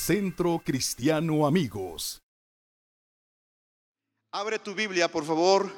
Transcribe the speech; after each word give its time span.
Centro 0.00 0.62
Cristiano 0.64 1.46
Amigos. 1.46 2.22
Abre 4.32 4.58
tu 4.58 4.74
Biblia, 4.74 5.12
por 5.12 5.26
favor. 5.26 5.70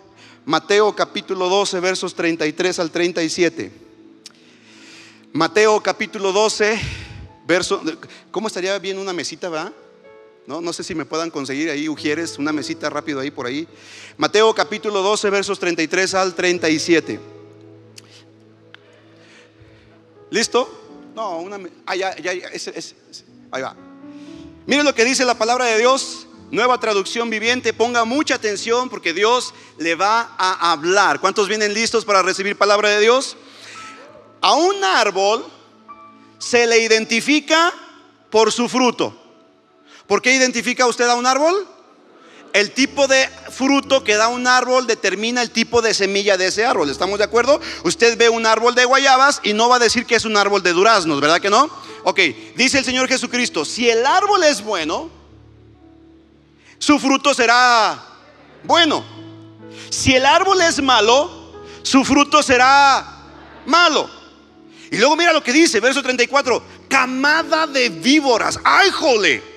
Mateo 0.45 0.95
capítulo 0.95 1.48
12, 1.48 1.80
versos 1.80 2.14
33 2.14 2.79
al 2.79 2.91
37. 2.93 3.73
Mateo 5.32 5.82
capítulo 5.82 6.30
12, 6.32 6.79
verso... 7.46 7.82
¿Cómo 8.30 8.46
estaría 8.46 8.79
bien 8.79 8.98
una 8.98 9.12
mesita, 9.12 9.48
va? 9.48 9.73
No, 10.46 10.61
no 10.61 10.73
sé 10.73 10.84
si 10.84 10.95
me 10.95 11.04
puedan 11.04 11.30
conseguir 11.30 11.68
ahí, 11.68 11.89
Ujieres, 11.89 12.39
una 12.39 12.52
mesita 12.52 12.89
rápido 12.91 13.18
ahí 13.18 13.32
por 13.32 13.46
ahí. 13.46 13.66
Mateo 14.18 14.54
capítulo 14.54 15.02
12, 15.02 15.30
versos 15.30 15.59
33 15.59 16.14
al 16.14 16.34
37. 16.34 17.20
¿Listo? 20.30 21.11
No, 21.16 21.39
una... 21.39 21.59
Ah, 21.87 21.97
ya, 21.97 22.16
ya, 22.16 22.33
ese, 22.33 22.95
ahí 23.51 23.62
va. 23.62 23.91
Miren 24.65 24.84
lo 24.84 24.95
que 24.95 25.05
dice 25.05 25.25
la 25.25 25.34
palabra 25.34 25.65
de 25.65 25.79
Dios, 25.79 26.29
nueva 26.52 26.79
traducción 26.79 27.30
viviente. 27.30 27.73
Ponga 27.73 28.05
mucha 28.05 28.37
atención 28.37 28.89
porque 28.89 29.12
Dios 29.12 29.55
le 29.79 29.97
va 29.97 30.37
a 30.39 30.70
hablar. 30.70 31.20
¿Cuántos 31.20 31.48
vienen 31.48 31.75
listos 31.75 32.05
para 32.05 32.23
recibir 32.23 32.57
palabra 32.57 32.91
de 32.91 33.01
Dios? 33.01 33.37
A 34.41 34.55
un 34.55 34.84
árbol 34.84 35.45
se 36.39 36.69
le 36.69 36.79
identifica 36.79 37.73
por 38.30 38.53
su 38.53 38.69
fruto. 38.69 39.19
¿Por 40.06 40.23
qué 40.23 40.33
identifica 40.33 40.87
usted 40.87 41.09
a 41.09 41.17
un 41.17 41.27
árbol? 41.27 41.67
El 42.52 42.73
tipo 42.73 43.09
de 43.09 43.29
fruto 43.51 44.05
que 44.05 44.16
da 44.16 44.29
un 44.29 44.47
árbol 44.47 44.87
determina 44.87 45.41
el 45.41 45.51
tipo 45.51 45.80
de 45.80 45.95
semilla 45.95 46.37
de 46.37 46.48
ese 46.48 46.66
árbol. 46.66 46.91
¿Estamos 46.91 47.19
de 47.19 47.25
acuerdo? 47.25 47.61
Usted 47.84 48.19
ve 48.19 48.28
un 48.28 48.45
árbol 48.45 48.75
de 48.75 48.84
guayabas 48.84 49.41
y 49.42 49.55
no 49.55 49.69
va 49.69 49.77
a 49.77 49.78
decir 49.78 50.05
que 50.05 50.16
es 50.16 50.25
un 50.25 50.37
árbol 50.37 50.62
de 50.62 50.73
duraznos, 50.73 51.20
¿verdad 51.20 51.41
que 51.41 51.48
no? 51.48 51.70
Ok, 52.05 52.19
dice 52.56 52.78
el 52.78 52.84
Señor 52.84 53.08
Jesucristo, 53.08 53.64
si 53.64 53.89
el 53.89 54.05
árbol 54.05 54.45
es 54.45 54.62
bueno, 54.62 55.08
su 56.78 56.98
fruto 56.98 57.33
será 57.33 58.03
bueno. 58.64 59.05
Si 59.89 60.14
el 60.14 60.27
árbol 60.27 60.61
es 60.61 60.83
malo, 60.83 61.53
su 61.83 62.05
fruto 62.05 62.42
será 62.42 63.06
malo. 63.67 64.11
Y 64.91 64.98
luego 64.98 65.17
mira 65.17 65.33
lo 65.33 65.42
que 65.42 65.53
dice, 65.53 65.80
verso 65.80 66.03
34, 66.03 66.62
camada 66.89 67.67
de 67.67 67.89
víboras, 67.89 68.58
ay 68.62 68.91
jole. 68.91 69.52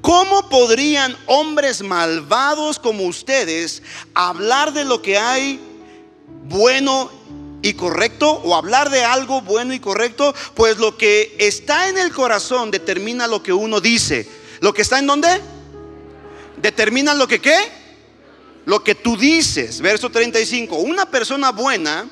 ¿Cómo 0.00 0.48
podrían 0.48 1.16
hombres 1.26 1.82
malvados 1.82 2.78
como 2.78 3.04
ustedes 3.04 3.82
hablar 4.14 4.72
de 4.72 4.84
lo 4.84 5.02
que 5.02 5.18
hay 5.18 5.60
bueno 6.44 7.10
y 7.62 7.74
correcto 7.74 8.30
o 8.30 8.56
hablar 8.56 8.88
de 8.88 9.04
algo 9.04 9.42
bueno 9.42 9.74
y 9.74 9.80
correcto? 9.80 10.34
Pues 10.54 10.78
lo 10.78 10.96
que 10.96 11.36
está 11.38 11.88
en 11.88 11.98
el 11.98 12.12
corazón 12.12 12.70
determina 12.70 13.26
lo 13.26 13.42
que 13.42 13.52
uno 13.52 13.80
dice. 13.80 14.26
¿Lo 14.60 14.72
que 14.72 14.82
está 14.82 14.98
en 14.98 15.06
dónde? 15.06 15.40
Determina 16.56 17.12
lo 17.12 17.28
que 17.28 17.40
qué? 17.40 17.58
Lo 18.64 18.82
que 18.82 18.94
tú 18.94 19.18
dices. 19.18 19.82
Verso 19.82 20.08
35. 20.08 20.76
Una 20.76 21.10
persona 21.10 21.52
buena 21.52 22.08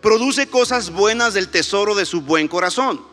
produce 0.00 0.46
cosas 0.46 0.90
buenas 0.90 1.34
del 1.34 1.48
tesoro 1.48 1.96
de 1.96 2.06
su 2.06 2.20
buen 2.20 2.46
corazón. 2.46 3.04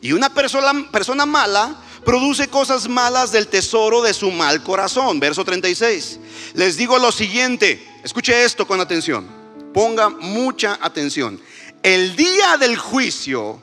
Y 0.00 0.12
una 0.12 0.32
persona, 0.32 0.90
persona 0.90 1.26
mala 1.26 1.83
produce 2.04 2.48
cosas 2.48 2.88
malas 2.88 3.32
del 3.32 3.48
tesoro 3.48 4.02
de 4.02 4.14
su 4.14 4.30
mal 4.30 4.62
corazón. 4.62 5.18
Verso 5.20 5.44
36. 5.44 6.20
Les 6.54 6.76
digo 6.76 6.98
lo 6.98 7.10
siguiente, 7.10 8.00
escuche 8.04 8.44
esto 8.44 8.66
con 8.66 8.80
atención, 8.80 9.28
ponga 9.72 10.08
mucha 10.08 10.78
atención. 10.80 11.40
El 11.82 12.16
día 12.16 12.56
del 12.58 12.76
juicio 12.76 13.60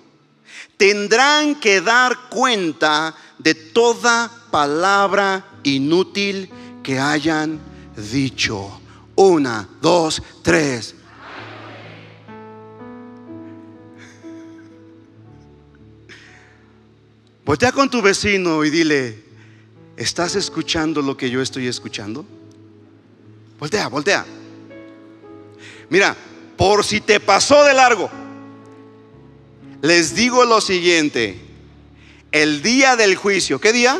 tendrán 0.78 1.60
que 1.60 1.82
dar 1.82 2.30
cuenta 2.30 3.16
de 3.38 3.56
toda 3.56 4.32
palabra 4.52 5.46
inútil 5.64 6.50
que 6.84 7.00
hayan 7.00 7.60
dicho. 7.96 8.80
Una, 9.16 9.68
dos, 9.82 10.22
tres. 10.42 10.96
Voltea 17.44 17.72
con 17.72 17.90
tu 17.90 18.02
vecino 18.02 18.64
y 18.64 18.70
dile, 18.70 19.24
¿estás 19.98 20.36
escuchando 20.36 21.02
lo 21.02 21.18
que 21.18 21.30
yo 21.30 21.42
estoy 21.42 21.68
escuchando? 21.68 22.24
Voltea, 23.60 23.88
voltea. 23.88 24.26
Mira, 25.90 26.16
por 26.56 26.86
si 26.86 27.02
te 27.02 27.20
pasó 27.20 27.64
de 27.64 27.74
largo, 27.74 28.10
les 29.82 30.14
digo 30.14 30.46
lo 30.46 30.62
siguiente, 30.62 31.40
el 32.32 32.62
día 32.62 32.96
del 32.96 33.16
juicio, 33.16 33.60
¿qué 33.60 33.74
día? 33.74 34.00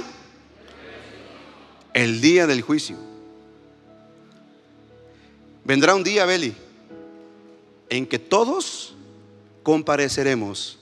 El 1.94 2.22
día 2.22 2.46
del 2.46 2.62
juicio. 2.62 2.98
Vendrá 5.66 5.96
un 5.96 6.04
día, 6.04 6.26
Beli, 6.26 6.56
en 7.90 8.06
que 8.06 8.20
todos 8.20 8.96
compareceremos 9.64 10.80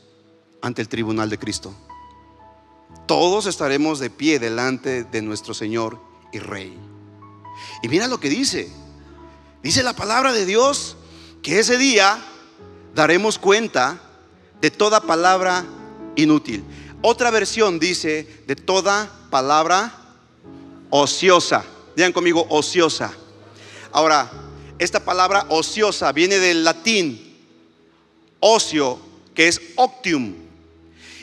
ante 0.61 0.81
el 0.81 0.89
tribunal 0.89 1.29
de 1.29 1.37
Cristo 1.37 1.73
todos 3.09 3.47
estaremos 3.47 3.97
de 3.97 4.11
pie 4.11 4.37
delante 4.37 5.03
de 5.03 5.23
nuestro 5.23 5.55
Señor 5.55 5.99
y 6.31 6.37
Rey. 6.37 6.77
Y 7.81 7.87
mira 7.87 8.07
lo 8.07 8.19
que 8.19 8.29
dice. 8.29 8.71
Dice 9.63 9.81
la 9.81 9.95
palabra 9.95 10.31
de 10.31 10.45
Dios 10.45 10.95
que 11.41 11.57
ese 11.57 11.79
día 11.79 12.23
daremos 12.93 13.39
cuenta 13.39 13.99
de 14.61 14.69
toda 14.69 15.01
palabra 15.01 15.65
inútil. 16.17 16.63
Otra 17.01 17.31
versión 17.31 17.79
dice 17.79 18.43
de 18.45 18.55
toda 18.55 19.11
palabra 19.31 19.91
ociosa. 20.91 21.65
Digan 21.95 22.13
conmigo 22.13 22.45
ociosa. 22.47 23.11
Ahora, 23.91 24.29
esta 24.77 25.03
palabra 25.03 25.47
ociosa 25.49 26.11
viene 26.11 26.37
del 26.37 26.63
latín 26.63 27.39
ocio, 28.39 28.99
que 29.33 29.47
es 29.47 29.59
octium 29.77 30.48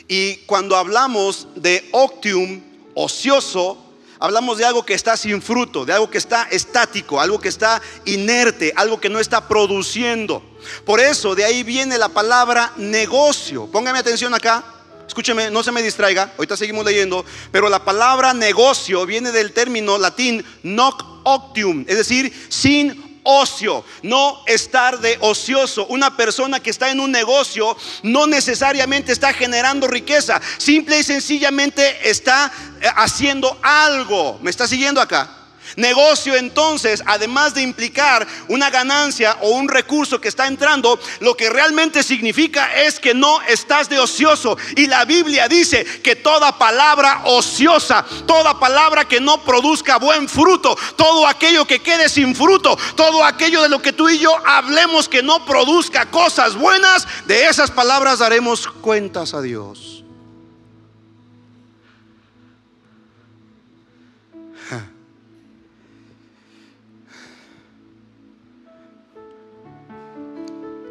y 0.07 0.37
cuando 0.45 0.75
hablamos 0.75 1.47
de 1.55 1.87
octium, 1.91 2.61
ocioso, 2.93 3.77
hablamos 4.19 4.57
de 4.57 4.65
algo 4.65 4.85
que 4.85 4.93
está 4.93 5.17
sin 5.17 5.41
fruto, 5.41 5.85
de 5.85 5.93
algo 5.93 6.09
que 6.09 6.17
está 6.17 6.47
estático, 6.49 7.19
algo 7.19 7.39
que 7.39 7.49
está 7.49 7.81
inerte, 8.05 8.73
algo 8.75 8.99
que 8.99 9.09
no 9.09 9.19
está 9.19 9.47
produciendo. 9.47 10.41
Por 10.85 10.99
eso 10.99 11.35
de 11.35 11.45
ahí 11.45 11.63
viene 11.63 11.97
la 11.97 12.09
palabra 12.09 12.73
negocio. 12.77 13.67
Póngame 13.67 13.99
atención 13.99 14.33
acá. 14.33 14.63
Escúcheme, 15.07 15.49
no 15.49 15.63
se 15.63 15.71
me 15.71 15.81
distraiga, 15.81 16.33
ahorita 16.37 16.57
seguimos 16.57 16.83
leyendo, 16.85 17.23
pero 17.51 17.69
la 17.69 17.83
palabra 17.83 18.33
negocio 18.33 19.05
viene 19.05 19.31
del 19.31 19.53
término 19.53 19.97
latín 19.97 20.43
noc 20.63 21.01
octium, 21.23 21.85
es 21.87 21.97
decir, 21.97 22.47
sin 22.49 23.06
ocio, 23.27 23.83
no 24.03 24.41
estar 24.45 24.99
de 24.99 25.17
ocioso. 25.19 25.85
Una 25.87 26.15
persona 26.15 26.61
que 26.61 26.69
está 26.69 26.89
en 26.89 27.01
un 27.01 27.11
negocio 27.11 27.75
no 28.03 28.25
necesariamente 28.25 29.11
está 29.11 29.33
generando 29.33 29.87
riqueza, 29.87 30.41
simple 30.57 30.99
y 30.99 31.03
sencillamente 31.03 32.09
está 32.09 32.51
eh, 32.81 32.87
haciendo 32.95 33.59
algo. 33.61 34.39
¿Me 34.41 34.49
está 34.49 34.65
siguiendo 34.65 35.01
acá? 35.01 35.36
Negocio 35.77 36.35
entonces, 36.35 37.03
además 37.05 37.53
de 37.53 37.61
implicar 37.61 38.27
una 38.47 38.71
ganancia 38.71 39.37
o 39.41 39.51
un 39.51 39.69
recurso 39.69 40.19
que 40.19 40.27
está 40.27 40.47
entrando, 40.47 40.99
lo 41.19 41.37
que 41.37 41.51
realmente 41.51 42.01
significa 42.01 42.73
es 42.81 42.99
que 42.99 43.13
no 43.13 43.39
estás 43.43 43.87
de 43.87 43.99
ocioso. 43.99 44.57
Y 44.75 44.87
la 44.87 45.05
Biblia 45.05 45.47
dice 45.47 45.85
que 46.01 46.15
toda 46.15 46.57
palabra 46.57 47.21
ociosa, 47.25 48.03
toda 48.25 48.59
palabra 48.59 49.05
que 49.05 49.21
no 49.21 49.43
produzca 49.43 49.97
buen 49.97 50.27
fruto, 50.27 50.75
todo 50.95 51.27
aquello 51.27 51.67
que 51.67 51.79
quede 51.79 52.09
sin 52.09 52.35
fruto, 52.35 52.75
todo 52.95 53.23
aquello 53.23 53.61
de 53.61 53.69
lo 53.69 53.79
que 53.79 53.93
tú 53.93 54.09
y 54.09 54.17
yo 54.17 54.35
hablemos 54.47 55.07
que 55.07 55.21
no 55.21 55.45
produzca 55.45 56.07
cosas 56.07 56.55
buenas, 56.55 57.07
de 57.27 57.45
esas 57.45 57.69
palabras 57.69 58.17
daremos 58.17 58.67
cuentas 58.67 59.35
a 59.35 59.41
Dios. 59.43 59.96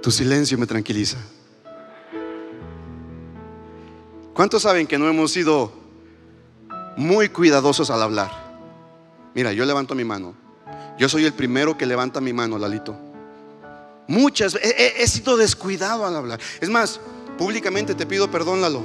Tu 0.06 0.12
silencio 0.12 0.56
me 0.56 0.68
tranquiliza. 0.68 1.16
¿Cuántos 4.34 4.62
saben 4.62 4.86
que 4.86 4.98
no 4.98 5.08
hemos 5.08 5.32
sido 5.32 5.72
muy 6.96 7.28
cuidadosos 7.28 7.90
al 7.90 8.00
hablar? 8.00 8.30
Mira, 9.34 9.52
yo 9.52 9.64
levanto 9.64 9.96
mi 9.96 10.04
mano. 10.04 10.36
Yo 10.96 11.08
soy 11.08 11.24
el 11.24 11.32
primero 11.32 11.76
que 11.76 11.86
levanta 11.86 12.20
mi 12.20 12.32
mano, 12.32 12.56
Lalito. 12.56 12.96
Muchas 14.06 14.54
he, 14.62 15.02
he 15.02 15.08
sido 15.08 15.36
descuidado 15.36 16.06
al 16.06 16.14
hablar. 16.14 16.38
Es 16.60 16.70
más, 16.70 17.00
públicamente 17.36 17.96
te 17.96 18.06
pido 18.06 18.30
perdón, 18.30 18.60
Lalo. 18.60 18.84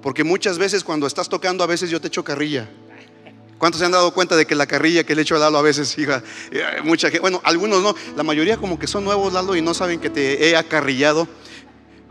Porque 0.00 0.24
muchas 0.24 0.56
veces 0.56 0.82
cuando 0.82 1.06
estás 1.06 1.28
tocando, 1.28 1.62
a 1.62 1.66
veces 1.66 1.90
yo 1.90 2.00
te 2.00 2.08
echo 2.08 2.24
carrilla. 2.24 2.70
¿Cuántos 3.62 3.78
se 3.78 3.84
han 3.84 3.92
dado 3.92 4.12
cuenta 4.12 4.34
de 4.34 4.44
que 4.44 4.56
la 4.56 4.66
carrilla 4.66 5.04
que 5.04 5.14
le 5.14 5.22
echo 5.22 5.36
a 5.36 5.38
Lalo 5.38 5.56
a 5.56 5.62
veces, 5.62 5.96
hija, 5.96 6.20
eh, 6.50 6.80
mucha 6.82 7.06
gente, 7.06 7.20
bueno, 7.20 7.40
algunos 7.44 7.80
no, 7.80 7.94
la 8.16 8.24
mayoría 8.24 8.56
como 8.56 8.76
que 8.76 8.88
son 8.88 9.04
nuevos, 9.04 9.32
Lalo, 9.32 9.54
y 9.54 9.62
no 9.62 9.72
saben 9.72 10.00
que 10.00 10.10
te 10.10 10.48
he 10.48 10.56
acarrillado. 10.56 11.28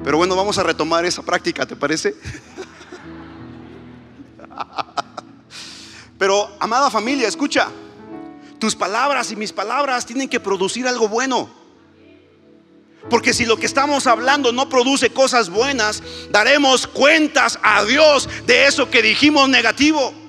Pero 0.01 0.15
bueno, 0.15 0.37
vamos 0.37 0.57
a 0.59 0.63
retomar 0.63 1.03
esa 1.03 1.23
práctica, 1.23 1.65
¿te 1.65 1.75
parece? 1.75 2.15
Pero, 6.17 6.55
amada 6.57 6.89
familia, 6.89 7.27
escucha, 7.27 7.67
tus 8.57 8.73
palabras 8.73 9.29
y 9.33 9.35
mis 9.35 9.51
palabras 9.51 10.05
tienen 10.05 10.29
que 10.29 10.39
producir 10.39 10.87
algo 10.87 11.09
bueno. 11.09 11.49
Porque 13.09 13.33
si 13.33 13.45
lo 13.45 13.57
que 13.57 13.65
estamos 13.65 14.07
hablando 14.07 14.53
no 14.53 14.69
produce 14.69 15.09
cosas 15.09 15.49
buenas, 15.49 16.01
daremos 16.29 16.87
cuentas 16.87 17.59
a 17.61 17.83
Dios 17.83 18.29
de 18.45 18.67
eso 18.67 18.89
que 18.89 19.01
dijimos 19.01 19.49
negativo. 19.49 20.20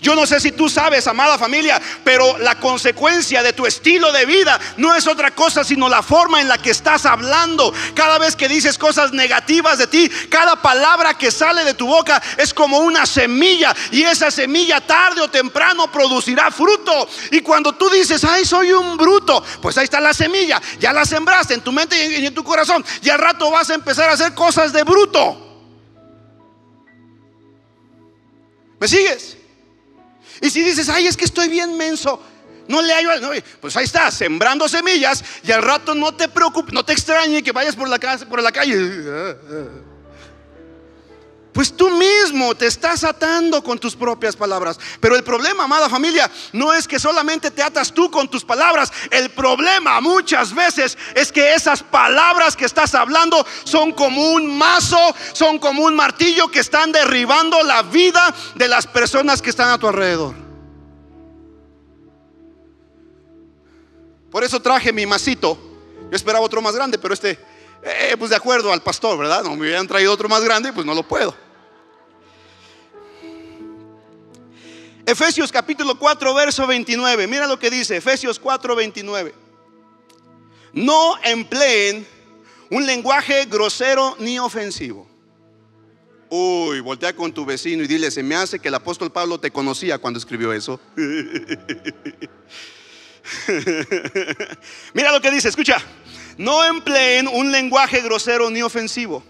Yo 0.00 0.14
no 0.14 0.26
sé 0.26 0.40
si 0.40 0.52
tú 0.52 0.68
sabes, 0.68 1.06
amada 1.06 1.38
familia, 1.38 1.80
pero 2.04 2.38
la 2.38 2.58
consecuencia 2.58 3.42
de 3.42 3.52
tu 3.52 3.66
estilo 3.66 4.12
de 4.12 4.24
vida 4.24 4.58
no 4.76 4.94
es 4.94 5.06
otra 5.06 5.32
cosa 5.32 5.64
sino 5.64 5.88
la 5.88 6.02
forma 6.02 6.40
en 6.40 6.48
la 6.48 6.58
que 6.58 6.70
estás 6.70 7.06
hablando. 7.06 7.72
Cada 7.94 8.18
vez 8.18 8.36
que 8.36 8.48
dices 8.48 8.78
cosas 8.78 9.12
negativas 9.12 9.78
de 9.78 9.86
ti, 9.86 10.10
cada 10.28 10.56
palabra 10.56 11.14
que 11.14 11.30
sale 11.30 11.64
de 11.64 11.74
tu 11.74 11.86
boca 11.86 12.20
es 12.36 12.52
como 12.52 12.78
una 12.78 13.06
semilla 13.06 13.74
y 13.90 14.02
esa 14.02 14.30
semilla 14.30 14.80
tarde 14.80 15.20
o 15.20 15.28
temprano 15.28 15.90
producirá 15.90 16.50
fruto. 16.50 17.08
Y 17.30 17.40
cuando 17.40 17.72
tú 17.74 17.88
dices, 17.90 18.24
ay, 18.24 18.44
soy 18.44 18.72
un 18.72 18.96
bruto, 18.96 19.44
pues 19.60 19.78
ahí 19.78 19.84
está 19.84 20.00
la 20.00 20.14
semilla, 20.14 20.60
ya 20.78 20.92
la 20.92 21.04
sembraste 21.04 21.54
en 21.54 21.60
tu 21.60 21.72
mente 21.72 22.18
y 22.18 22.26
en 22.26 22.34
tu 22.34 22.42
corazón 22.42 22.84
y 23.02 23.10
al 23.10 23.18
rato 23.18 23.50
vas 23.50 23.70
a 23.70 23.74
empezar 23.74 24.08
a 24.10 24.12
hacer 24.12 24.34
cosas 24.34 24.72
de 24.72 24.82
bruto. 24.84 25.48
¿Me 28.78 28.88
sigues? 28.88 29.36
Y 30.42 30.50
si 30.50 30.62
dices, 30.62 30.88
ay, 30.88 31.06
es 31.06 31.16
que 31.16 31.24
estoy 31.24 31.48
bien 31.48 31.76
menso, 31.76 32.20
no 32.66 32.82
le 32.82 32.92
hallo, 32.92 33.20
no, 33.20 33.30
pues 33.60 33.76
ahí 33.76 33.84
está, 33.84 34.10
sembrando 34.10 34.68
semillas 34.68 35.24
y 35.44 35.52
al 35.52 35.62
rato 35.62 35.94
no 35.94 36.14
te 36.14 36.28
preocupes, 36.28 36.74
no 36.74 36.84
te 36.84 36.92
extrañe 36.92 37.42
que 37.42 37.52
vayas 37.52 37.76
por 37.76 37.88
la, 37.88 37.98
casa, 37.98 38.26
por 38.26 38.42
la 38.42 38.50
calle. 38.50 38.76
Pues 41.52 41.76
tú 41.76 41.90
mismo 41.90 42.54
te 42.54 42.66
estás 42.66 43.04
atando 43.04 43.62
con 43.62 43.78
tus 43.78 43.94
propias 43.94 44.34
palabras. 44.34 44.80
Pero 45.00 45.16
el 45.16 45.22
problema, 45.22 45.64
amada 45.64 45.90
familia, 45.90 46.30
no 46.52 46.72
es 46.72 46.88
que 46.88 46.98
solamente 46.98 47.50
te 47.50 47.62
atas 47.62 47.92
tú 47.92 48.10
con 48.10 48.28
tus 48.28 48.42
palabras. 48.42 48.90
El 49.10 49.30
problema 49.30 50.00
muchas 50.00 50.54
veces 50.54 50.96
es 51.14 51.30
que 51.30 51.54
esas 51.54 51.82
palabras 51.82 52.56
que 52.56 52.64
estás 52.64 52.94
hablando 52.94 53.46
son 53.64 53.92
como 53.92 54.30
un 54.32 54.56
mazo, 54.56 55.14
son 55.34 55.58
como 55.58 55.82
un 55.84 55.94
martillo 55.94 56.48
que 56.48 56.60
están 56.60 56.90
derribando 56.90 57.62
la 57.62 57.82
vida 57.82 58.34
de 58.54 58.68
las 58.68 58.86
personas 58.86 59.42
que 59.42 59.50
están 59.50 59.68
a 59.68 59.78
tu 59.78 59.86
alrededor. 59.86 60.34
Por 64.30 64.42
eso 64.42 64.60
traje 64.60 64.90
mi 64.90 65.04
masito. 65.04 65.58
Yo 66.10 66.16
esperaba 66.16 66.44
otro 66.44 66.62
más 66.62 66.74
grande, 66.74 66.98
pero 66.98 67.12
este 67.12 67.51
eh, 67.82 68.16
pues 68.18 68.30
de 68.30 68.36
acuerdo 68.36 68.72
al 68.72 68.82
pastor, 68.82 69.18
¿verdad? 69.18 69.42
No 69.42 69.50
me 69.50 69.62
hubieran 69.62 69.88
traído 69.88 70.12
otro 70.12 70.28
más 70.28 70.42
grande, 70.42 70.72
pues 70.72 70.86
no 70.86 70.94
lo 70.94 71.02
puedo. 71.02 71.34
Efesios 75.04 75.50
capítulo 75.50 75.98
4, 75.98 76.32
verso 76.32 76.66
29. 76.66 77.26
Mira 77.26 77.46
lo 77.46 77.58
que 77.58 77.70
dice, 77.70 77.96
Efesios 77.96 78.38
4, 78.38 78.76
29. 78.76 79.34
No 80.74 81.16
empleen 81.24 82.06
un 82.70 82.86
lenguaje 82.86 83.46
grosero 83.46 84.16
ni 84.20 84.38
ofensivo. 84.38 85.10
Uy, 86.30 86.80
voltea 86.80 87.14
con 87.14 87.32
tu 87.32 87.44
vecino 87.44 87.82
y 87.82 87.86
dile, 87.86 88.10
se 88.10 88.22
me 88.22 88.34
hace 88.36 88.58
que 88.58 88.68
el 88.68 88.74
apóstol 88.74 89.12
Pablo 89.12 89.38
te 89.38 89.50
conocía 89.50 89.98
cuando 89.98 90.18
escribió 90.18 90.52
eso. 90.52 90.80
Mira 94.94 95.12
lo 95.12 95.20
que 95.20 95.30
dice, 95.30 95.48
escucha. 95.48 95.76
No 96.38 96.64
empleen 96.64 97.28
un 97.28 97.52
lenguaje 97.52 98.00
grosero 98.00 98.50
ni 98.50 98.62
ofensivo. 98.62 99.22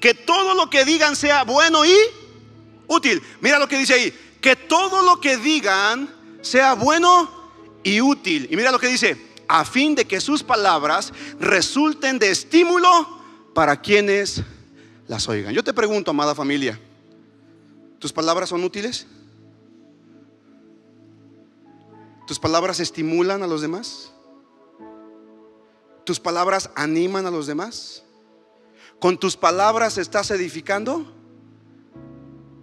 Que 0.00 0.14
todo 0.14 0.54
lo 0.54 0.70
que 0.70 0.84
digan 0.84 1.16
sea 1.16 1.44
bueno 1.44 1.84
y 1.84 1.96
útil. 2.86 3.22
Mira 3.40 3.58
lo 3.58 3.68
que 3.68 3.78
dice 3.78 3.94
ahí. 3.94 4.14
Que 4.40 4.56
todo 4.56 5.02
lo 5.02 5.20
que 5.20 5.36
digan 5.36 6.12
sea 6.40 6.74
bueno 6.74 7.30
y 7.82 8.00
útil. 8.00 8.48
Y 8.50 8.56
mira 8.56 8.70
lo 8.72 8.78
que 8.78 8.88
dice. 8.88 9.16
A 9.48 9.64
fin 9.64 9.94
de 9.94 10.06
que 10.06 10.20
sus 10.20 10.42
palabras 10.42 11.12
resulten 11.38 12.18
de 12.18 12.30
estímulo 12.30 13.16
para 13.54 13.80
quienes 13.80 14.42
las 15.08 15.28
oigan. 15.28 15.54
Yo 15.54 15.62
te 15.62 15.72
pregunto, 15.72 16.10
amada 16.10 16.34
familia, 16.34 16.80
¿tus 17.98 18.12
palabras 18.12 18.48
son 18.48 18.64
útiles? 18.64 19.06
¿Tus 22.26 22.40
palabras 22.40 22.80
estimulan 22.80 23.42
a 23.42 23.46
los 23.46 23.60
demás? 23.60 24.12
¿Tus 26.06 26.20
palabras 26.20 26.70
animan 26.76 27.26
a 27.26 27.32
los 27.32 27.48
demás? 27.48 28.04
¿Con 29.00 29.18
tus 29.18 29.36
palabras 29.36 29.98
estás 29.98 30.30
edificando 30.30 31.12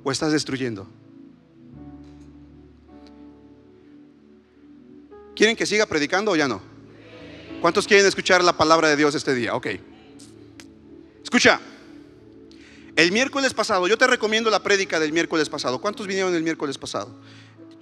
o 0.02 0.12
estás 0.14 0.32
destruyendo? 0.32 0.88
¿Quieren 5.36 5.58
que 5.58 5.66
siga 5.66 5.86
predicando 5.86 6.32
o 6.32 6.38
ya 6.38 6.48
no? 6.48 6.62
¿Cuántos 7.60 7.86
quieren 7.86 8.06
escuchar 8.06 8.42
la 8.42 8.56
palabra 8.56 8.88
de 8.88 8.96
Dios 8.96 9.14
este 9.14 9.36
día? 9.36 9.56
Ok. 9.56 9.68
Escucha. 11.22 11.60
El 12.96 13.12
miércoles 13.12 13.54
pasado, 13.54 13.90
yo 13.90 13.98
te 13.98 14.08
recomiendo 14.08 14.50
la 14.50 14.64
prédica 14.64 15.02
del 15.02 15.12
miércoles 15.12 15.50
pasado. 15.50 15.82
¿Cuántos 15.82 16.08
vinieron 16.08 16.34
el 16.34 16.44
miércoles 16.44 16.78
pasado? 16.78 17.14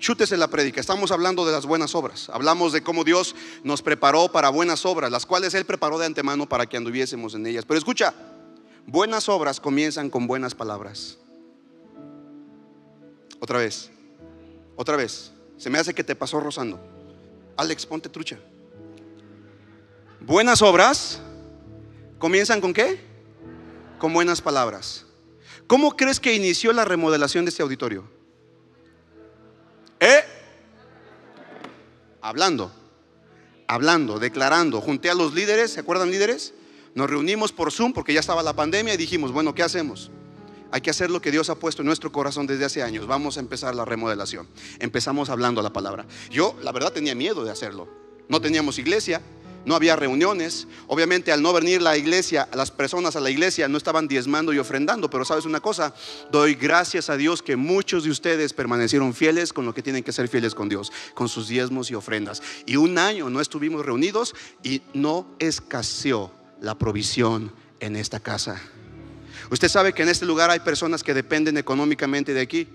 Chútese 0.02 0.36
la 0.36 0.48
prédica. 0.48 0.82
Estamos 0.82 1.12
hablando 1.12 1.46
de 1.46 1.52
las 1.52 1.68
buenas 1.68 1.94
obras. 1.94 2.28
Hablamos 2.34 2.74
de 2.74 2.82
cómo 2.82 3.04
Dios 3.04 3.36
nos 3.64 3.84
preparó 3.84 4.32
para 4.32 4.50
buenas 4.50 4.84
obras, 4.84 5.12
las 5.12 5.28
cuales 5.28 5.54
Él 5.54 5.64
preparó 5.64 6.00
de 6.00 6.08
antemano 6.08 6.50
para 6.50 6.66
que 6.66 6.76
anduviésemos 6.76 7.36
en 7.36 7.46
ellas. 7.46 7.66
Pero 7.68 7.78
escucha, 7.78 8.16
buenas 8.88 9.30
obras 9.30 9.60
comienzan 9.60 10.10
con 10.10 10.26
buenas 10.26 10.56
palabras. 10.56 11.20
Otra 13.40 13.60
vez, 13.60 13.92
otra 14.76 14.96
vez. 14.96 15.34
Se 15.58 15.70
me 15.70 15.78
hace 15.78 15.94
que 15.94 16.04
te 16.04 16.16
pasó 16.16 16.40
rozando. 16.40 16.80
Alex, 17.56 17.86
ponte 17.86 18.10
trucha. 18.10 18.40
Buenas 20.20 20.64
obras 20.64 21.22
comienzan 22.18 22.60
con 22.60 22.74
qué? 22.74 23.00
Con 24.00 24.14
buenas 24.14 24.42
palabras. 24.42 25.06
¿Cómo 25.68 25.96
crees 25.96 26.20
que 26.20 26.34
inició 26.34 26.74
la 26.74 26.86
remodelación 26.86 27.46
de 27.46 27.50
este 27.50 27.62
auditorio? 27.62 28.21
¿Eh? 30.02 30.24
Hablando, 32.22 32.72
hablando, 33.68 34.18
declarando. 34.18 34.82
Junté 34.82 35.12
a 35.12 35.14
los 35.14 35.36
líderes, 35.36 35.74
¿se 35.74 35.80
acuerdan 35.80 36.10
líderes? 36.10 36.56
Nos 36.96 37.08
reunimos 37.08 37.52
por 37.52 37.72
Zoom 37.72 37.94
porque 37.94 38.14
ya 38.14 38.20
estaba 38.20 38.42
la 38.42 38.54
pandemia 38.54 38.96
y 38.96 38.98
dijimos, 38.98 39.32
bueno, 39.32 39.54
¿qué 39.54 39.62
hacemos? 39.62 40.10
Hay 40.72 40.82
que 40.82 40.90
hacer 40.90 41.12
lo 41.12 41.22
que 41.22 41.30
Dios 41.30 41.52
ha 41.52 41.56
puesto 41.56 41.84
en 41.84 41.86
nuestro 41.86 42.12
corazón 42.12 42.48
desde 42.48 42.66
hace 42.66 42.82
años. 42.82 43.06
Vamos 43.06 43.38
a 43.38 43.42
empezar 43.42 43.76
la 43.76 43.86
remodelación. 43.86 44.48
Empezamos 44.80 45.30
hablando 45.30 45.62
la 45.62 45.72
palabra. 45.72 46.08
Yo, 46.32 46.58
la 46.64 46.72
verdad, 46.72 46.92
tenía 46.92 47.14
miedo 47.14 47.44
de 47.44 47.52
hacerlo. 47.52 47.88
No 48.28 48.42
teníamos 48.42 48.80
iglesia, 48.80 49.22
no 49.66 49.76
había 49.76 49.96
reuniones. 49.96 50.68
Obviamente 50.88 51.32
al 51.32 51.42
no 51.42 51.54
venir 51.54 51.82
la 51.82 51.98
iglesia, 51.98 52.48
las 52.54 52.72
personas 52.72 53.16
a 53.16 53.20
la 53.20 53.30
iglesia 53.30 53.68
no 53.68 53.78
estaban 53.78 54.08
diezmando 54.08 54.54
y 54.54 54.60
ofrendando, 54.60 55.10
pero 55.10 55.26
sabes 55.26 55.46
una 55.46 55.60
cosa, 55.60 55.94
doy 56.32 56.56
gracias 56.56 57.10
a 57.10 57.18
Dios 57.18 57.42
que 57.42 57.56
muchos 57.56 58.04
de 58.04 58.10
ustedes 58.10 58.54
permanecieron 58.54 59.14
fieles 59.14 59.54
con 59.54 59.66
lo 59.66 59.74
que 59.74 59.82
tienen 59.82 60.04
que 60.04 60.12
ser 60.12 60.28
fieles 60.28 60.56
con 60.56 60.70
Dios, 60.70 60.92
con 61.14 61.30
sus 61.30 61.48
diezmos 61.48 61.92
y 61.92 61.96
ofrendas. 61.96 62.42
Y 62.66 62.76
un 62.76 62.98
año 62.98 63.30
no 63.30 63.42
estuvimos 63.42 63.86
reunidos 63.86 64.36
y 64.64 64.82
no 64.94 65.28
escaseó 65.40 66.32
la 66.62 66.76
provisión 66.76 67.52
en 67.80 67.96
esta 67.96 68.20
casa. 68.20 68.62
Usted 69.50 69.68
sabe 69.68 69.94
que 69.94 70.04
en 70.04 70.10
este 70.10 70.26
lugar 70.26 70.50
hay 70.50 70.60
personas 70.60 71.04
que 71.04 71.14
dependen 71.14 71.58
económicamente 71.58 72.34
de 72.34 72.42
aquí. 72.42 72.68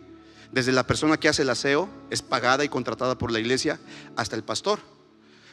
Desde 0.53 0.73
la 0.73 0.87
persona 0.87 1.17
que 1.17 1.29
hace 1.29 1.43
el 1.43 1.51
aseo, 1.51 1.89
es 2.11 2.23
pagada 2.23 2.65
y 2.65 2.69
contratada 2.69 3.19
por 3.19 3.33
la 3.33 3.41
iglesia, 3.41 3.81
hasta 4.17 4.37
el 4.37 4.45
pastor. 4.45 4.81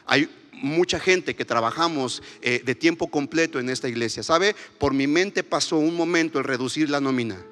Hay 0.05 0.29
mucha 0.51 0.99
gente 0.99 1.35
que 1.35 1.45
trabajamos 1.45 2.23
eh, 2.41 2.61
de 2.65 2.75
tiempo 2.75 3.07
completo 3.07 3.59
en 3.59 3.69
esta 3.69 3.89
iglesia. 3.89 4.23
¿Sabe? 4.23 4.55
Por 4.79 4.93
mi 4.93 5.07
mente 5.07 5.43
pasó 5.43 5.77
un 5.77 5.95
momento 5.95 6.39
el 6.39 6.45
reducir 6.45 6.89
la 6.89 7.01
nómina. 7.01 7.43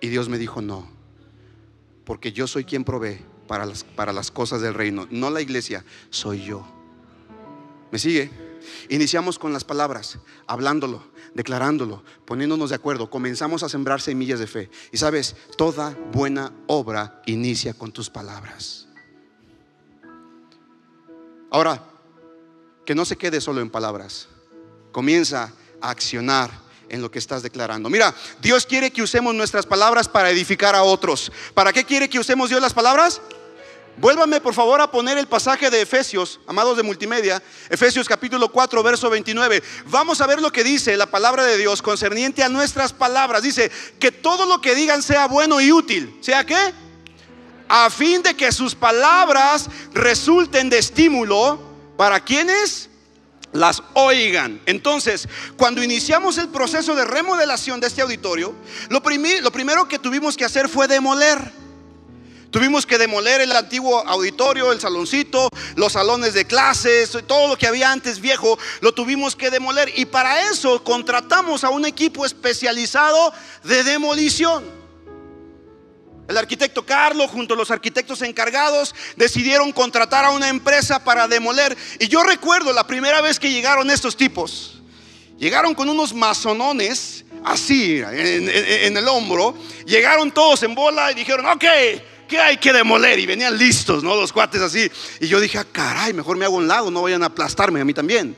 Y 0.00 0.08
Dios 0.08 0.28
me 0.28 0.38
dijo, 0.38 0.62
no, 0.62 0.88
porque 2.04 2.32
yo 2.32 2.46
soy 2.46 2.64
quien 2.64 2.84
provee 2.84 3.18
para 3.46 3.66
las, 3.66 3.82
para 3.84 4.12
las 4.12 4.30
cosas 4.30 4.60
del 4.60 4.74
reino, 4.74 5.08
no 5.10 5.30
la 5.30 5.40
iglesia, 5.40 5.84
soy 6.10 6.44
yo. 6.44 6.66
¿Me 7.90 7.98
sigue? 7.98 8.30
Iniciamos 8.88 9.38
con 9.38 9.52
las 9.52 9.64
palabras, 9.64 10.18
hablándolo, 10.46 11.02
declarándolo, 11.34 12.04
poniéndonos 12.26 12.70
de 12.70 12.76
acuerdo. 12.76 13.10
Comenzamos 13.10 13.62
a 13.62 13.68
sembrar 13.68 14.00
semillas 14.00 14.38
de 14.40 14.46
fe. 14.46 14.70
Y 14.92 14.98
sabes, 14.98 15.36
toda 15.56 15.96
buena 16.12 16.52
obra 16.66 17.22
inicia 17.26 17.74
con 17.74 17.92
tus 17.92 18.10
palabras. 18.10 18.87
Ahora, 21.50 21.82
que 22.84 22.94
no 22.94 23.04
se 23.04 23.16
quede 23.16 23.40
solo 23.40 23.60
en 23.60 23.70
palabras. 23.70 24.28
Comienza 24.92 25.52
a 25.80 25.90
accionar 25.90 26.50
en 26.88 27.02
lo 27.02 27.10
que 27.10 27.18
estás 27.18 27.42
declarando. 27.42 27.90
Mira, 27.90 28.14
Dios 28.40 28.66
quiere 28.66 28.90
que 28.90 29.02
usemos 29.02 29.34
nuestras 29.34 29.66
palabras 29.66 30.08
para 30.08 30.30
edificar 30.30 30.74
a 30.74 30.82
otros. 30.82 31.30
¿Para 31.54 31.72
qué 31.72 31.84
quiere 31.84 32.08
que 32.08 32.18
usemos 32.18 32.48
Dios 32.48 32.60
las 32.60 32.72
palabras? 32.72 33.20
Vuélvame 33.98 34.40
por 34.40 34.54
favor 34.54 34.80
a 34.80 34.90
poner 34.90 35.18
el 35.18 35.26
pasaje 35.26 35.70
de 35.70 35.82
Efesios, 35.82 36.38
amados 36.46 36.76
de 36.76 36.84
multimedia, 36.84 37.42
Efesios 37.68 38.06
capítulo 38.06 38.50
4, 38.50 38.80
verso 38.82 39.10
29. 39.10 39.62
Vamos 39.86 40.20
a 40.20 40.26
ver 40.26 40.40
lo 40.40 40.52
que 40.52 40.62
dice 40.62 40.96
la 40.96 41.06
palabra 41.06 41.44
de 41.44 41.58
Dios 41.58 41.82
concerniente 41.82 42.44
a 42.44 42.48
nuestras 42.48 42.92
palabras. 42.92 43.42
Dice 43.42 43.72
que 43.98 44.12
todo 44.12 44.46
lo 44.46 44.60
que 44.60 44.76
digan 44.76 45.02
sea 45.02 45.26
bueno 45.26 45.60
y 45.60 45.72
útil. 45.72 46.16
¿Sea 46.20 46.46
qué? 46.46 46.72
A 47.68 47.90
fin 47.90 48.22
de 48.22 48.34
que 48.34 48.50
sus 48.52 48.74
palabras 48.74 49.68
resulten 49.92 50.70
de 50.70 50.78
estímulo 50.78 51.60
para 51.96 52.20
quienes 52.20 52.88
las 53.52 53.82
oigan. 53.94 54.60
Entonces, 54.66 55.28
cuando 55.56 55.82
iniciamos 55.82 56.38
el 56.38 56.48
proceso 56.48 56.94
de 56.94 57.04
remodelación 57.04 57.80
de 57.80 57.86
este 57.86 58.02
auditorio, 58.02 58.54
lo, 58.88 59.02
lo 59.40 59.52
primero 59.52 59.88
que 59.88 59.98
tuvimos 59.98 60.36
que 60.36 60.44
hacer 60.44 60.68
fue 60.68 60.88
demoler. 60.88 61.58
Tuvimos 62.50 62.86
que 62.86 62.96
demoler 62.96 63.42
el 63.42 63.52
antiguo 63.52 63.98
auditorio, 64.06 64.72
el 64.72 64.80
saloncito, 64.80 65.50
los 65.76 65.92
salones 65.92 66.32
de 66.32 66.46
clases, 66.46 67.18
todo 67.26 67.48
lo 67.48 67.58
que 67.58 67.66
había 67.66 67.92
antes 67.92 68.20
viejo, 68.20 68.58
lo 68.80 68.92
tuvimos 68.92 69.36
que 69.36 69.50
demoler. 69.50 69.92
Y 69.96 70.06
para 70.06 70.50
eso 70.50 70.82
contratamos 70.82 71.62
a 71.62 71.68
un 71.68 71.84
equipo 71.84 72.24
especializado 72.24 73.34
de 73.64 73.84
demolición. 73.84 74.77
El 76.28 76.36
arquitecto 76.36 76.84
Carlos 76.84 77.30
junto 77.30 77.54
a 77.54 77.56
los 77.56 77.70
arquitectos 77.70 78.20
encargados 78.20 78.94
decidieron 79.16 79.72
contratar 79.72 80.26
a 80.26 80.30
una 80.30 80.50
empresa 80.50 81.02
para 81.02 81.26
demoler. 81.26 81.74
Y 81.98 82.06
yo 82.08 82.22
recuerdo 82.22 82.74
la 82.74 82.86
primera 82.86 83.22
vez 83.22 83.40
que 83.40 83.50
llegaron 83.50 83.90
estos 83.90 84.14
tipos. 84.14 84.82
Llegaron 85.38 85.74
con 85.74 85.88
unos 85.88 86.12
masonones 86.12 87.24
así 87.44 88.02
en, 88.02 88.96
el 88.96 89.08
hombro. 89.08 89.56
Llegaron 89.86 90.30
todos 90.30 90.62
en 90.64 90.74
bola 90.74 91.10
y 91.12 91.14
dijeron, 91.14 91.46
ok, 91.46 91.64
¿qué 92.28 92.38
hay 92.38 92.58
que 92.58 92.74
demoler? 92.74 93.18
Y 93.18 93.24
venían 93.24 93.56
listos, 93.56 94.04
¿no? 94.04 94.14
Los 94.14 94.30
cuates 94.30 94.60
así. 94.60 94.90
Y 95.20 95.28
yo 95.28 95.40
dije, 95.40 95.56
ah, 95.56 95.66
caray, 95.70 96.12
mejor 96.12 96.36
me 96.36 96.44
hago 96.44 96.56
un 96.56 96.68
lado, 96.68 96.90
no 96.90 97.00
vayan 97.00 97.22
a 97.22 97.26
aplastarme 97.26 97.80
a 97.80 97.86
mí 97.86 97.94
también. 97.94 98.36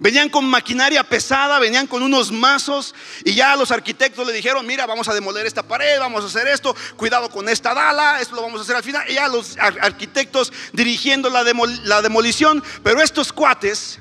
Venían 0.00 0.30
con 0.30 0.46
maquinaria 0.46 1.04
pesada, 1.04 1.58
venían 1.58 1.86
con 1.86 2.02
unos 2.02 2.32
mazos 2.32 2.94
y 3.22 3.34
ya 3.34 3.54
los 3.54 3.70
arquitectos 3.70 4.26
le 4.26 4.32
dijeron, 4.32 4.66
mira, 4.66 4.86
vamos 4.86 5.08
a 5.08 5.14
demoler 5.14 5.44
esta 5.44 5.62
pared, 5.62 6.00
vamos 6.00 6.24
a 6.24 6.26
hacer 6.26 6.48
esto, 6.48 6.74
cuidado 6.96 7.28
con 7.28 7.50
esta 7.50 7.74
dala, 7.74 8.18
esto 8.18 8.34
lo 8.34 8.40
vamos 8.40 8.60
a 8.60 8.64
hacer 8.64 8.76
al 8.76 8.82
final. 8.82 9.04
Y 9.10 9.14
ya 9.14 9.28
los 9.28 9.58
arquitectos 9.58 10.54
dirigiendo 10.72 11.28
la, 11.28 11.44
la 11.84 12.00
demolición, 12.00 12.64
pero 12.82 13.02
estos 13.02 13.30
cuates 13.30 13.98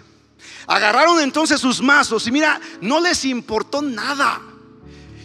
agarraron 0.68 1.20
entonces 1.20 1.60
sus 1.60 1.82
mazos 1.82 2.26
y 2.28 2.32
mira, 2.32 2.62
no 2.80 3.02
les 3.02 3.26
importó 3.26 3.82
nada. 3.82 4.42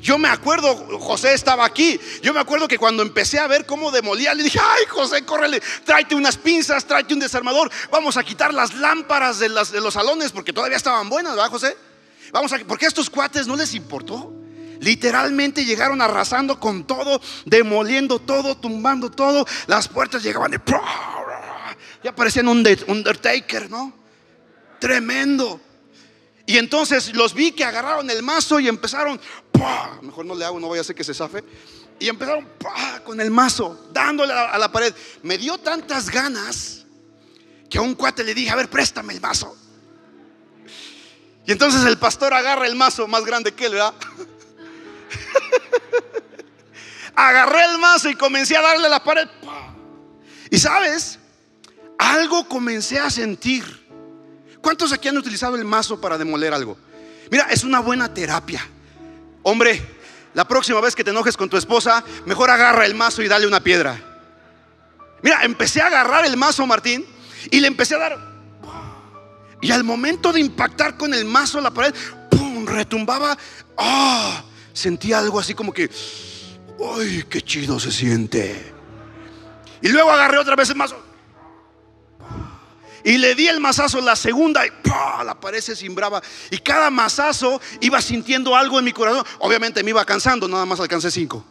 Yo 0.04 0.18
me 0.18 0.28
acuerdo, 0.28 0.76
José 1.00 1.32
estaba 1.32 1.64
aquí. 1.64 1.98
Yo 2.20 2.34
me 2.34 2.40
acuerdo 2.40 2.68
que 2.68 2.76
cuando 2.76 3.02
empecé 3.02 3.38
a 3.38 3.46
ver 3.46 3.64
cómo 3.64 3.90
demolía, 3.90 4.34
le 4.34 4.42
dije, 4.42 4.60
ay 4.62 4.84
José, 4.86 5.24
córrele, 5.24 5.62
tráete 5.82 6.14
unas 6.14 6.36
pinzas, 6.36 6.84
tráete 6.84 7.14
un 7.14 7.20
desarmador. 7.20 7.70
Vamos 7.90 8.18
a 8.18 8.22
quitar 8.22 8.52
las 8.52 8.74
lámparas 8.74 9.38
de, 9.38 9.48
los 9.48 9.94
salones 9.94 10.30
porque 10.30 10.52
todavía 10.52 10.76
estaban 10.76 11.08
buenas, 11.08 11.34
¿verdad, 11.34 11.48
José? 11.48 11.74
Vamos 12.32 12.52
a, 12.52 12.58
porque 12.68 12.84
a 12.84 12.88
estos 12.88 13.08
cuates 13.08 13.46
no 13.46 13.56
les 13.56 13.74
importó. 13.74 14.30
Literalmente 14.78 15.64
llegaron 15.64 16.02
arrasando 16.02 16.60
con 16.60 16.84
todo, 16.86 17.18
demoliendo 17.46 18.18
todo, 18.18 18.58
tumbando 18.58 19.10
todo. 19.10 19.46
Las 19.68 19.88
puertas 19.88 20.22
llegaban 20.22 20.50
de... 20.50 20.60
Ya 22.02 22.14
parecían 22.14 22.48
un 22.48 22.62
Undertaker, 22.88 23.70
¿no? 23.70 23.94
Tremendo. 24.78 25.62
Y 26.46 26.58
entonces 26.58 27.14
los 27.14 27.32
vi 27.32 27.52
que 27.52 27.64
agarraron 27.64 28.10
el 28.10 28.22
mazo 28.22 28.60
y 28.60 28.68
empezaron, 28.68 29.18
mejor 30.02 30.26
no 30.26 30.34
le 30.34 30.44
hago, 30.44 30.60
no 30.60 30.66
voy 30.66 30.78
a 30.78 30.82
hacer 30.82 30.94
que 30.94 31.04
se 31.04 31.14
zafe. 31.14 31.42
Y 31.98 32.08
empezaron 32.08 32.46
con 33.04 33.20
el 33.20 33.30
mazo, 33.30 33.88
dándole 33.92 34.32
a 34.32 34.58
la, 34.58 34.70
pared. 34.70 34.94
Me 35.22 35.38
dio 35.38 35.58
tantas 35.58 36.10
ganas 36.10 36.84
que 37.70 37.78
a 37.78 37.82
un 37.82 37.94
cuate 37.94 38.24
le 38.24 38.34
dije, 38.34 38.50
a 38.50 38.56
ver, 38.56 38.68
préstame 38.68 39.14
el 39.14 39.20
mazo. 39.20 39.56
Y 41.46 41.52
entonces 41.52 41.84
el 41.84 41.98
pastor 41.98 42.34
agarra 42.34 42.66
el 42.66 42.74
mazo 42.74 43.06
más 43.06 43.24
grande 43.24 43.52
que 43.52 43.66
él, 43.66 43.72
¿verdad? 43.72 43.94
Agarré 47.14 47.64
el 47.64 47.78
mazo 47.78 48.10
y 48.10 48.16
comencé 48.16 48.56
a 48.56 48.62
darle 48.62 48.86
a 48.86 48.90
la 48.90 49.04
pared. 49.04 49.28
Y 50.50 50.58
sabes, 50.58 51.20
algo 51.98 52.48
comencé 52.48 52.98
a 52.98 53.08
sentir 53.08 53.83
¿Cuántos 54.64 54.94
aquí 54.94 55.08
han 55.08 55.18
utilizado 55.18 55.56
el 55.56 55.64
mazo 55.66 56.00
para 56.00 56.16
demoler 56.16 56.54
algo? 56.54 56.78
Mira, 57.30 57.48
es 57.50 57.64
una 57.64 57.80
buena 57.80 58.14
terapia. 58.14 58.66
Hombre, 59.42 59.78
la 60.32 60.48
próxima 60.48 60.80
vez 60.80 60.94
que 60.96 61.04
te 61.04 61.10
enojes 61.10 61.36
con 61.36 61.50
tu 61.50 61.58
esposa, 61.58 62.02
mejor 62.24 62.48
agarra 62.48 62.86
el 62.86 62.94
mazo 62.94 63.20
y 63.20 63.28
dale 63.28 63.46
una 63.46 63.60
piedra. 63.60 64.00
Mira, 65.20 65.44
empecé 65.44 65.82
a 65.82 65.88
agarrar 65.88 66.24
el 66.24 66.38
mazo, 66.38 66.66
Martín, 66.66 67.04
y 67.50 67.60
le 67.60 67.68
empecé 67.68 67.94
a 67.96 67.98
dar. 67.98 68.18
Y 69.60 69.70
al 69.70 69.84
momento 69.84 70.32
de 70.32 70.40
impactar 70.40 70.96
con 70.96 71.12
el 71.12 71.26
mazo 71.26 71.60
la 71.60 71.70
pared, 71.70 71.94
¡pum! 72.30 72.64
retumbaba. 72.64 73.36
¡Ah! 73.76 74.44
Sentía 74.72 75.18
algo 75.18 75.38
así 75.38 75.52
como 75.52 75.74
que, 75.74 75.90
¡ay, 76.98 77.24
qué 77.28 77.42
chido 77.42 77.78
se 77.78 77.92
siente! 77.92 78.72
Y 79.82 79.88
luego 79.90 80.10
agarré 80.10 80.38
otra 80.38 80.56
vez 80.56 80.70
el 80.70 80.76
mazo. 80.76 81.13
Y 83.04 83.18
le 83.18 83.34
di 83.34 83.46
el 83.46 83.60
mazazo 83.60 84.00
la 84.00 84.16
segunda 84.16 84.66
y 84.66 84.70
la 85.24 85.38
pared 85.38 85.60
se 85.60 85.76
cimbraba. 85.76 86.22
Y 86.50 86.58
cada 86.58 86.90
mazazo 86.90 87.60
iba 87.80 88.00
sintiendo 88.00 88.56
algo 88.56 88.78
en 88.78 88.84
mi 88.86 88.92
corazón. 88.92 89.24
Obviamente 89.40 89.84
me 89.84 89.90
iba 89.90 90.04
cansando, 90.04 90.48
nada 90.48 90.64
más 90.64 90.80
alcancé 90.80 91.10
cinco. 91.10 91.44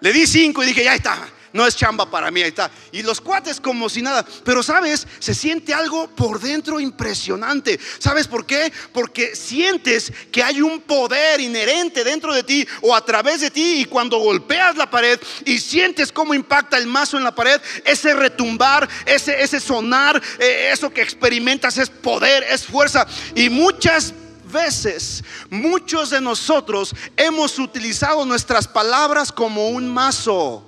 Le 0.00 0.12
di 0.12 0.26
cinco 0.26 0.62
y 0.62 0.66
dije, 0.66 0.84
ya 0.84 0.94
está 0.94 1.28
no 1.56 1.66
es 1.66 1.74
chamba 1.74 2.08
para 2.08 2.30
mí, 2.30 2.42
ahí 2.42 2.48
está. 2.48 2.70
Y 2.92 3.02
los 3.02 3.20
cuates 3.20 3.60
como 3.60 3.88
si 3.88 4.02
nada. 4.02 4.24
Pero 4.44 4.62
sabes, 4.62 5.06
se 5.18 5.34
siente 5.34 5.74
algo 5.74 6.08
por 6.08 6.38
dentro 6.38 6.78
impresionante. 6.78 7.80
¿Sabes 7.98 8.28
por 8.28 8.46
qué? 8.46 8.72
Porque 8.92 9.34
sientes 9.34 10.12
que 10.30 10.42
hay 10.42 10.60
un 10.60 10.80
poder 10.80 11.40
inherente 11.40 12.04
dentro 12.04 12.34
de 12.34 12.42
ti 12.42 12.66
o 12.82 12.94
a 12.94 13.04
través 13.04 13.40
de 13.40 13.50
ti 13.50 13.80
y 13.80 13.84
cuando 13.86 14.18
golpeas 14.18 14.76
la 14.76 14.90
pared 14.90 15.18
y 15.44 15.58
sientes 15.58 16.12
cómo 16.12 16.34
impacta 16.34 16.76
el 16.76 16.86
mazo 16.86 17.16
en 17.16 17.24
la 17.24 17.34
pared, 17.34 17.60
ese 17.84 18.14
retumbar, 18.14 18.88
ese, 19.06 19.42
ese 19.42 19.58
sonar, 19.58 20.22
eh, 20.38 20.70
eso 20.72 20.90
que 20.90 21.02
experimentas 21.02 21.78
es 21.78 21.88
poder, 21.88 22.44
es 22.44 22.64
fuerza. 22.64 23.06
Y 23.34 23.48
muchas 23.48 24.12
veces 24.52 25.24
muchos 25.50 26.10
de 26.10 26.20
nosotros 26.20 26.94
hemos 27.16 27.58
utilizado 27.58 28.24
nuestras 28.24 28.68
palabras 28.68 29.32
como 29.32 29.68
un 29.70 29.92
mazo. 29.92 30.64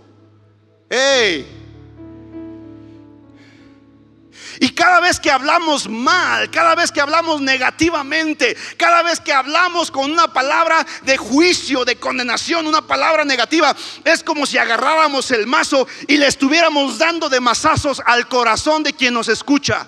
Y 4.61 4.71
cada 4.71 5.00
vez 5.00 5.21
que 5.21 5.30
hablamos 5.30 5.88
mal, 5.88 6.50
cada 6.50 6.75
vez 6.75 6.90
que 6.90 7.00
hablamos 7.00 7.40
negativamente, 7.40 8.57
cada 8.76 9.02
vez 9.02 9.21
que 9.21 9.33
hablamos 9.33 9.90
con 9.90 10.11
una 10.11 10.33
palabra 10.33 10.85
de 11.02 11.16
juicio, 11.16 11.85
de 11.85 11.97
condenación, 11.97 12.66
una 12.66 12.87
palabra 12.87 13.25
negativa, 13.25 13.75
es 14.04 14.25
como 14.25 14.47
si 14.47 14.59
agarráramos 14.59 15.30
el 15.30 15.47
mazo 15.47 15.87
y 16.09 16.16
le 16.16 16.26
estuviéramos 16.26 16.99
dando 16.99 17.28
de 17.28 17.40
mazazos 17.40 18.02
al 18.04 18.26
corazón 18.26 18.83
de 18.83 18.92
quien 18.92 19.14
nos 19.14 19.28
escucha. 19.28 19.87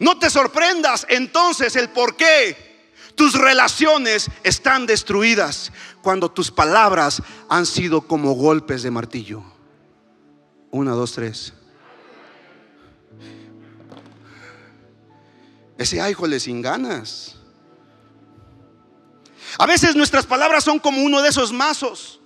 No 0.00 0.18
te 0.18 0.28
sorprendas 0.28 1.06
entonces 1.08 1.76
el 1.76 1.88
por 1.88 2.16
qué 2.16 2.73
tus 3.14 3.34
relaciones 3.34 4.30
están 4.42 4.86
destruidas 4.86 5.72
cuando 6.02 6.30
tus 6.30 6.50
palabras 6.50 7.22
han 7.48 7.66
sido 7.66 8.02
como 8.02 8.32
golpes 8.32 8.82
de 8.82 8.90
martillo. 8.90 9.42
Una, 10.70 10.92
dos, 10.92 11.12
tres. 11.12 11.52
Ese 15.78 16.00
le 16.26 16.40
sin 16.40 16.62
ganas. 16.62 17.36
A 19.58 19.66
veces 19.66 19.94
nuestras 19.94 20.26
palabras 20.26 20.64
son 20.64 20.78
como 20.78 21.02
uno 21.02 21.22
de 21.22 21.28
esos 21.28 21.52
mazos 21.52 22.20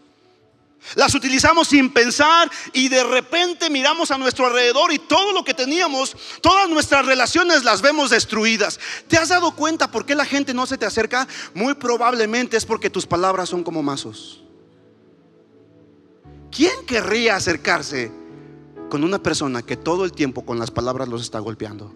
las 0.94 1.14
utilizamos 1.14 1.68
sin 1.68 1.92
pensar 1.92 2.50
y 2.72 2.88
de 2.88 3.04
repente 3.04 3.70
miramos 3.70 4.10
a 4.10 4.18
nuestro 4.18 4.46
alrededor 4.46 4.92
y 4.92 4.98
todo 4.98 5.32
lo 5.32 5.44
que 5.44 5.54
teníamos, 5.54 6.16
todas 6.40 6.68
nuestras 6.68 7.06
relaciones 7.06 7.64
las 7.64 7.82
vemos 7.82 8.10
destruidas. 8.10 8.78
¿Te 9.06 9.16
has 9.16 9.28
dado 9.28 9.52
cuenta 9.52 9.90
por 9.90 10.06
qué 10.06 10.14
la 10.14 10.24
gente 10.24 10.54
no 10.54 10.66
se 10.66 10.78
te 10.78 10.86
acerca? 10.86 11.26
Muy 11.54 11.74
probablemente 11.74 12.56
es 12.56 12.66
porque 12.66 12.90
tus 12.90 13.06
palabras 13.06 13.48
son 13.48 13.62
como 13.62 13.82
mazos. 13.82 14.42
¿Quién 16.50 16.86
querría 16.86 17.36
acercarse 17.36 18.10
con 18.88 19.04
una 19.04 19.22
persona 19.22 19.62
que 19.62 19.76
todo 19.76 20.04
el 20.04 20.12
tiempo 20.12 20.44
con 20.44 20.58
las 20.58 20.70
palabras 20.70 21.08
los 21.08 21.22
está 21.22 21.38
golpeando? 21.38 21.94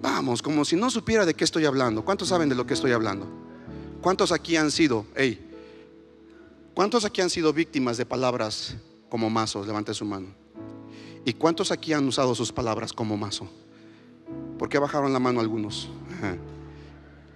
Vamos, 0.00 0.42
como 0.42 0.64
si 0.64 0.76
no 0.76 0.90
supiera 0.90 1.26
de 1.26 1.34
qué 1.34 1.44
estoy 1.44 1.64
hablando. 1.64 2.04
¿Cuántos 2.04 2.28
saben 2.28 2.48
de 2.48 2.54
lo 2.54 2.66
que 2.66 2.74
estoy 2.74 2.92
hablando? 2.92 3.47
¿Cuántos 4.08 4.32
aquí 4.32 4.56
han 4.56 4.70
sido, 4.70 5.04
hey, 5.16 5.38
cuántos 6.72 7.04
aquí 7.04 7.20
han 7.20 7.28
sido 7.28 7.52
víctimas 7.52 7.98
de 7.98 8.06
palabras 8.06 8.74
como 9.10 9.28
mazos? 9.28 9.66
Levante 9.66 9.92
su 9.92 10.06
mano. 10.06 10.28
¿Y 11.26 11.34
cuántos 11.34 11.70
aquí 11.70 11.92
han 11.92 12.08
usado 12.08 12.34
sus 12.34 12.50
palabras 12.50 12.94
como 12.94 13.18
mazo? 13.18 13.50
¿Por 14.58 14.70
qué 14.70 14.78
bajaron 14.78 15.12
la 15.12 15.18
mano 15.18 15.40
algunos? 15.40 15.90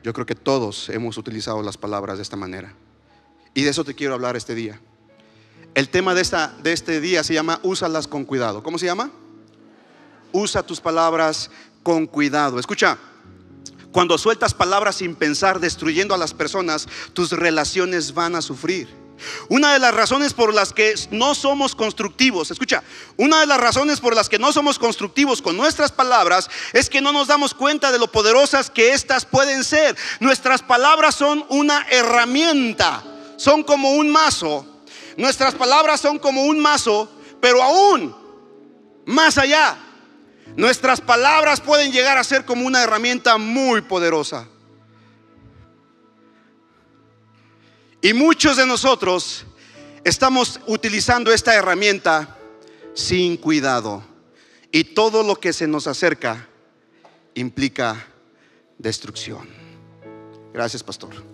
Yo 0.02 0.14
creo 0.14 0.24
que 0.24 0.34
todos 0.34 0.88
hemos 0.88 1.18
utilizado 1.18 1.62
las 1.62 1.76
palabras 1.76 2.16
de 2.16 2.22
esta 2.22 2.36
manera. 2.36 2.74
Y 3.52 3.64
de 3.64 3.68
eso 3.68 3.84
te 3.84 3.94
quiero 3.94 4.14
hablar 4.14 4.36
este 4.36 4.54
día. 4.54 4.80
El 5.74 5.90
tema 5.90 6.14
de, 6.14 6.22
esta, 6.22 6.56
de 6.62 6.72
este 6.72 7.02
día 7.02 7.22
se 7.22 7.34
llama 7.34 7.60
Úsalas 7.62 8.08
con 8.08 8.24
cuidado. 8.24 8.62
¿Cómo 8.62 8.78
se 8.78 8.86
llama? 8.86 9.10
Usa 10.32 10.62
tus 10.62 10.80
palabras 10.80 11.50
con 11.82 12.06
cuidado. 12.06 12.58
Escucha, 12.58 12.96
cuando 13.92 14.18
sueltas 14.18 14.54
palabras 14.54 14.96
sin 14.96 15.14
pensar, 15.14 15.60
destruyendo 15.60 16.14
a 16.14 16.18
las 16.18 16.34
personas, 16.34 16.88
tus 17.12 17.30
relaciones 17.30 18.14
van 18.14 18.34
a 18.34 18.42
sufrir. 18.42 19.02
Una 19.48 19.72
de 19.72 19.78
las 19.78 19.94
razones 19.94 20.32
por 20.32 20.52
las 20.54 20.72
que 20.72 20.94
no 21.10 21.34
somos 21.34 21.74
constructivos, 21.76 22.50
escucha, 22.50 22.82
una 23.16 23.40
de 23.40 23.46
las 23.46 23.60
razones 23.60 24.00
por 24.00 24.16
las 24.16 24.28
que 24.28 24.38
no 24.38 24.52
somos 24.52 24.78
constructivos 24.78 25.42
con 25.42 25.56
nuestras 25.56 25.92
palabras 25.92 26.50
es 26.72 26.88
que 26.88 27.00
no 27.00 27.12
nos 27.12 27.28
damos 27.28 27.54
cuenta 27.54 27.92
de 27.92 27.98
lo 27.98 28.10
poderosas 28.10 28.70
que 28.70 28.92
éstas 28.92 29.24
pueden 29.24 29.62
ser. 29.62 29.96
Nuestras 30.20 30.62
palabras 30.62 31.14
son 31.14 31.44
una 31.50 31.86
herramienta, 31.90 33.04
son 33.36 33.62
como 33.62 33.92
un 33.92 34.10
mazo. 34.10 34.66
Nuestras 35.16 35.54
palabras 35.54 36.00
son 36.00 36.18
como 36.18 36.44
un 36.44 36.58
mazo, 36.58 37.08
pero 37.40 37.62
aún 37.62 38.16
más 39.04 39.38
allá. 39.38 39.76
Nuestras 40.56 41.00
palabras 41.00 41.60
pueden 41.60 41.92
llegar 41.92 42.18
a 42.18 42.24
ser 42.24 42.44
como 42.44 42.66
una 42.66 42.82
herramienta 42.82 43.38
muy 43.38 43.80
poderosa. 43.80 44.48
Y 48.02 48.12
muchos 48.12 48.56
de 48.56 48.66
nosotros 48.66 49.46
estamos 50.04 50.60
utilizando 50.66 51.32
esta 51.32 51.54
herramienta 51.54 52.36
sin 52.94 53.36
cuidado. 53.36 54.02
Y 54.70 54.84
todo 54.84 55.22
lo 55.22 55.36
que 55.36 55.52
se 55.52 55.66
nos 55.66 55.86
acerca 55.86 56.48
implica 57.34 58.06
destrucción. 58.78 59.48
Gracias, 60.52 60.82
pastor. 60.82 61.31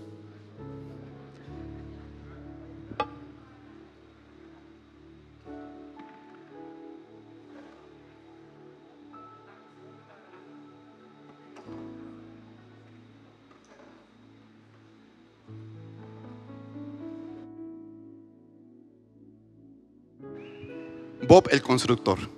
Bob 21.27 21.49
el 21.51 21.63
constructor. 21.63 22.38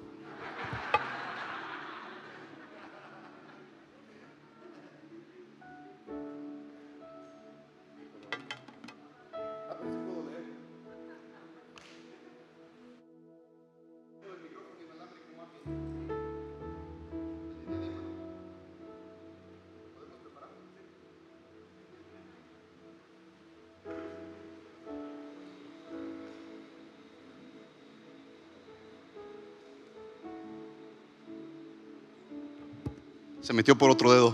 Se 33.50 33.54
metió 33.54 33.76
por 33.76 33.90
otro 33.90 34.12
dedo. 34.12 34.32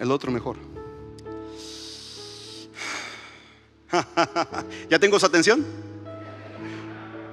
El 0.00 0.10
otro 0.10 0.32
mejor. 0.32 0.56
¿Ya 4.90 4.98
tengo 4.98 5.20
su 5.20 5.26
atención? 5.26 5.64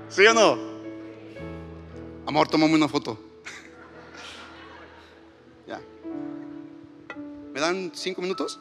¿Sí 0.10 0.24
o 0.28 0.36
no? 0.36 0.60
Amor, 2.28 2.48
tomame 2.48 2.76
una 2.76 2.88
foto. 2.88 3.18
ya. 5.68 5.82
¿Me 7.52 7.60
dan 7.60 7.92
cinco 7.96 8.22
minutos? 8.22 8.60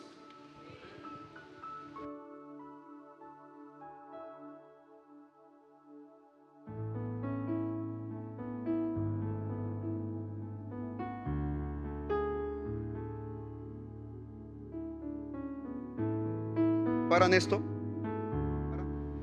¿Paran 17.12 17.35
esto? 17.35 17.61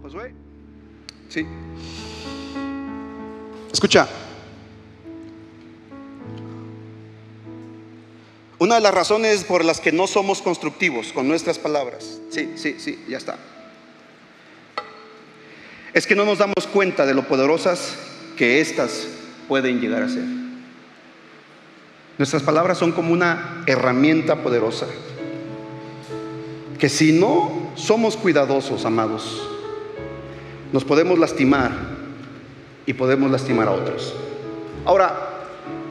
Josué. 0.04 0.32
Sí. 1.28 1.44
Escucha. 3.74 4.08
Una 8.60 8.76
de 8.76 8.82
las 8.82 8.94
razones 8.94 9.44
por 9.44 9.66
las 9.66 9.82
que 9.82 9.92
no 9.92 10.06
somos 10.06 10.44
constructivos 10.44 11.12
con 11.12 11.28
nuestras 11.28 11.58
palabras, 11.58 12.22
sí, 12.30 12.54
sí, 12.58 12.76
sí, 12.78 13.04
ya 13.10 13.18
está, 13.18 13.40
es 15.92 16.06
que 16.06 16.16
no 16.16 16.26
nos 16.26 16.38
damos 16.38 16.68
cuenta 16.72 17.08
de 17.08 17.16
lo 17.16 17.28
poderosas 17.28 17.96
que 18.38 18.62
éstas 18.62 19.08
pueden 19.48 19.82
llegar 19.82 20.04
a 20.04 20.10
ser. 20.10 20.26
Nuestras 22.20 22.44
palabras 22.44 22.78
son 22.78 22.92
como 22.92 23.12
una 23.12 23.64
herramienta 23.66 24.44
poderosa 24.44 24.86
que 26.78 26.88
si 26.88 27.12
no 27.12 27.69
somos 27.80 28.18
cuidadosos, 28.18 28.86
amados, 28.86 29.42
nos 30.72 30.84
podemos 30.84 31.18
lastimar 31.18 31.72
y 32.86 32.94
podemos 32.94 33.32
lastimar 33.32 33.68
a 33.68 33.72
otros. 33.72 34.14
Ahora, 34.86 35.30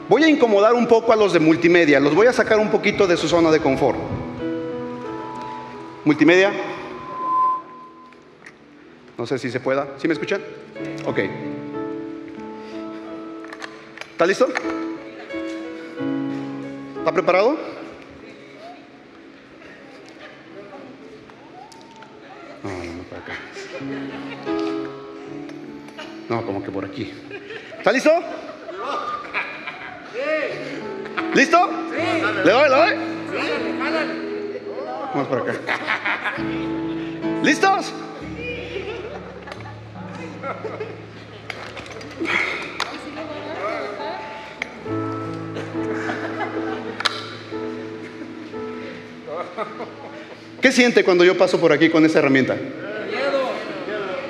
voy 0.07 0.23
a 0.23 0.29
incomodar 0.29 0.73
un 0.73 0.87
poco 0.87 1.11
a 1.11 1.15
los 1.15 1.33
de 1.33 1.39
multimedia, 1.39 1.99
los 1.99 2.15
voy 2.15 2.27
a 2.27 2.33
sacar 2.33 2.59
un 2.59 2.69
poquito 2.69 3.07
de 3.07 3.17
su 3.17 3.27
zona 3.27 3.51
de 3.51 3.59
confort. 3.59 3.97
Multimedia. 6.05 6.53
No 9.17 9.25
sé 9.25 9.37
si 9.37 9.51
se 9.51 9.59
pueda. 9.59 9.87
¿Sí 9.97 10.07
me 10.07 10.13
escuchan? 10.13 10.41
Ok. 11.05 11.19
¿Está 14.11 14.25
listo? 14.25 14.47
¿Está 16.99 17.11
preparado? 17.11 17.78
No, 22.63 22.69
no, 22.69 22.93
no, 22.93 23.03
por 23.03 23.17
acá. 23.17 23.33
No, 26.29 26.45
como 26.45 26.63
que 26.63 26.71
por 26.71 26.85
aquí. 26.85 27.13
¿Está 27.77 27.91
listo? 27.91 28.11
¿Listo? 31.33 31.69
¿Le 32.43 32.51
doy, 32.51 32.69
le 32.69 32.75
doy? 32.75 32.95
Vamos 35.13 35.27
por 35.27 35.41
acá. 35.41 35.53
¿Listos? 37.43 37.93
¿Qué 50.61 50.71
siente 50.71 51.03
cuando 51.03 51.23
yo 51.23 51.37
paso 51.37 51.59
por 51.59 51.71
aquí 51.71 51.89
con 51.89 52.05
esa 52.05 52.19
herramienta? 52.19 52.57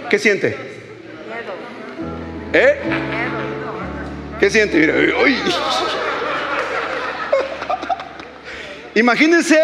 ¿Qué 0.09 0.19
siente? 0.19 0.55
¿Eh? 2.53 2.79
¿Qué 4.39 4.49
siente? 4.49 4.77
Mira, 4.77 4.93
uy. 5.23 5.35
Imagínense 8.95 9.59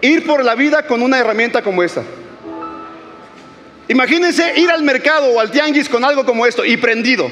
ir 0.00 0.26
por 0.26 0.44
la 0.44 0.54
vida 0.54 0.86
con 0.86 1.02
una 1.02 1.18
herramienta 1.18 1.62
como 1.62 1.82
esta. 1.82 2.02
Imagínense 3.88 4.58
ir 4.58 4.70
al 4.70 4.82
mercado 4.82 5.28
o 5.28 5.40
al 5.40 5.50
tianguis 5.50 5.88
con 5.88 6.04
algo 6.04 6.24
como 6.24 6.46
esto 6.46 6.64
y 6.64 6.76
prendido. 6.76 7.30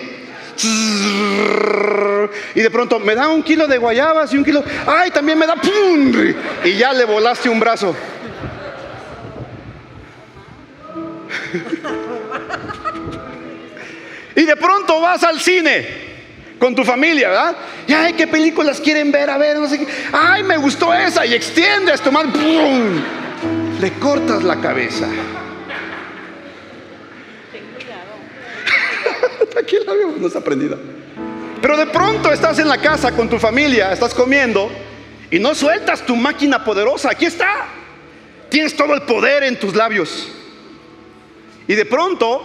Y 2.55 2.61
de 2.61 2.71
pronto 2.71 2.99
me 2.99 3.15
da 3.15 3.29
un 3.29 3.43
kilo 3.43 3.67
de 3.67 3.79
guayabas 3.79 4.33
y 4.33 4.37
un 4.37 4.45
kilo. 4.45 4.63
¡Ay! 4.87 5.11
También 5.11 5.39
me 5.39 5.47
da. 5.47 5.55
Y 6.65 6.75
ya 6.75 6.93
le 6.93 7.05
volaste 7.05 7.49
un 7.49 7.61
brazo. 7.61 7.95
Y 14.35 14.45
de 14.45 14.57
pronto 14.57 15.01
vas 15.01 15.23
al 15.23 15.41
cine 15.41 15.87
con 16.59 16.75
tu 16.75 16.85
familia, 16.85 17.29
¿verdad? 17.29 17.57
Y 17.87 17.93
ay, 17.93 18.13
qué 18.15 18.27
películas 18.27 18.81
quieren 18.81 19.11
ver, 19.13 19.29
a 19.29 19.37
ver, 19.37 19.59
no 19.59 19.69
sé 19.69 19.79
qué. 19.79 19.87
Ay, 20.13 20.43
me 20.43 20.57
gustó 20.57 20.95
esa 20.95 21.27
y 21.27 21.35
extiendes 21.35 22.01
tu 22.01 22.11
mano. 22.13 22.33
Le 23.81 23.93
cortas 23.95 24.43
la 24.43 24.61
cabeza. 24.61 25.07
Aquí 29.59 29.77
la 29.85 29.93
veo, 29.93 30.15
no 30.19 30.27
está 30.27 30.41
prendida. 30.41 30.77
Pero 31.61 31.77
de 31.77 31.87
pronto 31.87 32.33
estás 32.33 32.59
en 32.59 32.69
la 32.69 32.79
casa 32.79 33.13
con 33.13 33.29
tu 33.29 33.39
familia, 33.39 33.93
estás 33.93 34.15
comiendo 34.15 34.71
y 35.31 35.39
no 35.39 35.55
sueltas 35.55 36.05
tu 36.05 36.17
máquina 36.17 36.65
poderosa. 36.65 37.11
Aquí 37.11 37.27
está. 37.27 37.67
Tienes 38.49 38.77
todo 38.77 38.95
el 38.95 39.03
poder 39.03 39.45
en 39.45 39.59
tus 39.59 39.75
labios. 39.75 40.29
Y 41.69 41.75
de 41.75 41.85
pronto 41.87 42.43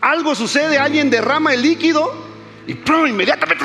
algo 0.00 0.34
sucede, 0.34 0.78
alguien 0.78 1.10
derrama 1.10 1.54
el 1.54 1.62
líquido 1.62 2.12
y 2.66 2.74
¡pum! 2.74 3.06
inmediatamente. 3.06 3.64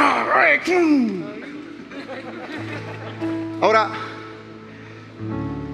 Ahora, 3.62 3.90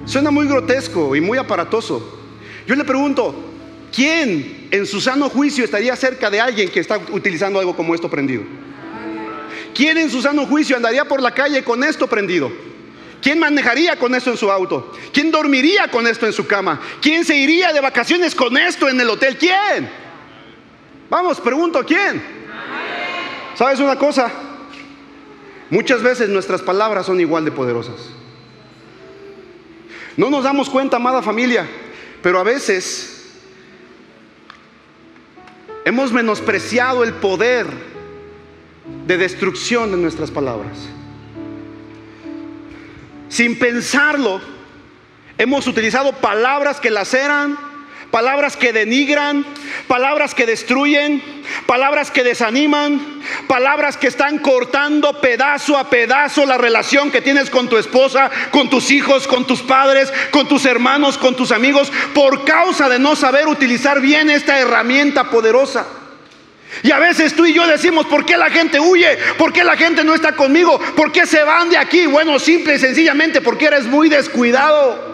suena 0.05 0.31
muy 0.31 0.47
grotesco 0.47 1.15
y 1.15 1.21
muy 1.21 1.37
aparatoso. 1.37 2.19
Yo 2.67 2.75
le 2.75 2.83
pregunto, 2.83 3.50
¿quién 3.93 4.67
en 4.71 4.85
su 4.85 5.01
sano 5.01 5.29
juicio 5.29 5.63
estaría 5.63 5.95
cerca 5.95 6.29
de 6.29 6.39
alguien 6.39 6.69
que 6.69 6.79
está 6.79 6.99
utilizando 7.11 7.59
algo 7.59 7.75
como 7.75 7.95
esto 7.95 8.09
prendido? 8.09 8.43
¿Quién 9.73 9.97
en 9.97 10.09
su 10.09 10.21
sano 10.21 10.45
juicio 10.45 10.75
andaría 10.75 11.05
por 11.05 11.21
la 11.21 11.31
calle 11.31 11.63
con 11.63 11.83
esto 11.83 12.07
prendido? 12.07 12.51
¿Quién 13.21 13.39
manejaría 13.39 13.97
con 13.97 14.15
esto 14.15 14.31
en 14.31 14.37
su 14.37 14.51
auto? 14.51 14.93
¿Quién 15.13 15.31
dormiría 15.31 15.89
con 15.89 16.07
esto 16.07 16.25
en 16.25 16.33
su 16.33 16.47
cama? 16.47 16.81
¿Quién 17.01 17.23
se 17.23 17.37
iría 17.37 17.71
de 17.71 17.79
vacaciones 17.79 18.33
con 18.33 18.57
esto 18.57 18.89
en 18.89 18.99
el 18.99 19.09
hotel? 19.09 19.37
¿Quién? 19.37 19.89
Vamos, 21.09 21.39
pregunto, 21.39 21.85
¿quién? 21.85 22.21
¿Sabes 23.55 23.79
una 23.79 23.97
cosa? 23.97 24.31
Muchas 25.69 26.01
veces 26.01 26.29
nuestras 26.29 26.61
palabras 26.61 27.05
son 27.05 27.19
igual 27.19 27.45
de 27.45 27.51
poderosas. 27.51 28.09
No 30.17 30.29
nos 30.29 30.43
damos 30.43 30.69
cuenta, 30.69 30.97
amada 30.97 31.21
familia, 31.21 31.67
pero 32.21 32.39
a 32.39 32.43
veces 32.43 33.10
hemos 35.85 36.11
menospreciado 36.11 37.03
el 37.03 37.13
poder 37.13 37.67
de 39.05 39.17
destrucción 39.17 39.91
de 39.91 39.97
nuestras 39.97 40.31
palabras. 40.31 40.77
Sin 43.29 43.57
pensarlo, 43.57 44.41
hemos 45.37 45.67
utilizado 45.67 46.13
palabras 46.13 46.79
que 46.79 46.89
laceran, 46.89 47.57
palabras 48.11 48.57
que 48.57 48.73
denigran, 48.73 49.45
palabras 49.87 50.35
que 50.35 50.45
destruyen, 50.45 51.23
palabras 51.65 52.11
que 52.11 52.23
desaniman, 52.23 53.21
palabras 53.47 53.97
que 53.97 54.07
están 54.07 54.37
cortando 54.39 55.19
pedazo 55.21 55.77
a 55.77 55.89
pedazo 55.89 56.45
la 56.45 56.57
relación 56.57 57.09
que 57.09 57.21
tienes 57.21 57.49
con 57.49 57.69
tu 57.69 57.77
esposa, 57.77 58.29
con 58.51 58.69
tus 58.69 58.91
hijos, 58.91 59.27
con 59.27 59.47
tus 59.47 59.61
padres, 59.61 60.13
con 60.29 60.47
tus 60.47 60.65
hermanos, 60.65 61.17
con 61.17 61.35
tus 61.35 61.51
amigos, 61.51 61.91
por 62.13 62.43
causa 62.43 62.89
de 62.89 62.99
no 62.99 63.15
saber 63.15 63.47
utilizar 63.47 64.01
bien 64.01 64.29
esta 64.29 64.59
herramienta 64.59 65.29
poderosa. 65.29 65.85
Y 66.83 66.91
a 66.91 66.99
veces 66.99 67.35
tú 67.35 67.45
y 67.45 67.53
yo 67.53 67.67
decimos, 67.67 68.05
¿por 68.05 68.25
qué 68.25 68.37
la 68.37 68.49
gente 68.49 68.79
huye? 68.79 69.17
¿Por 69.37 69.51
qué 69.51 69.63
la 69.63 69.75
gente 69.75 70.03
no 70.03 70.15
está 70.15 70.35
conmigo? 70.35 70.79
¿Por 70.95 71.11
qué 71.11 71.25
se 71.25 71.43
van 71.43 71.69
de 71.69 71.77
aquí? 71.77 72.05
Bueno, 72.07 72.39
simple 72.39 72.75
y 72.75 72.79
sencillamente 72.79 73.41
porque 73.41 73.65
eres 73.65 73.85
muy 73.85 74.09
descuidado. 74.09 75.10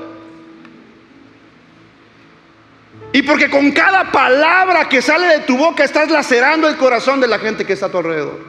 Y 3.17 3.23
porque 3.23 3.49
con 3.49 3.71
cada 3.71 4.11
palabra 4.11 4.87
que 4.87 5.01
sale 5.01 5.25
de 5.25 5.39
tu 5.39 5.57
boca 5.57 5.83
estás 5.83 6.11
lacerando 6.11 6.67
el 6.67 6.77
corazón 6.77 7.19
de 7.19 7.25
la 7.25 7.39
gente 7.39 7.65
que 7.65 7.73
está 7.73 7.87
a 7.87 7.89
tu 7.89 7.97
alrededor. 7.97 8.39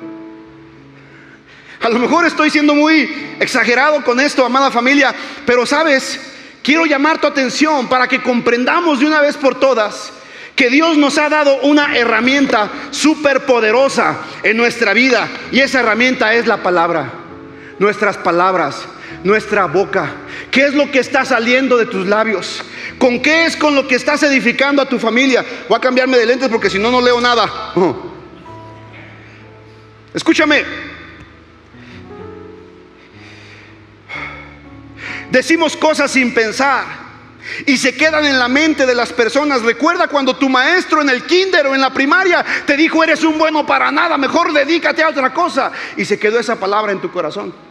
A 1.80 1.88
lo 1.88 1.98
mejor 1.98 2.26
estoy 2.26 2.50
siendo 2.50 2.74
muy 2.74 3.36
exagerado 3.40 4.04
con 4.04 4.20
esto, 4.20 4.44
amada 4.44 4.70
familia, 4.70 5.14
pero 5.46 5.64
sabes, 5.64 6.20
quiero 6.62 6.84
llamar 6.84 7.18
tu 7.18 7.26
atención 7.26 7.88
para 7.88 8.08
que 8.08 8.22
comprendamos 8.22 9.00
de 9.00 9.06
una 9.06 9.22
vez 9.22 9.38
por 9.38 9.58
todas 9.58 10.12
que 10.54 10.68
Dios 10.68 10.98
nos 10.98 11.16
ha 11.16 11.30
dado 11.30 11.60
una 11.62 11.96
herramienta 11.96 12.68
súper 12.90 13.46
poderosa 13.46 14.18
en 14.42 14.58
nuestra 14.58 14.92
vida 14.92 15.28
y 15.50 15.60
esa 15.60 15.80
herramienta 15.80 16.34
es 16.34 16.46
la 16.46 16.58
palabra, 16.58 17.10
nuestras 17.78 18.18
palabras, 18.18 18.86
nuestra 19.24 19.66
boca. 19.66 20.12
¿Qué 20.50 20.66
es 20.66 20.74
lo 20.74 20.90
que 20.90 20.98
está 20.98 21.24
saliendo 21.24 21.76
de 21.76 21.86
tus 21.86 22.06
labios? 22.06 22.62
¿Con 22.98 23.20
qué 23.20 23.46
es 23.46 23.56
con 23.56 23.74
lo 23.74 23.86
que 23.86 23.94
estás 23.94 24.22
edificando 24.22 24.82
a 24.82 24.88
tu 24.88 24.98
familia? 24.98 25.44
Voy 25.68 25.76
a 25.76 25.80
cambiarme 25.80 26.18
de 26.18 26.26
lentes 26.26 26.48
porque 26.48 26.70
si 26.70 26.78
no, 26.78 26.90
no 26.90 27.00
leo 27.00 27.20
nada. 27.20 27.72
Escúchame. 30.14 30.64
Decimos 35.30 35.76
cosas 35.76 36.10
sin 36.10 36.32
pensar 36.32 37.08
y 37.66 37.76
se 37.76 37.94
quedan 37.94 38.24
en 38.24 38.38
la 38.38 38.48
mente 38.48 38.86
de 38.86 38.94
las 38.94 39.12
personas. 39.12 39.62
Recuerda 39.62 40.08
cuando 40.08 40.36
tu 40.36 40.48
maestro 40.48 41.02
en 41.02 41.10
el 41.10 41.24
kinder 41.24 41.66
o 41.66 41.74
en 41.74 41.80
la 41.80 41.92
primaria 41.92 42.44
te 42.66 42.76
dijo 42.76 43.04
eres 43.04 43.22
un 43.22 43.38
bueno 43.38 43.66
para 43.66 43.90
nada, 43.90 44.16
mejor 44.16 44.52
dedícate 44.52 45.02
a 45.02 45.10
otra 45.10 45.32
cosa. 45.32 45.70
Y 45.96 46.04
se 46.04 46.18
quedó 46.18 46.38
esa 46.38 46.58
palabra 46.58 46.92
en 46.92 47.00
tu 47.00 47.10
corazón. 47.10 47.67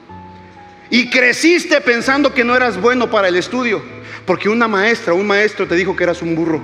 Y 0.89 1.09
creciste 1.09 1.81
pensando 1.81 2.33
que 2.33 2.43
no 2.43 2.55
eras 2.55 2.79
bueno 2.79 3.09
para 3.09 3.27
el 3.27 3.35
estudio, 3.35 3.81
porque 4.25 4.49
una 4.49 4.67
maestra 4.67 5.13
un 5.13 5.27
maestro 5.27 5.67
te 5.67 5.75
dijo 5.75 5.95
que 5.95 6.03
eras 6.03 6.21
un 6.21 6.35
burro. 6.35 6.61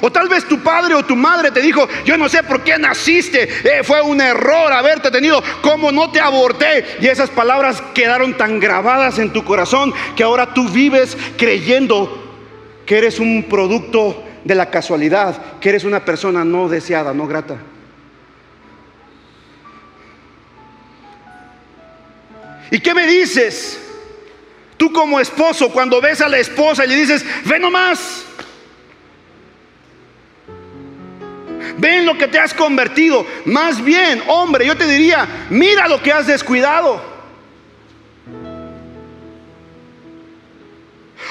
O 0.00 0.10
tal 0.10 0.28
vez 0.28 0.44
tu 0.44 0.60
padre 0.60 0.94
o 0.94 1.04
tu 1.04 1.16
madre 1.16 1.50
te 1.50 1.60
dijo, 1.60 1.88
yo 2.04 2.16
no 2.16 2.28
sé 2.28 2.42
por 2.42 2.62
qué 2.62 2.78
naciste, 2.78 3.48
eh, 3.64 3.82
fue 3.82 4.00
un 4.00 4.20
error 4.20 4.72
haberte 4.72 5.10
tenido, 5.10 5.42
como 5.60 5.90
no 5.90 6.10
te 6.10 6.20
aborté. 6.20 6.84
Y 7.00 7.06
esas 7.08 7.30
palabras 7.30 7.82
quedaron 7.94 8.36
tan 8.36 8.60
grabadas 8.60 9.18
en 9.18 9.32
tu 9.32 9.44
corazón 9.44 9.92
que 10.16 10.22
ahora 10.22 10.54
tú 10.54 10.68
vives 10.68 11.16
creyendo 11.36 12.18
que 12.86 12.98
eres 12.98 13.18
un 13.18 13.46
producto 13.48 14.22
de 14.44 14.54
la 14.54 14.70
casualidad, 14.70 15.58
que 15.60 15.70
eres 15.70 15.84
una 15.84 16.04
persona 16.04 16.44
no 16.44 16.68
deseada, 16.68 17.12
no 17.12 17.26
grata. 17.26 17.56
¿Y 22.72 22.80
qué 22.80 22.94
me 22.94 23.06
dices? 23.06 23.78
Tú 24.78 24.90
como 24.92 25.20
esposo, 25.20 25.70
cuando 25.70 26.00
ves 26.00 26.22
a 26.22 26.28
la 26.28 26.38
esposa 26.38 26.86
y 26.86 26.88
le 26.88 26.96
dices, 26.96 27.22
ve 27.44 27.58
nomás, 27.58 28.24
ven 31.76 32.06
lo 32.06 32.16
que 32.16 32.28
te 32.28 32.38
has 32.38 32.54
convertido. 32.54 33.26
Más 33.44 33.84
bien, 33.84 34.22
hombre, 34.26 34.66
yo 34.66 34.74
te 34.74 34.86
diría, 34.86 35.28
mira 35.50 35.86
lo 35.86 36.02
que 36.02 36.14
has 36.14 36.26
descuidado. 36.26 37.12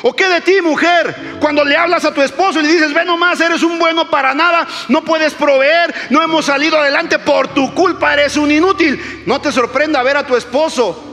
¿O 0.03 0.15
qué 0.15 0.27
de 0.27 0.41
ti, 0.41 0.61
mujer? 0.61 1.39
Cuando 1.39 1.65
le 1.65 1.75
hablas 1.75 2.05
a 2.05 2.13
tu 2.13 2.21
esposo 2.21 2.59
y 2.59 2.63
le 2.63 2.71
dices, 2.71 2.93
ve 2.93 3.03
nomás, 3.03 3.41
eres 3.41 3.63
un 3.63 3.79
bueno 3.79 4.11
para 4.11 4.35
nada, 4.35 4.67
no 4.89 5.03
puedes 5.03 5.33
proveer, 5.33 5.91
no 6.11 6.21
hemos 6.21 6.45
salido 6.45 6.79
adelante 6.79 7.17
por 7.17 7.47
tu 7.55 7.73
culpa, 7.73 8.13
eres 8.13 8.37
un 8.37 8.51
inútil. 8.51 9.23
No 9.25 9.41
te 9.41 9.51
sorprenda 9.51 10.03
ver 10.03 10.17
a 10.17 10.27
tu 10.27 10.35
esposo 10.35 11.07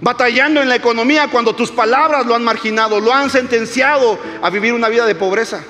batallando 0.00 0.60
en 0.60 0.68
la 0.68 0.76
economía 0.76 1.28
cuando 1.28 1.54
tus 1.54 1.70
palabras 1.70 2.26
lo 2.26 2.34
han 2.34 2.44
marginado, 2.44 3.00
lo 3.00 3.12
han 3.12 3.30
sentenciado 3.30 4.18
a 4.42 4.50
vivir 4.50 4.72
una 4.72 4.88
vida 4.88 5.06
de 5.06 5.14
pobreza. 5.14 5.60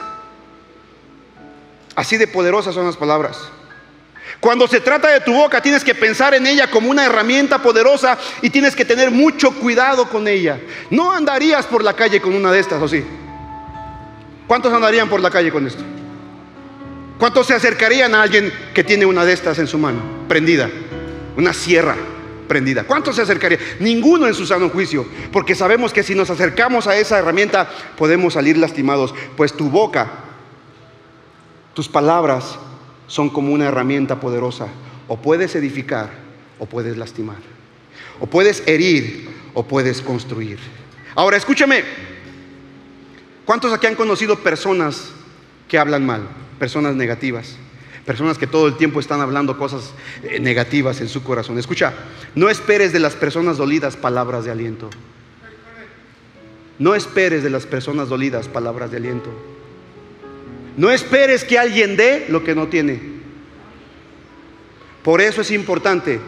Así 1.94 2.16
de 2.16 2.26
poderosas 2.26 2.74
son 2.74 2.86
las 2.86 2.96
palabras. 2.96 3.38
Cuando 4.40 4.66
se 4.66 4.80
trata 4.80 5.08
de 5.08 5.20
tu 5.20 5.32
boca, 5.32 5.62
tienes 5.62 5.84
que 5.84 5.94
pensar 5.94 6.34
en 6.34 6.46
ella 6.46 6.70
como 6.70 6.90
una 6.90 7.04
herramienta 7.06 7.62
poderosa 7.62 8.18
y 8.42 8.50
tienes 8.50 8.74
que 8.74 8.84
tener 8.84 9.10
mucho 9.10 9.52
cuidado 9.52 10.08
con 10.08 10.28
ella. 10.28 10.60
No 10.90 11.12
andarías 11.12 11.66
por 11.66 11.82
la 11.82 11.94
calle 11.94 12.20
con 12.20 12.34
una 12.34 12.50
de 12.50 12.58
estas, 12.58 12.82
¿o 12.82 12.88
sí? 12.88 13.04
¿Cuántos 14.46 14.72
andarían 14.72 15.08
por 15.08 15.20
la 15.20 15.30
calle 15.30 15.50
con 15.50 15.66
esto? 15.66 15.82
¿Cuántos 17.18 17.46
se 17.46 17.54
acercarían 17.54 18.14
a 18.14 18.22
alguien 18.22 18.52
que 18.74 18.84
tiene 18.84 19.06
una 19.06 19.24
de 19.24 19.32
estas 19.32 19.58
en 19.58 19.66
su 19.66 19.78
mano, 19.78 20.02
prendida? 20.28 20.68
Una 21.36 21.54
sierra 21.54 21.96
prendida. 22.48 22.84
¿Cuántos 22.84 23.16
se 23.16 23.22
acercarían? 23.22 23.60
Ninguno 23.80 24.26
en 24.26 24.34
su 24.34 24.46
sano 24.46 24.68
juicio, 24.68 25.06
porque 25.32 25.54
sabemos 25.54 25.92
que 25.92 26.02
si 26.02 26.14
nos 26.14 26.30
acercamos 26.30 26.86
a 26.86 26.96
esa 26.96 27.18
herramienta 27.18 27.68
podemos 27.96 28.34
salir 28.34 28.56
lastimados, 28.56 29.14
pues 29.36 29.52
tu 29.52 29.70
boca, 29.70 30.10
tus 31.74 31.88
palabras 31.88 32.58
son 33.06 33.30
como 33.30 33.52
una 33.52 33.66
herramienta 33.66 34.20
poderosa. 34.20 34.68
O 35.08 35.18
puedes 35.18 35.54
edificar 35.54 36.10
o 36.58 36.66
puedes 36.66 36.96
lastimar. 36.96 37.36
O 38.20 38.26
puedes 38.26 38.62
herir 38.66 39.28
o 39.54 39.64
puedes 39.64 40.00
construir. 40.00 40.58
Ahora, 41.14 41.36
escúchame. 41.36 41.84
¿Cuántos 43.44 43.72
aquí 43.72 43.86
han 43.86 43.94
conocido 43.94 44.38
personas 44.38 45.10
que 45.68 45.78
hablan 45.78 46.06
mal? 46.06 46.26
Personas 46.58 46.94
negativas. 46.94 47.56
Personas 48.04 48.36
que 48.36 48.46
todo 48.46 48.66
el 48.66 48.76
tiempo 48.76 49.00
están 49.00 49.20
hablando 49.20 49.56
cosas 49.56 49.92
eh, 50.22 50.38
negativas 50.38 51.00
en 51.00 51.08
su 51.08 51.22
corazón. 51.22 51.58
Escucha, 51.58 51.94
no 52.34 52.50
esperes 52.50 52.92
de 52.92 53.00
las 53.00 53.14
personas 53.14 53.56
dolidas 53.56 53.96
palabras 53.96 54.44
de 54.44 54.50
aliento. 54.50 54.90
No 56.78 56.94
esperes 56.94 57.42
de 57.42 57.50
las 57.50 57.66
personas 57.66 58.08
dolidas 58.08 58.48
palabras 58.48 58.90
de 58.90 58.98
aliento. 58.98 59.30
No 60.76 60.90
esperes 60.90 61.44
que 61.44 61.58
alguien 61.58 61.96
dé 61.96 62.26
lo 62.28 62.44
que 62.44 62.54
no 62.54 62.66
tiene. 62.66 63.00
Por 65.02 65.20
eso 65.20 65.40
es 65.40 65.50
importante 65.50 66.20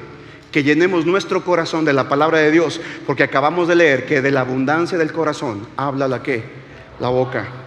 que 0.53 0.63
llenemos 0.63 1.05
nuestro 1.05 1.45
corazón 1.45 1.85
de 1.85 1.93
la 1.93 2.09
palabra 2.09 2.39
de 2.39 2.51
Dios, 2.51 2.81
porque 3.07 3.25
acabamos 3.25 3.69
de 3.69 3.75
leer 3.75 4.07
que 4.07 4.23
de 4.23 4.31
la 4.31 4.41
abundancia 4.41 4.97
del 4.97 5.13
corazón 5.13 5.67
habla 5.77 6.09
la 6.09 6.23
que, 6.23 6.43
la 7.01 7.09
boca. 7.09 7.66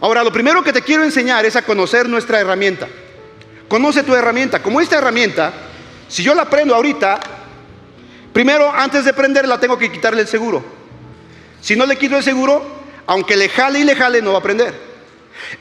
Ahora, 0.00 0.24
lo 0.24 0.32
primero 0.32 0.62
que 0.62 0.72
te 0.72 0.82
quiero 0.82 1.04
enseñar 1.04 1.44
es 1.44 1.56
a 1.56 1.62
conocer 1.62 2.08
nuestra 2.08 2.40
herramienta. 2.40 2.88
Conoce 3.68 4.02
tu 4.02 4.14
herramienta. 4.14 4.62
Como 4.62 4.80
esta 4.80 4.96
herramienta, 4.96 5.52
si 6.08 6.22
yo 6.22 6.34
la 6.34 6.46
prendo 6.46 6.74
ahorita, 6.74 7.20
primero 8.32 8.70
antes 8.70 9.04
de 9.04 9.12
prenderla 9.12 9.60
tengo 9.60 9.78
que 9.78 9.92
quitarle 9.92 10.22
el 10.22 10.28
seguro. 10.28 10.64
Si 11.60 11.76
no 11.76 11.86
le 11.86 11.96
quito 11.96 12.16
el 12.16 12.24
seguro, 12.24 12.64
aunque 13.06 13.36
le 13.36 13.48
jale 13.48 13.80
y 13.80 13.84
le 13.84 13.94
jale, 13.94 14.22
no 14.22 14.32
va 14.32 14.38
a 14.38 14.42
prender. 14.42 14.89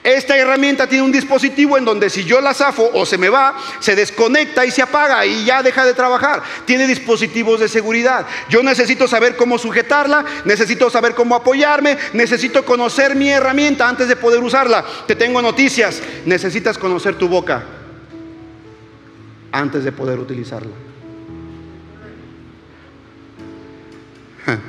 Esta 0.03 0.37
herramienta 0.37 0.87
tiene 0.87 1.03
un 1.03 1.11
dispositivo 1.11 1.77
en 1.77 1.85
donde 1.85 2.09
si 2.09 2.23
yo 2.23 2.39
la 2.41 2.53
zafo 2.53 2.89
o 2.93 3.05
se 3.05 3.17
me 3.17 3.29
va, 3.29 3.57
se 3.79 3.95
desconecta 3.95 4.65
y 4.65 4.71
se 4.71 4.81
apaga 4.81 5.25
y 5.25 5.45
ya 5.45 5.61
deja 5.61 5.85
de 5.85 5.93
trabajar. 5.93 6.41
Tiene 6.65 6.87
dispositivos 6.87 7.59
de 7.59 7.67
seguridad. 7.67 8.25
Yo 8.49 8.63
necesito 8.63 9.07
saber 9.07 9.35
cómo 9.35 9.57
sujetarla, 9.57 10.25
necesito 10.45 10.89
saber 10.89 11.15
cómo 11.15 11.35
apoyarme, 11.35 11.97
necesito 12.13 12.63
conocer 12.63 13.15
mi 13.15 13.29
herramienta 13.29 13.89
antes 13.89 14.07
de 14.07 14.15
poder 14.15 14.41
usarla. 14.41 14.85
Te 15.07 15.15
tengo 15.15 15.41
noticias, 15.41 16.01
necesitas 16.25 16.77
conocer 16.77 17.15
tu 17.15 17.27
boca 17.27 17.63
antes 19.51 19.83
de 19.83 19.91
poder 19.91 20.19
utilizarla. 20.19 20.71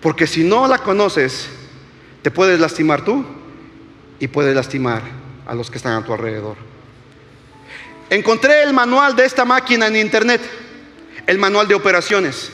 Porque 0.00 0.26
si 0.26 0.44
no 0.44 0.66
la 0.66 0.78
conoces, 0.78 1.48
te 2.22 2.30
puedes 2.30 2.58
lastimar 2.58 3.04
tú 3.04 3.24
y 4.20 4.28
puede 4.28 4.54
lastimar 4.54 5.02
a 5.46 5.54
los 5.54 5.70
que 5.70 5.78
están 5.78 5.94
a 5.94 6.04
tu 6.04 6.12
alrededor. 6.12 6.56
Encontré 8.10 8.62
el 8.62 8.72
manual 8.72 9.16
de 9.16 9.24
esta 9.24 9.44
máquina 9.44 9.86
en 9.86 9.96
internet, 9.96 10.40
el 11.26 11.38
manual 11.38 11.66
de 11.66 11.74
operaciones. 11.74 12.52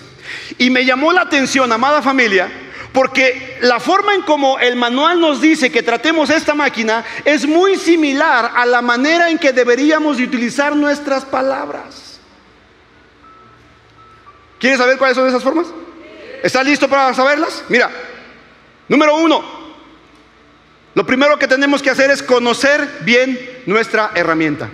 Y 0.59 0.71
me 0.71 0.85
llamó 0.85 1.13
la 1.13 1.23
atención, 1.23 1.71
amada 1.73 2.01
familia, 2.01 2.49
porque 2.93 3.59
la 3.61 3.81
forma 3.81 4.15
en 4.15 4.23
como 4.23 4.59
el 4.59 4.77
manual 4.77 5.21
nos 5.21 5.41
dice 5.41 5.71
que 5.71 5.83
tratemos 5.83 6.31
esta 6.31 6.55
máquina 6.55 7.05
es 7.25 7.47
muy 7.47 7.77
similar 7.77 8.53
a 8.55 8.65
la 8.65 8.81
manera 8.81 9.29
en 9.29 9.39
que 9.39 9.53
deberíamos 9.53 10.19
de 10.19 10.25
utilizar 10.25 10.75
nuestras 10.75 11.25
palabras. 11.25 12.21
¿Quieres 14.59 14.79
saber 14.79 14.97
cuáles 14.97 15.17
son 15.17 15.29
esas 15.29 15.43
formas? 15.43 15.67
¿Estás 16.43 16.65
listo 16.65 16.89
para 16.89 17.13
saberlas? 17.13 17.65
Mira, 17.69 17.91
número 18.89 19.17
uno, 19.17 19.66
lo 20.97 21.05
primero 21.05 21.39
que 21.39 21.47
tenemos 21.47 21.83
que 21.83 21.91
hacer 21.91 22.11
es 22.11 22.23
conocer 22.23 22.89
bien 23.03 23.39
nuestra 23.67 24.13
herramienta. 24.15 24.71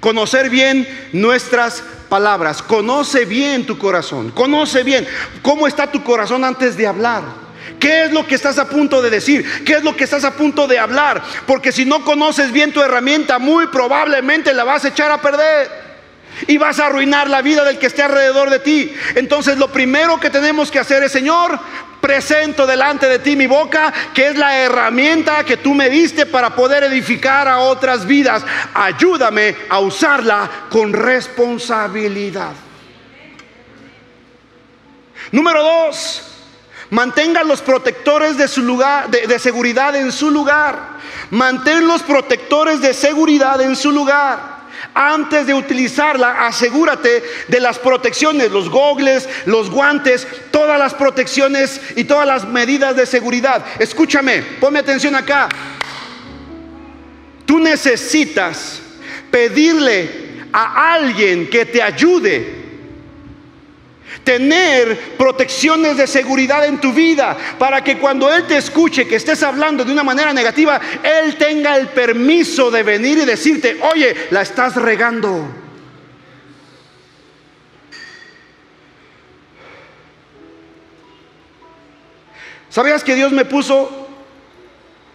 Conocer 0.00 0.48
bien 0.48 0.88
nuestras 1.12 1.82
palabras. 2.08 2.62
Conoce 2.62 3.26
bien 3.26 3.66
tu 3.66 3.76
corazón. 3.76 4.30
Conoce 4.30 4.82
bien 4.82 5.06
cómo 5.42 5.66
está 5.66 5.92
tu 5.92 6.02
corazón 6.02 6.42
antes 6.42 6.78
de 6.78 6.86
hablar. 6.86 7.22
¿Qué 7.78 8.04
es 8.04 8.12
lo 8.12 8.26
que 8.26 8.34
estás 8.34 8.58
a 8.58 8.70
punto 8.70 9.02
de 9.02 9.10
decir? 9.10 9.44
¿Qué 9.66 9.74
es 9.74 9.84
lo 9.84 9.94
que 9.94 10.04
estás 10.04 10.24
a 10.24 10.32
punto 10.32 10.66
de 10.66 10.78
hablar? 10.78 11.22
Porque 11.46 11.70
si 11.70 11.84
no 11.84 12.02
conoces 12.02 12.50
bien 12.50 12.72
tu 12.72 12.80
herramienta, 12.80 13.38
muy 13.38 13.66
probablemente 13.66 14.54
la 14.54 14.64
vas 14.64 14.86
a 14.86 14.88
echar 14.88 15.10
a 15.10 15.20
perder. 15.20 15.84
Y 16.46 16.56
vas 16.56 16.80
a 16.80 16.86
arruinar 16.86 17.28
la 17.28 17.42
vida 17.42 17.62
del 17.62 17.78
que 17.78 17.86
esté 17.86 18.02
alrededor 18.02 18.48
de 18.48 18.58
ti. 18.58 18.94
Entonces 19.16 19.58
lo 19.58 19.68
primero 19.68 20.18
que 20.18 20.30
tenemos 20.30 20.70
que 20.70 20.78
hacer 20.78 21.02
es, 21.02 21.12
Señor, 21.12 21.58
presento 22.06 22.68
delante 22.68 23.08
de 23.08 23.18
ti 23.18 23.34
mi 23.34 23.48
boca, 23.48 23.92
que 24.14 24.28
es 24.28 24.38
la 24.38 24.56
herramienta 24.58 25.42
que 25.42 25.56
tú 25.56 25.74
me 25.74 25.90
diste 25.90 26.24
para 26.24 26.54
poder 26.54 26.84
edificar 26.84 27.48
a 27.48 27.58
otras 27.58 28.06
vidas. 28.06 28.44
Ayúdame 28.74 29.56
a 29.68 29.80
usarla 29.80 30.48
con 30.70 30.92
responsabilidad. 30.92 32.52
Número 35.32 35.64
dos, 35.64 36.22
mantenga 36.90 37.42
los 37.42 37.60
protectores 37.60 38.36
de 38.36 38.46
su 38.46 38.62
lugar, 38.62 39.10
de, 39.10 39.26
de 39.26 39.40
seguridad 39.40 39.96
en 39.96 40.12
su 40.12 40.30
lugar. 40.30 40.78
Mantén 41.30 41.88
los 41.88 42.04
protectores 42.04 42.80
de 42.80 42.94
seguridad 42.94 43.60
en 43.60 43.74
su 43.74 43.90
lugar. 43.90 44.55
Antes 44.98 45.46
de 45.46 45.52
utilizarla, 45.52 46.46
asegúrate 46.46 47.22
de 47.48 47.60
las 47.60 47.78
protecciones, 47.78 48.50
los 48.50 48.70
gogles, 48.70 49.28
los 49.44 49.70
guantes, 49.70 50.26
todas 50.50 50.78
las 50.78 50.94
protecciones 50.94 51.82
y 51.96 52.04
todas 52.04 52.26
las 52.26 52.48
medidas 52.48 52.96
de 52.96 53.04
seguridad. 53.04 53.62
Escúchame, 53.78 54.40
ponme 54.58 54.78
atención 54.78 55.14
acá. 55.14 55.50
Tú 57.44 57.58
necesitas 57.58 58.80
pedirle 59.30 60.46
a 60.50 60.94
alguien 60.94 61.50
que 61.50 61.66
te 61.66 61.82
ayude 61.82 62.65
tener 64.26 65.16
protecciones 65.16 65.96
de 65.96 66.08
seguridad 66.08 66.66
en 66.66 66.80
tu 66.80 66.92
vida 66.92 67.36
para 67.60 67.84
que 67.84 67.96
cuando 67.96 68.28
Él 68.34 68.44
te 68.48 68.56
escuche 68.56 69.06
que 69.06 69.14
estés 69.14 69.40
hablando 69.44 69.84
de 69.84 69.92
una 69.92 70.02
manera 70.02 70.32
negativa, 70.32 70.80
Él 71.00 71.36
tenga 71.36 71.76
el 71.76 71.86
permiso 71.90 72.68
de 72.72 72.82
venir 72.82 73.18
y 73.18 73.24
decirte, 73.24 73.78
oye, 73.94 74.26
la 74.30 74.42
estás 74.42 74.74
regando. 74.74 75.48
¿Sabías 82.68 83.04
que 83.04 83.14
Dios 83.14 83.30
me 83.30 83.44
puso 83.44 84.08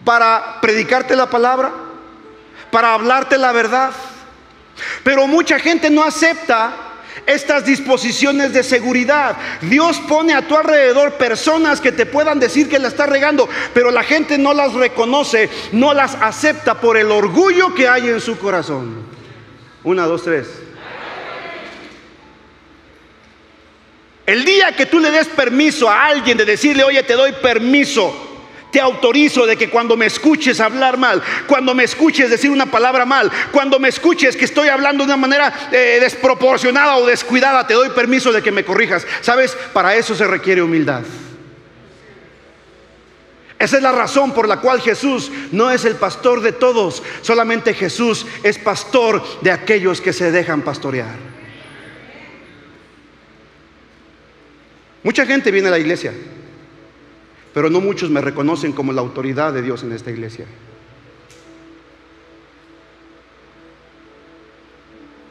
para 0.06 0.58
predicarte 0.62 1.14
la 1.14 1.28
palabra? 1.28 1.70
Para 2.70 2.94
hablarte 2.94 3.36
la 3.36 3.52
verdad. 3.52 3.92
Pero 5.04 5.26
mucha 5.26 5.58
gente 5.58 5.90
no 5.90 6.02
acepta 6.02 6.91
estas 7.26 7.64
disposiciones 7.64 8.52
de 8.52 8.62
seguridad. 8.62 9.36
Dios 9.62 10.00
pone 10.08 10.34
a 10.34 10.46
tu 10.46 10.56
alrededor 10.56 11.14
personas 11.14 11.80
que 11.80 11.92
te 11.92 12.06
puedan 12.06 12.40
decir 12.40 12.68
que 12.68 12.78
la 12.78 12.88
está 12.88 13.06
regando, 13.06 13.48
pero 13.74 13.90
la 13.90 14.02
gente 14.02 14.38
no 14.38 14.54
las 14.54 14.74
reconoce, 14.74 15.48
no 15.72 15.94
las 15.94 16.14
acepta 16.16 16.80
por 16.80 16.96
el 16.96 17.10
orgullo 17.10 17.74
que 17.74 17.88
hay 17.88 18.08
en 18.08 18.20
su 18.20 18.38
corazón. 18.38 19.04
Una, 19.84 20.06
dos, 20.06 20.22
tres. 20.22 20.48
El 24.24 24.44
día 24.44 24.72
que 24.72 24.86
tú 24.86 25.00
le 25.00 25.10
des 25.10 25.26
permiso 25.28 25.90
a 25.90 26.06
alguien 26.06 26.38
de 26.38 26.44
decirle, 26.44 26.84
oye, 26.84 27.02
te 27.02 27.14
doy 27.14 27.32
permiso 27.32 28.31
te 28.72 28.80
autorizo 28.80 29.46
de 29.46 29.56
que 29.56 29.68
cuando 29.68 29.96
me 29.98 30.06
escuches 30.06 30.58
hablar 30.58 30.96
mal, 30.96 31.22
cuando 31.46 31.74
me 31.74 31.84
escuches 31.84 32.30
decir 32.30 32.50
una 32.50 32.70
palabra 32.70 33.04
mal, 33.04 33.30
cuando 33.52 33.78
me 33.78 33.88
escuches 33.88 34.34
que 34.34 34.46
estoy 34.46 34.68
hablando 34.68 35.04
de 35.04 35.12
una 35.12 35.18
manera 35.18 35.52
eh, 35.70 35.98
desproporcionada 36.00 36.96
o 36.96 37.06
descuidada, 37.06 37.66
te 37.66 37.74
doy 37.74 37.90
permiso 37.90 38.32
de 38.32 38.42
que 38.42 38.50
me 38.50 38.64
corrijas. 38.64 39.06
¿Sabes? 39.20 39.56
Para 39.74 39.94
eso 39.94 40.14
se 40.14 40.26
requiere 40.26 40.62
humildad. 40.62 41.02
Esa 43.58 43.76
es 43.76 43.82
la 43.82 43.92
razón 43.92 44.32
por 44.32 44.48
la 44.48 44.56
cual 44.56 44.80
Jesús 44.80 45.30
no 45.52 45.70
es 45.70 45.84
el 45.84 45.94
pastor 45.94 46.40
de 46.40 46.50
todos, 46.50 47.02
solamente 47.20 47.74
Jesús 47.74 48.26
es 48.42 48.58
pastor 48.58 49.22
de 49.42 49.52
aquellos 49.52 50.00
que 50.00 50.12
se 50.12 50.32
dejan 50.32 50.62
pastorear. 50.62 51.14
Mucha 55.04 55.26
gente 55.26 55.50
viene 55.50 55.68
a 55.68 55.72
la 55.72 55.78
iglesia 55.78 56.12
pero 57.52 57.70
no 57.70 57.80
muchos 57.80 58.10
me 58.10 58.20
reconocen 58.20 58.72
como 58.72 58.92
la 58.92 59.00
autoridad 59.00 59.52
de 59.52 59.62
Dios 59.62 59.82
en 59.82 59.92
esta 59.92 60.10
iglesia. 60.10 60.46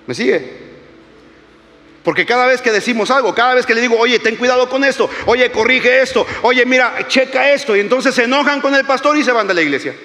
¿Me 0.07 0.13
sigue? 0.13 0.71
Porque 2.03 2.25
cada 2.25 2.47
vez 2.47 2.61
que 2.61 2.71
decimos 2.71 3.11
algo, 3.11 3.35
cada 3.35 3.55
vez 3.55 3.65
que 3.65 3.75
le 3.75 3.81
digo, 3.81 3.97
oye, 3.97 4.19
ten 4.19 4.35
cuidado 4.35 4.67
con 4.69 4.83
esto, 4.83 5.09
oye, 5.25 5.51
corrige 5.51 6.01
esto, 6.01 6.25
oye, 6.41 6.65
mira, 6.65 7.07
checa 7.07 7.51
esto, 7.51 7.75
y 7.75 7.79
entonces 7.79 8.15
se 8.15 8.23
enojan 8.23 8.59
con 8.59 8.73
el 8.73 8.85
pastor 8.85 9.17
y 9.17 9.23
se 9.23 9.31
van 9.31 9.47
de 9.47 9.53
la 9.53 9.61
iglesia. 9.61 9.95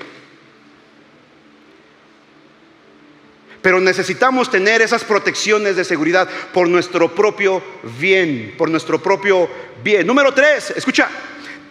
Pero 3.62 3.80
necesitamos 3.80 4.50
tener 4.50 4.82
esas 4.82 5.02
protecciones 5.02 5.74
de 5.74 5.84
seguridad 5.84 6.28
por 6.52 6.68
nuestro 6.68 7.12
propio 7.14 7.62
bien, 7.98 8.54
por 8.56 8.70
nuestro 8.70 9.02
propio 9.02 9.48
bien. 9.82 10.06
Número 10.06 10.32
tres, 10.32 10.72
escucha, 10.76 11.08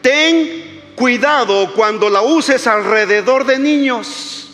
ten 0.05 0.81
cuidado 0.95 1.73
cuando 1.73 2.11
la 2.11 2.21
uses 2.21 2.67
alrededor 2.67 3.43
de 3.43 3.57
niños. 3.57 4.51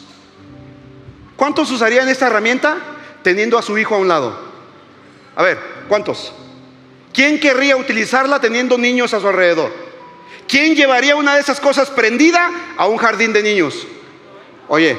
¿Cuántos 1.35 1.69
usarían 1.71 2.07
esta 2.07 2.27
herramienta 2.27 2.77
teniendo 3.21 3.57
a 3.57 3.61
su 3.61 3.77
hijo 3.77 3.95
a 3.95 3.97
un 3.97 4.07
lado? 4.07 4.39
A 5.35 5.43
ver, 5.43 5.59
¿cuántos? 5.89 6.31
¿Quién 7.13 7.37
querría 7.37 7.75
utilizarla 7.75 8.39
teniendo 8.39 8.77
niños 8.77 9.13
a 9.13 9.19
su 9.19 9.27
alrededor? 9.27 9.73
¿Quién 10.47 10.73
llevaría 10.73 11.17
una 11.17 11.35
de 11.35 11.41
esas 11.41 11.59
cosas 11.59 11.89
prendida 11.89 12.49
a 12.77 12.85
un 12.85 12.95
jardín 12.95 13.33
de 13.33 13.43
niños? 13.43 13.85
Oye, 14.69 14.97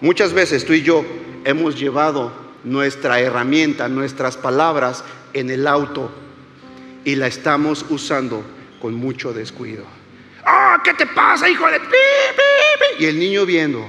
muchas 0.00 0.32
veces 0.32 0.64
tú 0.64 0.72
y 0.72 0.82
yo 0.82 1.04
hemos 1.44 1.78
llevado 1.78 2.32
nuestra 2.64 3.20
herramienta, 3.20 3.86
nuestras 3.86 4.36
palabras 4.36 5.04
en 5.34 5.50
el 5.50 5.68
auto 5.68 6.10
y 7.04 7.14
la 7.14 7.28
estamos 7.28 7.86
usando 7.90 8.55
con 8.80 8.94
mucho 8.94 9.32
descuido. 9.32 9.84
¡Ah, 10.44 10.80
qué 10.84 10.94
te 10.94 11.06
pasa, 11.06 11.48
hijo 11.48 11.66
de... 11.66 11.80
Y 12.98 13.06
el 13.06 13.18
niño 13.18 13.44
viendo. 13.44 13.88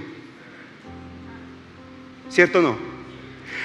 ¿Cierto 2.30 2.60
o 2.60 2.62
no? 2.62 2.78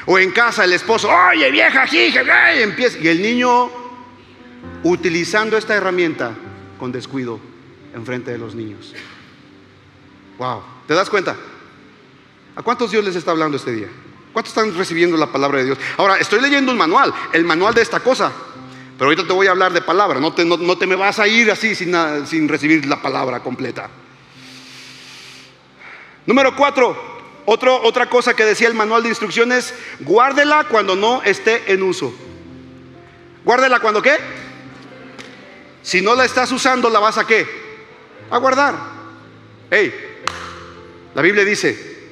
O 0.07 0.19
en 0.19 0.31
casa 0.31 0.65
el 0.65 0.73
esposo, 0.73 1.09
oye 1.09 1.51
vieja, 1.51 1.85
hija, 1.85 2.55
y 2.55 2.63
empieza. 2.63 2.99
Y 2.99 3.09
el 3.09 3.23
niño 3.23 3.71
utilizando 4.83 5.57
esta 5.57 5.75
herramienta 5.75 6.35
con 6.79 6.93
descuido 6.93 7.41
enfrente 7.95 8.31
de 8.31 8.39
los 8.39 8.55
niños. 8.55 8.95
Wow, 10.39 10.63
¿te 10.87 10.95
das 10.95 11.09
cuenta? 11.09 11.37
¿A 12.57 12.63
cuántos 12.63 12.91
Dios 12.91 13.05
les 13.05 13.17
está 13.17 13.31
hablando 13.31 13.57
este 13.57 13.73
día? 13.73 13.89
¿Cuántos 14.33 14.57
están 14.57 14.77
recibiendo 14.77 15.17
la 15.17 15.27
palabra 15.27 15.59
de 15.59 15.67
Dios? 15.67 15.79
Ahora, 15.97 16.17
estoy 16.17 16.41
leyendo 16.41 16.73
un 16.73 16.79
manual, 16.79 17.13
el 17.33 17.45
manual 17.45 17.75
de 17.75 17.83
esta 17.83 18.01
cosa. 18.01 18.33
Pero 19.03 19.11
ahorita 19.11 19.27
te 19.27 19.33
voy 19.33 19.49
a 19.49 19.51
hablar 19.51 19.73
de 19.73 19.83
palabra. 19.83 20.21
No 20.21 20.33
te, 20.33 20.45
no, 20.45 20.79
te 20.79 20.87
me 20.87 20.95
vas 20.95 21.19
a 21.19 21.27
ir 21.27 21.51
así 21.51 21.75
sin, 21.75 21.93
sin 22.25 22.49
recibir 22.49 22.87
la 22.87 23.03
palabra 23.03 23.41
completa. 23.41 23.91
Número 26.25 26.55
cuatro, 26.55 26.97
otra 27.45 28.09
cosa 28.09 28.35
que 28.35 28.45
decía 28.45 28.69
el 28.69 28.75
manual 28.75 29.03
de 29.03 29.09
instrucciones, 29.09 29.75
guárdela 29.99 30.69
cuando 30.71 30.95
no 30.95 31.21
esté 31.25 31.73
en 31.73 31.83
uso. 31.83 32.15
Guárdela 33.45 33.81
cuando 33.81 34.01
qué? 34.01 34.19
Si 35.83 36.01
no 36.01 36.15
la 36.15 36.25
estás 36.25 36.53
usando, 36.53 36.89
¿la 36.89 37.01
vas 37.01 37.19
a 37.19 37.27
qué? 37.27 37.45
A 38.31 38.39
guardar. 38.39 38.77
Hey, 39.69 39.93
la 41.13 41.23
Biblia 41.23 41.45
dice, 41.45 42.07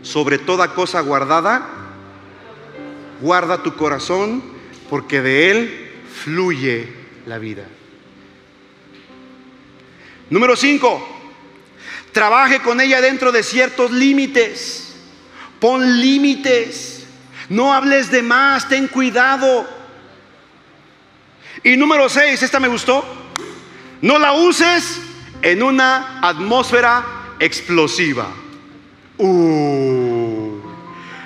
sobre 0.00 0.38
toda 0.38 0.72
cosa 0.72 1.02
guardada, 1.02 1.68
guarda 3.20 3.62
tu 3.62 3.76
corazón, 3.76 4.42
porque 4.88 5.20
de 5.20 5.50
él 5.50 5.89
fluye 6.12 6.88
la 7.26 7.38
vida. 7.38 7.64
Número 10.30 10.56
5. 10.56 11.18
Trabaje 12.12 12.60
con 12.60 12.80
ella 12.80 13.00
dentro 13.00 13.32
de 13.32 13.42
ciertos 13.42 13.90
límites. 13.90 14.94
Pon 15.58 16.00
límites. 16.00 17.06
No 17.48 17.72
hables 17.72 18.10
de 18.10 18.22
más, 18.22 18.68
ten 18.68 18.86
cuidado. 18.88 19.68
Y 21.62 21.76
número 21.76 22.08
6, 22.08 22.42
esta 22.42 22.60
me 22.60 22.68
gustó. 22.68 23.04
No 24.02 24.18
la 24.18 24.32
uses 24.32 25.00
en 25.42 25.62
una 25.62 26.20
atmósfera 26.20 27.34
explosiva. 27.40 28.28
Uh. 29.18 29.99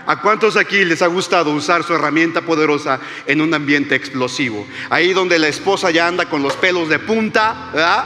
¿A 0.06 0.20
cuántos 0.20 0.56
aquí 0.56 0.84
les 0.84 1.00
ha 1.00 1.06
gustado 1.06 1.50
usar 1.50 1.82
su 1.82 1.94
herramienta 1.94 2.42
poderosa 2.42 3.00
en 3.26 3.40
un 3.40 3.54
ambiente 3.54 3.94
explosivo? 3.94 4.66
Ahí 4.90 5.14
donde 5.14 5.38
la 5.38 5.48
esposa 5.48 5.90
ya 5.90 6.06
anda 6.06 6.28
con 6.28 6.42
los 6.42 6.54
pelos 6.56 6.90
de 6.90 6.98
punta, 6.98 7.70
¿verdad? 7.72 8.04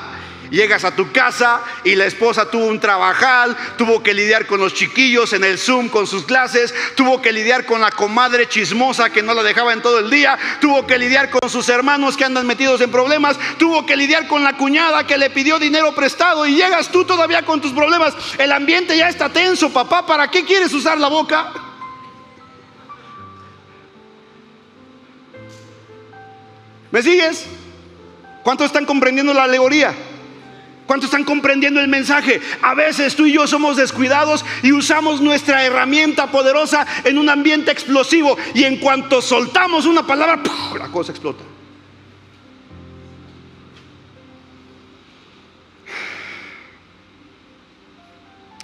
Llegas 0.50 0.84
a 0.84 0.94
tu 0.94 1.10
casa 1.12 1.60
y 1.84 1.94
la 1.94 2.06
esposa 2.06 2.50
tuvo 2.50 2.66
un 2.66 2.80
trabajal, 2.80 3.56
tuvo 3.76 4.02
que 4.02 4.14
lidiar 4.14 4.46
con 4.46 4.60
los 4.60 4.72
chiquillos 4.72 5.32
en 5.34 5.44
el 5.44 5.58
Zoom 5.58 5.88
con 5.88 6.06
sus 6.06 6.24
clases, 6.24 6.72
tuvo 6.94 7.20
que 7.20 7.32
lidiar 7.32 7.66
con 7.66 7.80
la 7.80 7.90
comadre 7.90 8.48
chismosa 8.48 9.10
que 9.10 9.22
no 9.22 9.34
la 9.34 9.42
dejaba 9.42 9.72
en 9.72 9.82
todo 9.82 9.98
el 9.98 10.08
día, 10.08 10.38
tuvo 10.60 10.86
que 10.86 10.98
lidiar 10.98 11.28
con 11.30 11.50
sus 11.50 11.68
hermanos 11.68 12.16
que 12.16 12.24
andan 12.24 12.46
metidos 12.46 12.80
en 12.80 12.90
problemas, 12.90 13.36
tuvo 13.58 13.84
que 13.84 13.96
lidiar 13.96 14.26
con 14.26 14.42
la 14.42 14.56
cuñada 14.56 15.06
que 15.06 15.18
le 15.18 15.30
pidió 15.30 15.58
dinero 15.58 15.94
prestado 15.94 16.46
y 16.46 16.54
llegas 16.54 16.90
tú 16.90 17.04
todavía 17.04 17.42
con 17.42 17.60
tus 17.60 17.72
problemas. 17.72 18.14
El 18.38 18.52
ambiente 18.52 18.96
ya 18.96 19.08
está 19.08 19.28
tenso, 19.28 19.70
papá, 19.70 20.06
¿para 20.06 20.30
qué 20.30 20.44
quieres 20.44 20.72
usar 20.72 20.98
la 20.98 21.08
boca? 21.08 21.52
¿Me 26.90 27.02
sigues? 27.02 27.46
¿Cuántos 28.42 28.66
están 28.66 28.86
comprendiendo 28.86 29.34
la 29.34 29.44
alegoría? 29.44 29.94
¿Cuántos 30.86 31.08
están 31.08 31.24
comprendiendo 31.24 31.80
el 31.80 31.88
mensaje? 31.88 32.40
A 32.62 32.74
veces 32.74 33.14
tú 33.14 33.26
y 33.26 33.34
yo 33.34 33.46
somos 33.46 33.76
descuidados 33.76 34.42
y 34.62 34.72
usamos 34.72 35.20
nuestra 35.20 35.62
herramienta 35.62 36.30
poderosa 36.30 36.86
en 37.04 37.18
un 37.18 37.28
ambiente 37.28 37.70
explosivo 37.70 38.38
y 38.54 38.64
en 38.64 38.78
cuanto 38.78 39.20
soltamos 39.20 39.84
una 39.84 40.06
palabra, 40.06 40.40
la 40.78 40.88
cosa 40.88 41.12
explota. 41.12 41.44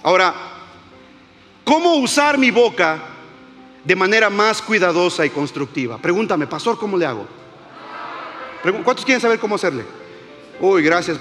Ahora, 0.01 0.33
¿cómo 1.63 1.95
usar 1.97 2.39
mi 2.39 2.49
boca 2.49 3.03
de 3.83 3.95
manera 3.95 4.31
más 4.31 4.63
cuidadosa 4.63 5.27
y 5.27 5.29
constructiva? 5.29 5.99
Pregúntame, 5.99 6.47
pastor, 6.47 6.75
¿cómo 6.79 6.97
le 6.97 7.05
hago? 7.05 7.44
¿Cuántos 8.83 9.05
quieren 9.05 9.21
saber 9.21 9.39
cómo 9.39 9.55
hacerle? 9.55 9.83
Uy, 10.59 10.81
gracias. 10.81 11.19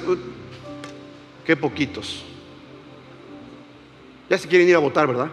Qué 1.45 1.57
poquitos. 1.57 2.25
Ya 4.31 4.39
se 4.39 4.49
quieren 4.49 4.69
ir 4.69 4.75
a 4.75 4.79
votar, 4.79 5.07
¿verdad? 5.07 5.29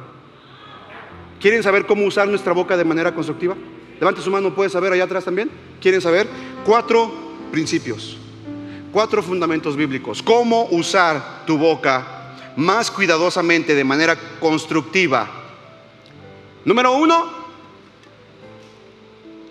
¿Quieren 1.40 1.64
saber 1.64 1.86
cómo 1.86 2.06
usar 2.06 2.28
nuestra 2.28 2.54
boca 2.54 2.76
de 2.76 2.84
manera 2.84 3.16
constructiva? 3.16 3.56
Levante 4.00 4.22
su 4.22 4.30
mano, 4.30 4.54
¿puede 4.54 4.70
saber 4.70 4.92
allá 4.94 5.06
atrás 5.06 5.26
también? 5.26 5.50
¿Quieren 5.80 6.02
saber? 6.02 6.28
Cuatro 6.66 7.12
principios, 7.52 8.18
cuatro 8.92 9.24
fundamentos 9.24 9.76
bíblicos. 9.76 10.22
¿Cómo 10.22 10.66
usar 10.72 11.46
tu 11.46 11.58
boca 11.58 12.36
más 12.58 12.92
cuidadosamente 12.92 13.74
de 13.74 13.84
manera 13.84 14.18
constructiva? 14.40 15.30
Número 16.66 16.92
uno, 16.94 17.32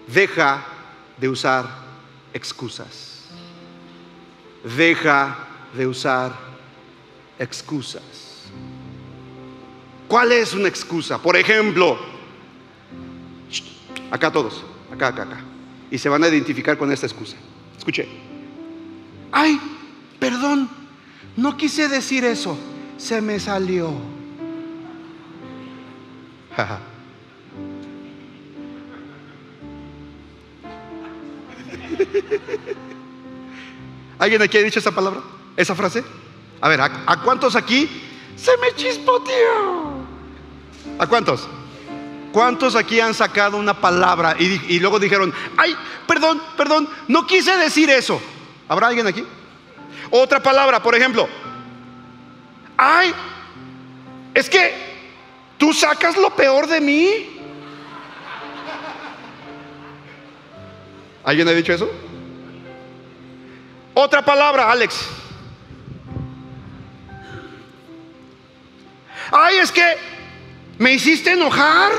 deja 0.07 0.65
de 1.17 1.29
usar 1.29 1.90
excusas. 2.33 3.27
Deja 4.77 5.37
de 5.75 5.87
usar 5.87 6.33
excusas. 7.39 8.03
¿Cuál 10.09 10.33
es 10.33 10.53
una 10.55 10.69
excusa? 10.69 11.23
Por 11.23 11.37
ejemplo, 11.37 11.99
acá 14.11 14.31
todos, 14.31 14.65
acá, 14.93 15.09
acá, 15.09 15.23
acá. 15.23 15.41
Y 15.91 15.99
se 15.99 16.09
van 16.09 16.25
a 16.25 16.29
identificar 16.29 16.77
con 16.77 16.91
esta 16.93 17.07
excusa. 17.07 17.37
Escuche. 17.79 18.09
Ay, 19.33 19.61
perdón, 20.19 20.69
no 21.37 21.57
quise 21.57 21.89
decir 21.89 22.25
eso, 22.25 22.59
se 22.99 23.21
me 23.21 23.39
salió. 23.39 23.93
¿Alguien 34.19 34.43
aquí 34.43 34.59
ha 34.59 34.63
dicho 34.63 34.79
esa 34.79 34.91
palabra? 34.91 35.21
¿Esa 35.57 35.75
frase? 35.75 36.05
A 36.61 36.69
ver, 36.69 36.81
¿a, 36.81 37.21
cuántos 37.23 37.57
aquí 37.57 37.89
se 38.37 38.57
me 38.59 38.75
chispoteó? 38.75 40.01
¿A 40.99 41.07
cuántos? 41.07 41.49
¿Cuántos 42.33 42.77
aquí 42.77 43.01
han 43.01 43.15
sacado 43.15 43.57
una 43.57 43.81
palabra 43.81 44.37
y, 44.39 44.75
y, 44.75 44.79
luego 44.79 44.99
dijeron, 44.99 45.33
ay, 45.57 45.75
perdón, 46.07 46.41
perdón, 46.57 46.89
no 47.09 47.27
quise 47.27 47.57
decir 47.57 47.91
eso? 47.91 48.21
¿Habrá 48.69 48.89
alguien 48.89 49.07
aquí? 49.07 49.25
Otra 50.11 50.41
palabra, 50.41 50.83
por 50.83 50.95
ejemplo, 50.95 51.29
ay, 52.77 53.13
es 54.35 54.49
que 54.49 54.75
tú 55.59 55.73
sacas 55.73 56.17
lo 56.17 56.31
peor 56.31 56.67
de 56.67 56.81
mí. 56.81 57.40
¿Alguien 61.25 61.49
ha 61.49 61.53
dicho 61.53 61.73
eso? 61.73 61.91
Otra 63.95 64.25
palabra, 64.25 64.71
Alex. 64.71 65.07
Ay, 69.33 69.59
es 69.59 69.71
que 69.71 69.97
me 70.79 70.93
hiciste 70.93 71.33
enojar. 71.33 71.93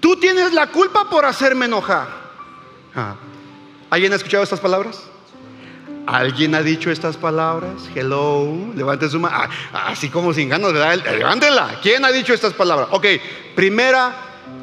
Tú 0.00 0.16
tienes 0.16 0.52
la 0.52 0.68
culpa 0.68 1.08
por 1.10 1.24
hacerme 1.24 1.66
enojar. 1.66 2.08
Ah. 2.94 3.16
¿Alguien 3.90 4.12
ha 4.12 4.16
escuchado 4.16 4.42
estas 4.42 4.60
palabras? 4.60 5.02
¿Alguien 6.06 6.54
ha 6.54 6.62
dicho 6.62 6.90
estas 6.90 7.16
palabras? 7.16 7.88
Hello, 7.94 8.72
levante 8.74 9.08
su 9.08 9.18
mano. 9.18 9.36
Ah, 9.72 9.88
así 9.88 10.08
como 10.08 10.32
sin 10.32 10.48
ganas, 10.48 10.72
¿verdad? 10.72 11.04
Levántela. 11.04 11.80
¿Quién 11.82 12.04
ha 12.04 12.12
dicho 12.12 12.32
estas 12.32 12.52
palabras? 12.52 12.88
Ok, 12.92 13.06
primera, 13.54 14.14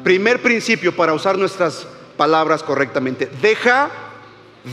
primer 0.02 0.40
principio 0.42 0.96
para 0.96 1.12
usar 1.12 1.36
nuestras 1.38 1.86
palabras 2.16 2.62
correctamente. 2.62 3.26
Deja, 3.40 3.90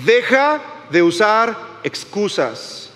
deja 0.05 0.61
de 0.89 1.01
usar 1.01 1.55
excusas. 1.83 2.89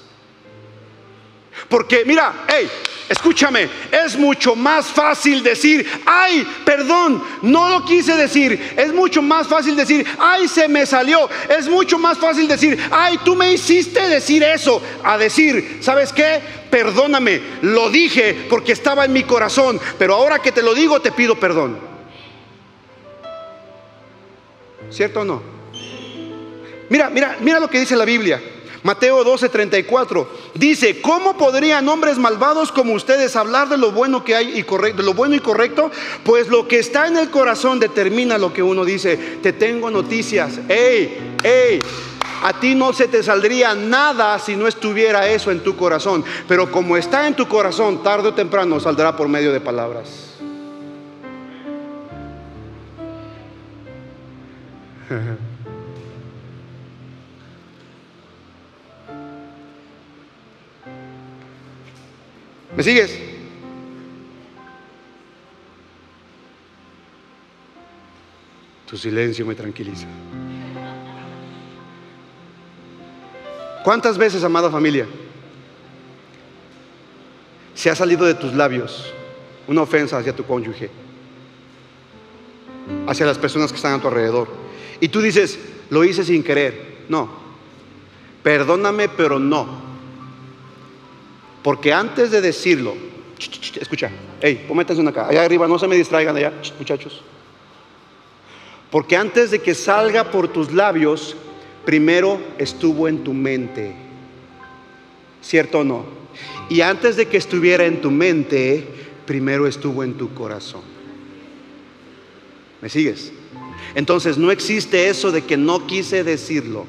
Porque 1.70 2.04
mira, 2.06 2.46
hey, 2.48 2.70
escúchame, 3.10 3.70
es 3.92 4.18
mucho 4.18 4.56
más 4.56 4.88
fácil 4.88 5.42
decir, 5.42 5.90
ay, 6.06 6.46
perdón, 6.66 7.24
no 7.42 7.70
lo 7.70 7.86
quise 7.86 8.16
decir. 8.16 8.74
Es 8.78 8.94
mucho 8.94 9.22
más 9.22 9.48
fácil 9.48 9.76
decir, 9.76 10.06
ay, 10.20 10.48
se 10.48 10.68
me 10.68 10.86
salió. 10.86 11.30
Es 11.50 11.68
mucho 11.68 11.98
más 11.98 12.18
fácil 12.18 12.48
decir, 12.48 12.80
ay, 12.92 13.18
tú 13.24 13.36
me 13.36 13.54
hiciste 13.54 14.08
decir 14.08 14.44
eso. 14.44 14.82
A 15.04 15.18
decir, 15.18 15.80
¿sabes 15.82 16.12
qué? 16.12 16.42
Perdóname, 16.70 17.42
lo 17.62 17.90
dije 17.90 18.48
porque 18.50 18.74
estaba 18.74 19.06
en 19.06 19.14
mi 19.14 19.24
corazón, 19.24 19.80
pero 19.98 20.16
ahora 20.16 20.40
que 20.40 20.52
te 20.52 20.62
lo 20.62 20.74
digo 20.74 21.00
te 21.00 21.12
pido 21.12 21.40
perdón. 21.40 21.95
¿Cierto 24.90 25.22
o 25.22 25.26
no? 25.26 25.42
Mira, 26.90 27.10
mira, 27.10 27.38
mira 27.42 27.60
lo 27.60 27.70
que 27.70 27.80
dice 27.80 27.96
la 27.96 28.06
Biblia. 28.06 28.42
Mateo 28.86 29.26
12:34 29.26 30.28
dice, 30.54 31.02
¿cómo 31.02 31.36
podrían 31.38 31.90
hombres 31.90 32.20
malvados 32.20 32.72
como 32.72 32.94
ustedes 32.94 33.36
hablar 33.36 33.68
de 33.68 33.78
lo 33.78 33.92
bueno 33.92 34.24
que 34.24 34.36
hay 34.36 34.60
y 34.60 34.62
correcto, 34.62 35.02
de 35.02 35.08
lo 35.08 35.16
bueno 35.16 35.34
y 35.34 35.40
correcto? 35.40 35.90
Pues 36.24 36.50
lo 36.50 36.68
que 36.68 36.78
está 36.78 37.08
en 37.08 37.18
el 37.18 37.32
corazón 37.32 37.80
determina 37.80 38.38
lo 38.38 38.54
que 38.54 38.62
uno 38.62 38.86
dice. 38.86 39.18
Te 39.42 39.54
tengo 39.54 39.90
noticias. 39.90 40.60
Hey, 40.70 41.36
hey, 41.42 41.80
A 42.44 42.60
ti 42.60 42.76
no 42.76 42.94
se 42.94 43.08
te 43.08 43.24
saldría 43.24 43.74
nada 43.74 44.38
si 44.38 44.56
no 44.56 44.68
estuviera 44.68 45.28
eso 45.30 45.50
en 45.50 45.62
tu 45.62 45.76
corazón. 45.76 46.24
Pero 46.48 46.72
como 46.72 46.96
está 46.96 47.26
en 47.26 47.34
tu 47.34 47.48
corazón, 47.48 48.04
tarde 48.04 48.28
o 48.28 48.34
temprano 48.36 48.80
saldrá 48.80 49.18
por 49.18 49.28
medio 49.28 49.52
de 49.52 49.62
palabras. 49.62 50.35
¿Me 62.76 62.84
sigues? 62.84 63.20
Tu 68.90 68.98
silencio 68.98 69.46
me 69.46 69.56
tranquiliza. 69.56 70.08
¿Cuántas 73.84 74.18
veces, 74.18 74.44
amada 74.44 74.72
familia, 74.72 75.06
se 77.76 77.90
ha 77.90 77.96
salido 77.96 78.26
de 78.26 78.34
tus 78.34 78.54
labios 78.54 79.14
una 79.68 79.84
ofensa 79.84 80.18
hacia 80.18 80.36
tu 80.36 80.44
cónyuge, 80.44 80.90
hacia 83.08 83.28
las 83.28 83.38
personas 83.38 83.72
que 83.72 83.76
están 83.76 83.94
a 83.94 84.02
tu 84.02 84.08
alrededor? 84.08 84.65
Y 85.00 85.10
tú 85.10 85.22
dices, 85.22 85.60
lo 85.90 86.04
hice 86.04 86.24
sin 86.24 86.44
querer. 86.44 87.06
No, 87.10 87.30
perdóname, 88.44 89.10
pero 89.10 89.40
no. 89.40 89.84
Porque 91.64 91.92
antes 91.92 92.32
de 92.32 92.42
decirlo, 92.42 92.96
escucha, 93.80 94.12
hey, 94.42 94.66
ponme 94.68 94.86
una 94.98 95.10
acá, 95.10 95.28
allá 95.28 95.44
arriba, 95.44 95.68
no 95.68 95.80
se 95.80 95.88
me 95.88 95.96
distraigan 95.96 96.36
allá, 96.36 96.54
muchachos. 96.78 97.24
Porque 98.92 99.18
antes 99.18 99.52
de 99.52 99.60
que 99.60 99.74
salga 99.74 100.32
por 100.32 100.48
tus 100.48 100.72
labios, 100.72 101.36
primero 101.86 102.40
estuvo 102.58 103.08
en 103.08 103.24
tu 103.24 103.34
mente. 103.34 103.96
¿Cierto 105.42 105.80
o 105.80 105.84
no? 105.84 106.06
Y 106.70 106.82
antes 106.82 107.16
de 107.16 107.28
que 107.28 107.38
estuviera 107.38 107.86
en 107.86 108.02
tu 108.02 108.12
mente, 108.12 108.88
primero 109.26 109.68
estuvo 109.68 110.04
en 110.04 110.14
tu 110.14 110.34
corazón. 110.34 110.82
¿Me 112.82 112.90
sigues? 112.90 113.32
Entonces 113.96 114.38
no 114.38 114.52
existe 114.52 115.08
eso 115.08 115.32
de 115.32 115.44
que 115.44 115.58
no 115.58 115.88
quise 115.88 116.24
decirlo. 116.24 116.86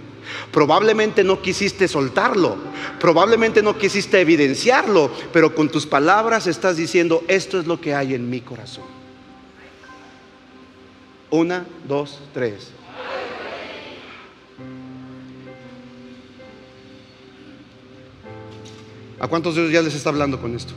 Probablemente 0.50 1.22
no 1.22 1.40
quisiste 1.40 1.86
soltarlo, 1.86 2.57
probablemente 2.98 3.62
no 3.62 3.78
quisiste 3.78 4.20
evidenciarlo, 4.20 5.11
pero 5.32 5.54
con 5.54 5.68
tus 5.68 5.86
palabras 5.86 6.48
estás 6.48 6.76
diciendo, 6.76 7.22
esto 7.28 7.61
es 7.61 7.66
lo 7.66 7.80
que 7.80 7.94
hay 7.94 8.14
en 8.14 8.28
mi 8.28 8.40
corazón. 8.40 8.84
Una, 11.30 11.64
dos, 11.86 12.20
tres. 12.34 12.70
¿A 19.18 19.28
cuántos 19.28 19.57
ellos 19.57 19.70
ya 19.70 19.82
les 19.82 19.94
está 19.94 20.11
hablando 20.11 20.40
con 20.40 20.54
esto? 20.54 20.74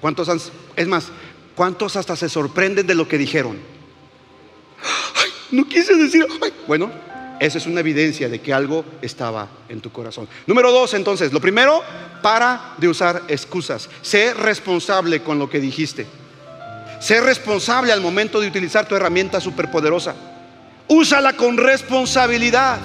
¿Cuántos 0.00 0.28
es 0.74 0.88
más, 0.88 1.08
cuántos 1.54 1.96
hasta 1.96 2.16
se 2.16 2.28
sorprenden 2.28 2.86
de 2.86 2.94
lo 2.94 3.06
que 3.06 3.18
dijeron? 3.18 3.71
No 5.50 5.68
quise 5.68 5.94
decir, 5.96 6.26
bueno, 6.66 6.90
esa 7.40 7.58
es 7.58 7.66
una 7.66 7.80
evidencia 7.80 8.28
de 8.28 8.40
que 8.40 8.52
algo 8.52 8.84
estaba 9.02 9.48
en 9.68 9.80
tu 9.80 9.90
corazón. 9.90 10.28
Número 10.46 10.70
dos, 10.70 10.94
entonces, 10.94 11.32
lo 11.32 11.40
primero, 11.40 11.82
para 12.22 12.74
de 12.78 12.88
usar 12.88 13.22
excusas. 13.26 13.88
Sé 14.00 14.32
responsable 14.32 15.22
con 15.22 15.38
lo 15.38 15.50
que 15.50 15.58
dijiste. 15.58 16.06
Sé 17.00 17.20
responsable 17.20 17.90
al 17.90 18.00
momento 18.00 18.40
de 18.40 18.46
utilizar 18.46 18.86
tu 18.86 18.94
herramienta 18.94 19.40
superpoderosa. 19.40 20.14
Úsala 20.86 21.32
con 21.32 21.56
responsabilidad. 21.56 22.78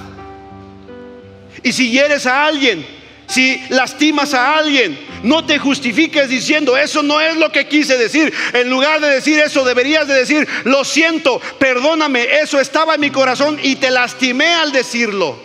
Y 1.62 1.72
si 1.72 1.92
hieres 1.92 2.26
a 2.26 2.46
alguien, 2.46 2.84
si 3.28 3.62
lastimas 3.70 4.34
a 4.34 4.58
alguien, 4.58 4.98
no 5.24 5.46
te 5.46 5.60
justifiques 5.60 6.30
diciendo, 6.30 6.78
eso 6.78 7.04
no 7.04 7.20
es 7.20 7.36
lo 7.36 7.52
que 7.52 7.68
quise 7.68 7.98
decir. 7.98 8.34
En 8.54 8.70
lugar 8.70 9.02
de 9.02 9.10
decir 9.10 9.38
eso, 9.40 9.66
deberías 9.66 10.08
de 10.08 10.14
decir, 10.14 10.48
lo 10.64 10.84
siento, 10.86 11.42
perdóname, 11.60 12.40
eso 12.42 12.60
estaba 12.60 12.96
en 12.96 13.02
mi 13.02 13.12
corazón 13.12 13.60
y 13.62 13.76
te 13.76 13.92
lastimé 13.92 14.54
al 14.54 14.72
decirlo. 14.72 15.38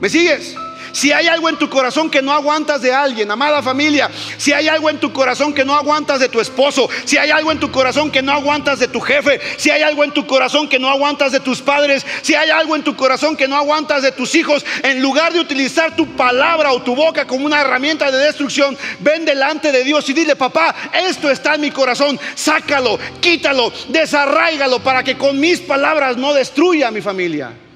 ¿Me 0.00 0.08
sigues? 0.08 0.54
Si 0.92 1.12
hay 1.12 1.28
algo 1.28 1.48
en 1.48 1.56
tu 1.56 1.68
corazón 1.68 2.10
que 2.10 2.22
no 2.22 2.32
aguantas 2.32 2.82
de 2.82 2.92
alguien, 2.92 3.30
amada 3.30 3.62
familia, 3.62 4.10
si 4.36 4.52
hay 4.52 4.68
algo 4.68 4.90
en 4.90 4.98
tu 4.98 5.12
corazón 5.12 5.52
que 5.52 5.64
no 5.64 5.74
aguantas 5.74 6.20
de 6.20 6.28
tu 6.28 6.40
esposo, 6.40 6.88
si 7.04 7.16
hay 7.16 7.30
algo 7.30 7.52
en 7.52 7.60
tu 7.60 7.70
corazón 7.70 8.10
que 8.10 8.22
no 8.22 8.32
aguantas 8.32 8.78
de 8.78 8.88
tu 8.88 9.00
jefe, 9.00 9.40
si 9.56 9.70
hay 9.70 9.82
algo 9.82 10.04
en 10.04 10.12
tu 10.12 10.26
corazón 10.26 10.68
que 10.68 10.78
no 10.78 10.88
aguantas 10.88 11.32
de 11.32 11.40
tus 11.40 11.60
padres, 11.60 12.04
si 12.22 12.34
hay 12.34 12.50
algo 12.50 12.76
en 12.76 12.82
tu 12.82 12.96
corazón 12.96 13.36
que 13.36 13.48
no 13.48 13.56
aguantas 13.56 14.02
de 14.02 14.12
tus 14.12 14.34
hijos, 14.34 14.64
en 14.82 15.02
lugar 15.02 15.32
de 15.32 15.40
utilizar 15.40 15.94
tu 15.96 16.06
palabra 16.16 16.72
o 16.72 16.82
tu 16.82 16.94
boca 16.94 17.26
como 17.26 17.46
una 17.46 17.60
herramienta 17.60 18.10
de 18.10 18.18
destrucción, 18.18 18.76
ven 19.00 19.24
delante 19.24 19.72
de 19.72 19.84
Dios 19.84 20.08
y 20.08 20.12
dile, 20.12 20.36
papá, 20.36 20.74
esto 20.92 21.30
está 21.30 21.54
en 21.54 21.62
mi 21.62 21.70
corazón, 21.70 22.18
sácalo, 22.34 22.98
quítalo, 23.20 23.72
desarraigalo 23.88 24.80
para 24.80 25.02
que 25.02 25.16
con 25.16 25.38
mis 25.38 25.60
palabras 25.60 26.16
no 26.16 26.32
destruya 26.32 26.88
a 26.88 26.90
mi 26.90 27.00
familia. 27.00 27.67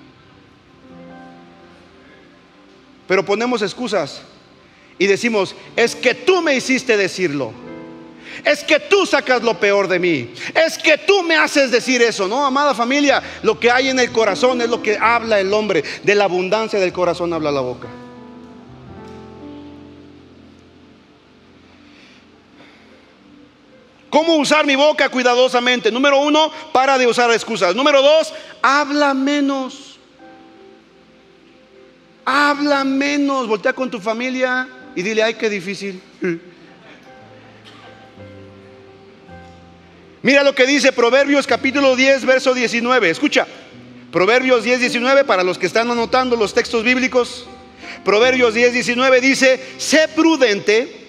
Pero 3.12 3.26
ponemos 3.26 3.60
excusas 3.60 4.22
y 4.98 5.06
decimos, 5.06 5.54
es 5.76 5.94
que 5.94 6.14
tú 6.14 6.40
me 6.40 6.56
hiciste 6.56 6.96
decirlo. 6.96 7.52
Es 8.42 8.64
que 8.64 8.80
tú 8.80 9.04
sacas 9.04 9.42
lo 9.42 9.60
peor 9.60 9.86
de 9.86 9.98
mí. 9.98 10.32
Es 10.54 10.78
que 10.78 10.96
tú 10.96 11.22
me 11.22 11.36
haces 11.36 11.70
decir 11.70 12.00
eso. 12.00 12.26
No, 12.26 12.46
amada 12.46 12.74
familia, 12.74 13.22
lo 13.42 13.60
que 13.60 13.70
hay 13.70 13.90
en 13.90 13.98
el 13.98 14.10
corazón 14.12 14.62
es 14.62 14.70
lo 14.70 14.82
que 14.82 14.96
habla 14.96 15.38
el 15.38 15.52
hombre. 15.52 15.84
De 16.02 16.14
la 16.14 16.24
abundancia 16.24 16.80
del 16.80 16.90
corazón 16.90 17.34
habla 17.34 17.50
la 17.50 17.60
boca. 17.60 17.88
¿Cómo 24.08 24.36
usar 24.36 24.64
mi 24.64 24.74
boca 24.74 25.10
cuidadosamente? 25.10 25.92
Número 25.92 26.18
uno, 26.18 26.50
para 26.72 26.96
de 26.96 27.06
usar 27.06 27.30
excusas. 27.30 27.76
Número 27.76 28.00
dos, 28.00 28.32
habla 28.62 29.12
menos. 29.12 29.91
Habla 32.24 32.84
menos, 32.84 33.48
voltea 33.48 33.72
con 33.72 33.90
tu 33.90 33.98
familia 33.98 34.68
y 34.94 35.02
dile, 35.02 35.22
ay, 35.22 35.34
qué 35.34 35.50
difícil. 35.50 36.00
Mira 40.22 40.44
lo 40.44 40.54
que 40.54 40.66
dice 40.66 40.92
Proverbios 40.92 41.48
capítulo 41.48 41.96
10, 41.96 42.24
verso 42.24 42.54
19. 42.54 43.10
Escucha, 43.10 43.46
Proverbios 44.12 44.62
10, 44.62 44.78
19, 44.80 45.24
para 45.24 45.42
los 45.42 45.58
que 45.58 45.66
están 45.66 45.90
anotando 45.90 46.36
los 46.36 46.54
textos 46.54 46.84
bíblicos. 46.84 47.46
Proverbios 48.04 48.54
10, 48.54 48.72
19 48.72 49.20
dice, 49.20 49.60
sé 49.78 50.06
prudente. 50.14 51.00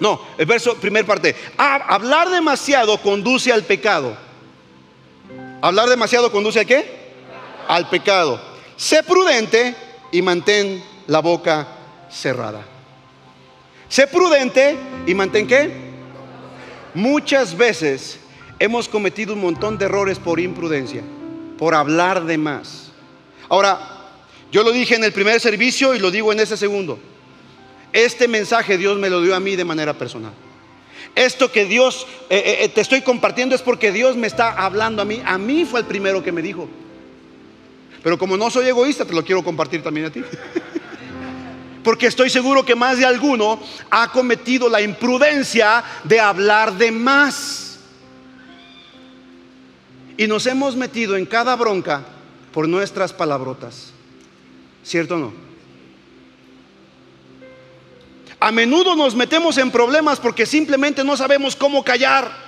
No, 0.00 0.20
el 0.36 0.44
verso, 0.44 0.74
primer 0.76 1.06
parte. 1.06 1.34
hablar 1.56 2.28
demasiado 2.28 3.00
conduce 3.00 3.50
al 3.52 3.62
pecado. 3.62 4.18
Hablar 5.62 5.88
demasiado 5.88 6.30
conduce 6.30 6.60
a 6.60 6.66
qué? 6.66 6.84
Al 7.66 7.88
pecado. 7.88 8.38
Sé 8.76 9.02
prudente 9.02 9.74
y 10.12 10.22
mantén 10.22 10.82
la 11.06 11.20
boca 11.20 11.66
cerrada. 12.10 12.64
Sé 13.88 14.06
prudente 14.06 14.76
y 15.06 15.14
mantén 15.14 15.46
qué? 15.46 15.70
Muchas 16.94 17.56
veces 17.56 18.18
hemos 18.58 18.88
cometido 18.88 19.34
un 19.34 19.40
montón 19.40 19.78
de 19.78 19.84
errores 19.84 20.18
por 20.18 20.40
imprudencia, 20.40 21.02
por 21.58 21.74
hablar 21.74 22.24
de 22.24 22.38
más. 22.38 22.92
Ahora, 23.48 23.78
yo 24.50 24.62
lo 24.62 24.72
dije 24.72 24.94
en 24.94 25.04
el 25.04 25.12
primer 25.12 25.40
servicio 25.40 25.94
y 25.94 25.98
lo 25.98 26.10
digo 26.10 26.32
en 26.32 26.40
este 26.40 26.56
segundo. 26.56 26.98
Este 27.92 28.28
mensaje 28.28 28.78
Dios 28.78 28.98
me 28.98 29.10
lo 29.10 29.22
dio 29.22 29.34
a 29.34 29.40
mí 29.40 29.56
de 29.56 29.64
manera 29.64 29.94
personal. 29.94 30.32
Esto 31.14 31.50
que 31.50 31.64
Dios 31.64 32.06
eh, 32.28 32.42
eh, 32.44 32.64
eh, 32.64 32.68
te 32.68 32.82
estoy 32.82 33.00
compartiendo 33.00 33.54
es 33.54 33.62
porque 33.62 33.90
Dios 33.90 34.16
me 34.16 34.26
está 34.26 34.52
hablando 34.52 35.00
a 35.00 35.04
mí. 35.04 35.22
A 35.24 35.38
mí 35.38 35.64
fue 35.64 35.80
el 35.80 35.86
primero 35.86 36.22
que 36.22 36.32
me 36.32 36.42
dijo. 36.42 36.68
Pero 38.06 38.18
como 38.18 38.36
no 38.36 38.48
soy 38.52 38.68
egoísta, 38.68 39.04
te 39.04 39.12
lo 39.12 39.24
quiero 39.24 39.42
compartir 39.42 39.82
también 39.82 40.06
a 40.06 40.10
ti. 40.10 40.22
Porque 41.82 42.06
estoy 42.06 42.30
seguro 42.30 42.64
que 42.64 42.76
más 42.76 42.98
de 42.98 43.04
alguno 43.04 43.58
ha 43.90 44.12
cometido 44.12 44.68
la 44.68 44.80
imprudencia 44.80 45.82
de 46.04 46.20
hablar 46.20 46.74
de 46.74 46.92
más. 46.92 47.80
Y 50.16 50.28
nos 50.28 50.46
hemos 50.46 50.76
metido 50.76 51.16
en 51.16 51.26
cada 51.26 51.56
bronca 51.56 52.04
por 52.52 52.68
nuestras 52.68 53.12
palabrotas. 53.12 53.90
¿Cierto 54.84 55.16
o 55.16 55.18
no? 55.18 55.32
A 58.38 58.52
menudo 58.52 58.94
nos 58.94 59.16
metemos 59.16 59.58
en 59.58 59.72
problemas 59.72 60.20
porque 60.20 60.46
simplemente 60.46 61.02
no 61.02 61.16
sabemos 61.16 61.56
cómo 61.56 61.82
callar. 61.82 62.45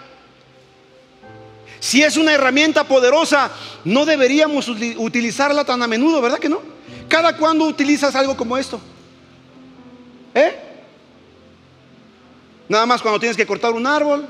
Si 1.80 2.02
es 2.02 2.16
una 2.16 2.32
herramienta 2.32 2.84
poderosa, 2.84 3.50
no 3.84 4.04
deberíamos 4.04 4.68
utilizarla 4.68 5.64
tan 5.64 5.82
a 5.82 5.86
menudo, 5.86 6.20
¿verdad 6.20 6.38
que 6.38 6.48
no? 6.48 6.60
¿Cada 7.08 7.36
cuándo 7.36 7.64
utilizas 7.64 8.14
algo 8.14 8.36
como 8.36 8.58
esto? 8.58 8.80
¿Eh? 10.34 10.56
Nada 12.68 12.84
más 12.86 13.00
cuando 13.00 13.18
tienes 13.18 13.36
que 13.36 13.46
cortar 13.46 13.72
un 13.72 13.86
árbol, 13.86 14.26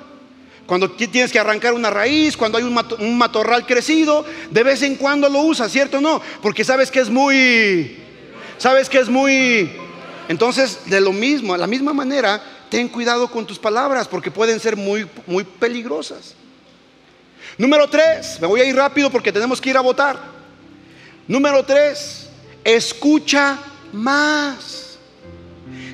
Cuando 0.67 0.91
tienes 0.91 1.33
que 1.33 1.39
arrancar 1.39 1.73
una 1.73 1.89
raíz, 1.89 2.37
cuando 2.37 2.59
hay 2.59 2.65
un, 2.65 3.17
matorral 3.17 3.65
crecido, 3.65 4.23
de 4.51 4.63
vez 4.63 4.83
en 4.83 4.97
cuando 4.97 5.27
lo 5.31 5.41
usas, 5.41 5.73
¿cierto 5.73 5.97
o 5.97 6.01
no? 6.03 6.21
Porque 6.43 6.63
sabes 6.63 6.91
que 6.91 7.01
es 7.01 7.09
muy, 7.09 7.97
sabes 8.59 8.91
que 8.91 8.99
es 8.99 9.09
muy... 9.09 9.71
Entonces, 10.29 10.81
de 10.85 11.01
lo 11.01 11.11
mismo, 11.11 11.55
de 11.55 11.59
la 11.59 11.67
misma 11.67 11.95
manera, 11.95 12.43
ten 12.69 12.91
cuidado 12.91 13.31
con 13.31 13.47
tus 13.47 13.59
palabras 13.59 14.09
porque 14.09 14.31
pueden 14.31 14.61
ser 14.61 14.77
muy, 14.77 15.09
muy 15.27 15.43
peligrosas. 15.43 16.35
Número 17.59 17.89
tres, 17.91 18.39
me 18.41 18.47
voy 18.47 18.61
a 18.61 18.65
ir 18.65 18.77
rápido 18.77 19.11
porque 19.11 19.33
tenemos 19.33 19.61
que 19.61 19.71
ir 19.71 19.77
a 19.77 19.81
votar. 19.81 20.17
Número 21.27 21.65
tres, 21.65 22.29
escucha 22.65 23.59
más. 23.93 24.97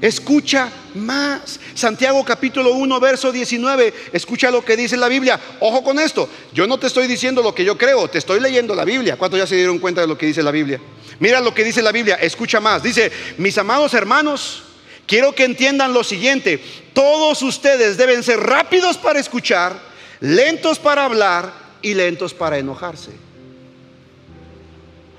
Escucha 0.01 0.71
más. 0.95 1.59
Santiago 1.75 2.23
capítulo 2.25 2.75
1, 2.75 3.01
verso 3.01 3.33
19. 3.33 3.95
Escucha 4.13 4.51
lo 4.51 4.63
que 4.63 4.77
dice 4.77 4.99
la 4.99 5.09
Biblia. 5.09 5.41
Ojo 5.61 5.83
con 5.83 5.99
esto. 5.99 6.29
Yo 6.53 6.67
no 6.67 6.79
te 6.79 6.87
estoy 6.87 7.07
diciendo 7.07 7.43
lo 7.43 7.55
que 7.55 7.65
yo 7.65 7.79
creo, 7.79 8.09
te 8.09 8.19
estoy 8.19 8.41
leyendo 8.41 8.75
la 8.75 8.85
Biblia. 8.85 9.17
¿Cuántos 9.17 9.39
ya 9.39 9.47
se 9.47 9.57
dieron 9.57 9.79
cuenta 9.79 10.03
de 10.03 10.07
lo 10.07 10.19
que 10.19 10.27
dice 10.27 10.43
la 10.43 10.51
Biblia? 10.51 10.79
Mira 11.19 11.41
lo 11.41 11.55
que 11.55 11.65
dice 11.65 11.81
la 11.81 11.93
Biblia. 11.93 12.17
Escucha 12.17 12.61
más. 12.61 12.83
Dice, 12.83 13.11
mis 13.39 13.57
amados 13.57 13.95
hermanos, 13.95 14.65
quiero 15.07 15.35
que 15.35 15.45
entiendan 15.45 15.95
lo 15.95 16.05
siguiente. 16.05 16.63
Todos 16.93 17.41
ustedes 17.43 17.97
deben 17.97 18.23
ser 18.23 18.41
rápidos 18.41 18.99
para 18.99 19.19
escuchar, 19.19 19.94
lentos 20.25 20.79
para 20.79 21.05
hablar 21.05 21.53
y 21.83 21.93
lentos 21.93 22.33
para 22.33 22.57
enojarse. 22.57 23.11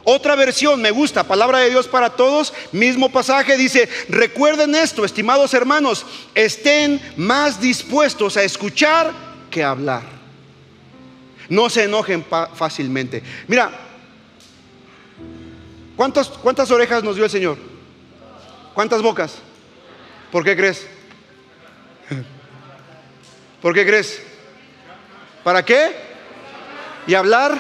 Otra 0.03 0.36
versión 0.36 0.82
me 0.82 0.89
gusta, 0.89 1.24
palabra 1.24 1.60
de 1.60 1.70
Dios 1.70 1.88
para 1.88 2.12
todos, 2.12 2.53
mismo 2.72 3.12
pasaje 3.12 3.56
dice, 3.56 3.88
recuerden 4.10 4.74
esto, 4.74 5.06
estimados 5.06 5.53
hermanos, 5.53 6.06
estén 6.34 6.99
más 7.18 7.62
dispuestos 7.62 8.36
a 8.36 8.43
escuchar 8.43 9.14
que 9.51 9.64
a 9.64 9.72
hablar. 9.72 10.01
No 11.49 11.70
se 11.70 11.84
enojen 11.84 12.26
fácilmente. 12.56 13.22
Mira, 13.47 13.70
¿cuántas, 15.95 16.30
¿cuántas 16.30 16.72
orejas 16.72 17.03
nos 17.03 17.16
dio 17.16 17.26
el 17.26 17.32
Señor? 17.32 17.58
¿Cuántas 18.74 19.03
bocas? 19.03 19.36
¿Por 20.32 20.43
qué 20.43 20.56
crees? 20.56 20.88
¿Por 23.62 23.74
qué 23.76 23.86
crees? 23.86 24.34
¿Para 25.46 25.64
qué? 25.64 25.91
¿Y 27.06 27.14
hablar? 27.14 27.56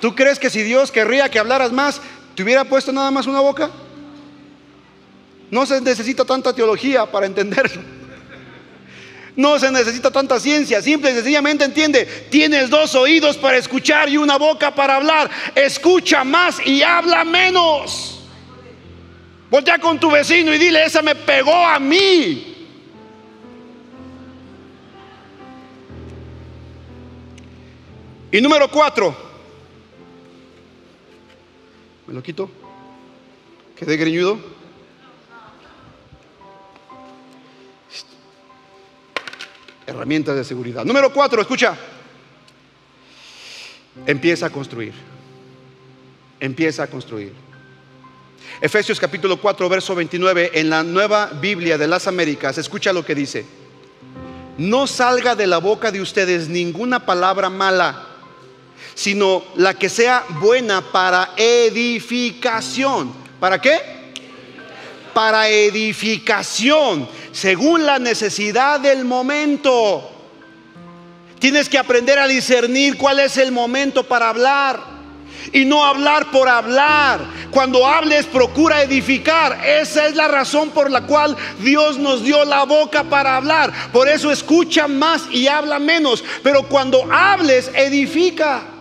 ¿Tú 0.00 0.16
crees 0.16 0.40
que 0.40 0.50
si 0.50 0.64
Dios 0.64 0.90
querría 0.90 1.28
que 1.28 1.38
hablaras 1.38 1.70
más, 1.70 2.00
te 2.34 2.42
hubiera 2.42 2.64
puesto 2.64 2.90
nada 2.90 3.12
más 3.12 3.28
una 3.28 3.38
boca? 3.38 3.70
No 5.48 5.64
se 5.66 5.80
necesita 5.80 6.24
tanta 6.24 6.52
teología 6.52 7.06
para 7.06 7.26
entenderlo. 7.26 7.80
No 9.36 9.56
se 9.60 9.70
necesita 9.70 10.10
tanta 10.10 10.40
ciencia, 10.40 10.82
simple 10.82 11.12
y 11.12 11.14
sencillamente 11.14 11.64
entiende, 11.64 12.06
tienes 12.28 12.70
dos 12.70 12.96
oídos 12.96 13.36
para 13.36 13.56
escuchar 13.56 14.08
y 14.08 14.16
una 14.16 14.36
boca 14.36 14.74
para 14.74 14.96
hablar. 14.96 15.30
Escucha 15.54 16.24
más 16.24 16.58
y 16.66 16.82
habla 16.82 17.22
menos. 17.22 18.20
Voltea 19.48 19.78
con 19.78 20.00
tu 20.00 20.10
vecino 20.10 20.52
y 20.52 20.58
dile, 20.58 20.84
esa 20.84 21.02
me 21.02 21.14
pegó 21.14 21.54
a 21.54 21.78
mí. 21.78 22.55
Y 28.36 28.40
número 28.42 28.70
cuatro, 28.70 29.16
¿Me 32.06 32.12
lo 32.12 32.22
quito? 32.22 32.50
¿Quedé 33.74 33.96
greñudo? 33.96 34.38
Herramientas 39.86 40.36
de 40.36 40.44
seguridad. 40.44 40.84
Número 40.84 41.10
cuatro, 41.14 41.40
escucha. 41.40 41.78
Empieza 44.04 44.44
a 44.44 44.50
construir. 44.50 44.92
Empieza 46.38 46.82
a 46.82 46.88
construir. 46.88 47.32
Efesios 48.60 49.00
capítulo 49.00 49.40
4, 49.40 49.66
verso 49.70 49.94
29, 49.94 50.50
en 50.52 50.68
la 50.68 50.82
nueva 50.82 51.28
Biblia 51.40 51.78
de 51.78 51.86
las 51.86 52.06
Américas, 52.06 52.58
escucha 52.58 52.92
lo 52.92 53.02
que 53.02 53.14
dice. 53.14 53.46
No 54.58 54.86
salga 54.86 55.34
de 55.34 55.46
la 55.46 55.56
boca 55.56 55.90
de 55.90 56.02
ustedes 56.02 56.50
ninguna 56.50 57.06
palabra 57.06 57.48
mala 57.48 58.05
sino 58.96 59.44
la 59.56 59.74
que 59.74 59.90
sea 59.90 60.24
buena 60.40 60.80
para 60.80 61.34
edificación. 61.36 63.12
¿Para 63.38 63.60
qué? 63.60 63.78
Para 65.12 65.48
edificación, 65.48 67.06
según 67.30 67.84
la 67.84 67.98
necesidad 67.98 68.80
del 68.80 69.04
momento. 69.04 70.10
Tienes 71.38 71.68
que 71.68 71.76
aprender 71.76 72.18
a 72.18 72.26
discernir 72.26 72.96
cuál 72.96 73.20
es 73.20 73.36
el 73.36 73.52
momento 73.52 74.02
para 74.02 74.30
hablar 74.30 74.80
y 75.52 75.66
no 75.66 75.84
hablar 75.84 76.30
por 76.30 76.48
hablar. 76.48 77.20
Cuando 77.50 77.86
hables, 77.86 78.24
procura 78.24 78.82
edificar. 78.82 79.62
Esa 79.62 80.06
es 80.06 80.16
la 80.16 80.26
razón 80.26 80.70
por 80.70 80.90
la 80.90 81.02
cual 81.02 81.36
Dios 81.60 81.98
nos 81.98 82.24
dio 82.24 82.46
la 82.46 82.64
boca 82.64 83.04
para 83.04 83.36
hablar. 83.36 83.72
Por 83.92 84.08
eso 84.08 84.32
escucha 84.32 84.88
más 84.88 85.24
y 85.30 85.48
habla 85.48 85.78
menos. 85.78 86.24
Pero 86.42 86.62
cuando 86.66 87.06
hables, 87.12 87.70
edifica. 87.74 88.72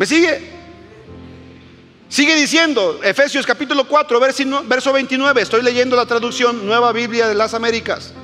¿Me 0.00 0.06
sigue? 0.06 0.40
Sigue 2.08 2.34
diciendo, 2.34 3.00
Efesios 3.04 3.44
capítulo 3.44 3.86
4, 3.86 4.18
verso 4.66 4.94
29, 4.94 5.42
estoy 5.42 5.62
leyendo 5.62 5.94
la 5.94 6.06
traducción 6.06 6.64
Nueva 6.64 6.90
Biblia 6.90 7.28
de 7.28 7.34
las 7.34 7.52
Américas. 7.52 8.14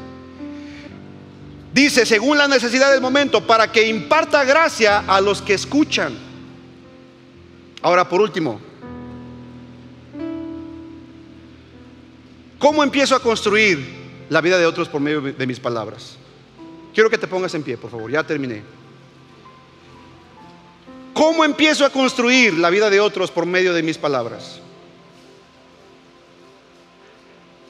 Dice, 1.74 2.06
según 2.06 2.38
la 2.38 2.48
necesidad 2.48 2.90
del 2.90 3.02
momento, 3.02 3.46
para 3.46 3.70
que 3.70 3.86
imparta 3.86 4.42
gracia 4.44 5.04
a 5.06 5.20
los 5.20 5.42
que 5.42 5.52
escuchan. 5.52 6.16
Ahora, 7.82 8.08
por 8.08 8.22
último, 8.22 8.58
¿cómo 12.58 12.82
empiezo 12.82 13.14
a 13.14 13.20
construir 13.20 13.86
la 14.30 14.40
vida 14.40 14.56
de 14.56 14.64
otros 14.64 14.88
por 14.88 15.02
medio 15.02 15.20
de 15.20 15.46
mis 15.46 15.60
palabras? 15.60 16.16
Quiero 16.94 17.10
que 17.10 17.18
te 17.18 17.26
pongas 17.26 17.54
en 17.54 17.62
pie, 17.62 17.76
por 17.76 17.90
favor, 17.90 18.10
ya 18.10 18.24
terminé. 18.24 18.62
¿Cómo 21.16 21.46
empiezo 21.46 21.86
a 21.86 21.88
construir 21.88 22.58
la 22.58 22.68
vida 22.68 22.90
de 22.90 23.00
otros 23.00 23.30
por 23.30 23.46
medio 23.46 23.72
de 23.72 23.82
mis 23.82 23.96
palabras? 23.96 24.60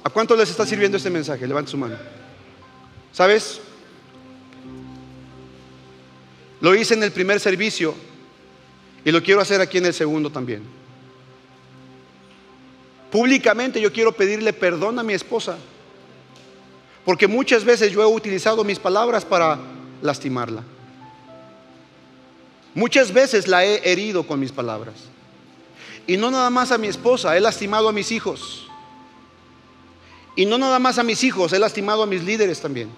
¿A 0.03 0.11
cuánto 0.11 0.34
les 0.34 0.51
está 0.51 0.66
sirviendo 0.66 0.97
este 0.97 1.11
mensaje? 1.11 1.47
Levante 1.47 1.70
su 1.70 1.76
mano. 1.76 1.94
¿Sabes? 3.12 3.61
Lo 6.61 6.74
hice 6.74 6.94
en 6.94 7.05
el 7.05 7.12
primer 7.12 7.38
servicio 7.38 7.94
y 9.05 9.12
lo 9.12 9.22
quiero 9.22 9.40
hacer 9.40 9.61
aquí 9.61 9.78
en 9.78 9.86
el 9.86 9.94
segundo 9.94 10.28
también. 10.28 10.64
Públicamente 13.12 13.80
yo 13.80 13.92
quiero 13.92 14.11
pedirle 14.11 14.53
perdón 14.55 14.99
a 14.99 15.05
mi 15.05 15.12
esposa, 15.12 15.57
porque 17.05 17.28
muchas 17.28 17.64
veces 17.64 17.92
yo 17.92 18.03
he 18.03 18.07
utilizado 18.07 18.64
mis 18.64 18.80
palabras 18.80 19.24
para 19.24 19.61
lastimarla. 20.03 20.64
Muchas 22.77 23.11
veces 23.11 23.49
la 23.49 23.64
he 23.64 23.91
herido 23.91 24.27
con 24.27 24.39
mis 24.39 24.53
palabras. 24.53 24.97
Y 26.07 26.18
no 26.18 26.31
nada 26.31 26.51
más 26.51 26.70
a 26.72 26.77
mi 26.77 26.89
esposa, 26.89 27.35
he 27.35 27.41
lastimado 27.41 27.89
a 27.89 27.93
mis 27.93 28.12
hijos. 28.12 28.68
Y 30.37 30.45
no 30.45 30.59
nada 30.59 30.79
más 30.79 30.99
a 30.99 31.03
mis 31.03 31.24
hijos, 31.24 31.55
he 31.55 31.59
lastimado 31.59 32.03
a 32.03 32.07
mis 32.07 32.22
líderes 32.22 32.61
también. 32.61 32.91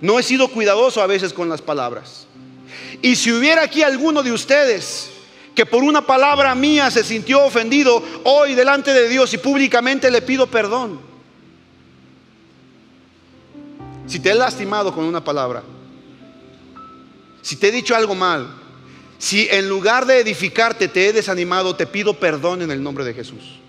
No 0.00 0.20
he 0.20 0.22
sido 0.22 0.46
cuidadoso 0.46 1.02
a 1.02 1.08
veces 1.08 1.32
con 1.32 1.48
las 1.48 1.60
palabras. 1.60 2.28
Y 3.02 3.16
si 3.16 3.32
hubiera 3.32 3.64
aquí 3.64 3.82
alguno 3.82 4.22
de 4.22 4.30
ustedes 4.30 5.10
que 5.52 5.66
por 5.66 5.82
una 5.82 6.06
palabra 6.06 6.54
mía 6.54 6.92
se 6.92 7.02
sintió 7.02 7.44
ofendido, 7.44 8.04
hoy 8.22 8.54
delante 8.54 8.94
de 8.94 9.08
Dios 9.08 9.34
y 9.34 9.38
públicamente 9.38 10.12
le 10.12 10.22
pido 10.22 10.46
perdón. 10.46 11.00
Si 14.06 14.20
te 14.20 14.30
he 14.30 14.34
lastimado 14.36 14.94
con 14.94 15.04
una 15.04 15.24
palabra, 15.24 15.64
si 17.44 17.56
te 17.56 17.68
he 17.68 17.70
dicho 17.70 17.94
algo 17.94 18.14
mal, 18.14 18.48
si 19.18 19.46
en 19.50 19.68
lugar 19.68 20.06
de 20.06 20.18
edificarte 20.18 20.88
te 20.88 21.08
he 21.08 21.12
desanimado, 21.12 21.76
te 21.76 21.86
pido 21.86 22.18
perdón 22.18 22.62
en 22.62 22.70
el 22.70 22.82
nombre 22.82 23.04
de 23.04 23.12
Jesús. 23.12 23.60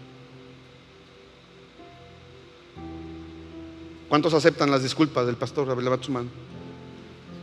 ¿Cuántos 4.07 4.33
aceptan 4.33 4.71
las 4.71 4.81
disculpas 4.81 5.25
del 5.25 5.35
pastor? 5.35 5.67
Levanta 5.83 6.05
su 6.05 6.13
mano. 6.13 6.29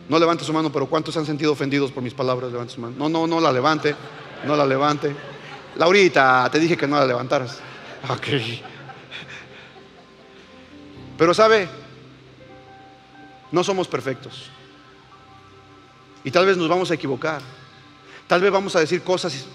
No 0.08 0.18
levante 0.18 0.42
su 0.42 0.54
mano, 0.54 0.72
pero 0.72 0.86
¿cuántos 0.86 1.12
se 1.12 1.20
han 1.20 1.26
sentido 1.26 1.52
ofendidos 1.52 1.92
por 1.92 2.02
mis 2.02 2.14
palabras? 2.14 2.50
Levante 2.50 2.72
su 2.72 2.80
mano. 2.80 2.94
No, 2.96 3.10
no, 3.10 3.26
no 3.26 3.38
la 3.38 3.52
levante. 3.52 3.94
No 4.46 4.56
la 4.56 4.64
levante. 4.64 5.14
Laurita, 5.76 6.48
te 6.50 6.58
dije 6.58 6.78
que 6.78 6.86
no 6.86 6.96
la 6.96 7.04
levantaras. 7.04 7.58
Ok. 8.08 8.28
Pero 11.18 11.34
sabe, 11.34 11.68
no 13.50 13.62
somos 13.62 13.86
perfectos. 13.86 14.50
Y 16.24 16.30
tal 16.30 16.46
vez 16.46 16.56
nos 16.56 16.68
vamos 16.68 16.90
a 16.90 16.94
equivocar. 16.94 17.42
Tal 18.26 18.40
vez 18.40 18.50
vamos 18.50 18.74
a 18.76 18.80
decir 18.80 19.02
cosas 19.02 19.46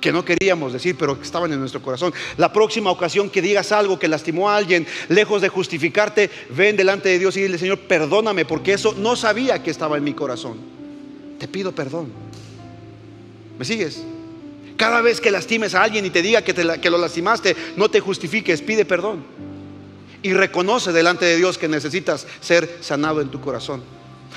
que 0.00 0.12
no 0.12 0.24
queríamos 0.24 0.72
decir, 0.72 0.96
pero 0.98 1.16
que 1.16 1.24
estaban 1.24 1.52
en 1.52 1.60
nuestro 1.60 1.82
corazón. 1.82 2.12
La 2.36 2.52
próxima 2.52 2.90
ocasión 2.90 3.30
que 3.30 3.42
digas 3.42 3.70
algo 3.70 3.98
que 3.98 4.08
lastimó 4.08 4.48
a 4.48 4.56
alguien, 4.56 4.86
lejos 5.08 5.42
de 5.42 5.48
justificarte, 5.48 6.30
ven 6.50 6.76
delante 6.76 7.08
de 7.10 7.18
Dios 7.18 7.36
y 7.36 7.42
dile, 7.42 7.58
Señor, 7.58 7.80
perdóname, 7.80 8.44
porque 8.44 8.72
eso 8.72 8.94
no 8.96 9.14
sabía 9.14 9.62
que 9.62 9.70
estaba 9.70 9.98
en 9.98 10.04
mi 10.04 10.14
corazón. 10.14 10.58
Te 11.38 11.48
pido 11.48 11.72
perdón. 11.72 12.12
¿Me 13.58 13.64
sigues? 13.64 14.02
Cada 14.76 15.02
vez 15.02 15.20
que 15.20 15.30
lastimes 15.30 15.74
a 15.74 15.82
alguien 15.82 16.06
y 16.06 16.10
te 16.10 16.22
diga 16.22 16.42
que, 16.42 16.54
que 16.54 16.90
lo 16.90 16.96
lastimaste, 16.96 17.54
no 17.76 17.90
te 17.90 18.00
justifiques, 18.00 18.62
pide 18.62 18.86
perdón. 18.86 19.22
Y 20.22 20.32
reconoce 20.32 20.92
delante 20.92 21.26
de 21.26 21.36
Dios 21.36 21.58
que 21.58 21.68
necesitas 21.68 22.26
ser 22.40 22.78
sanado 22.80 23.20
en 23.20 23.28
tu 23.30 23.40
corazón. 23.40 23.82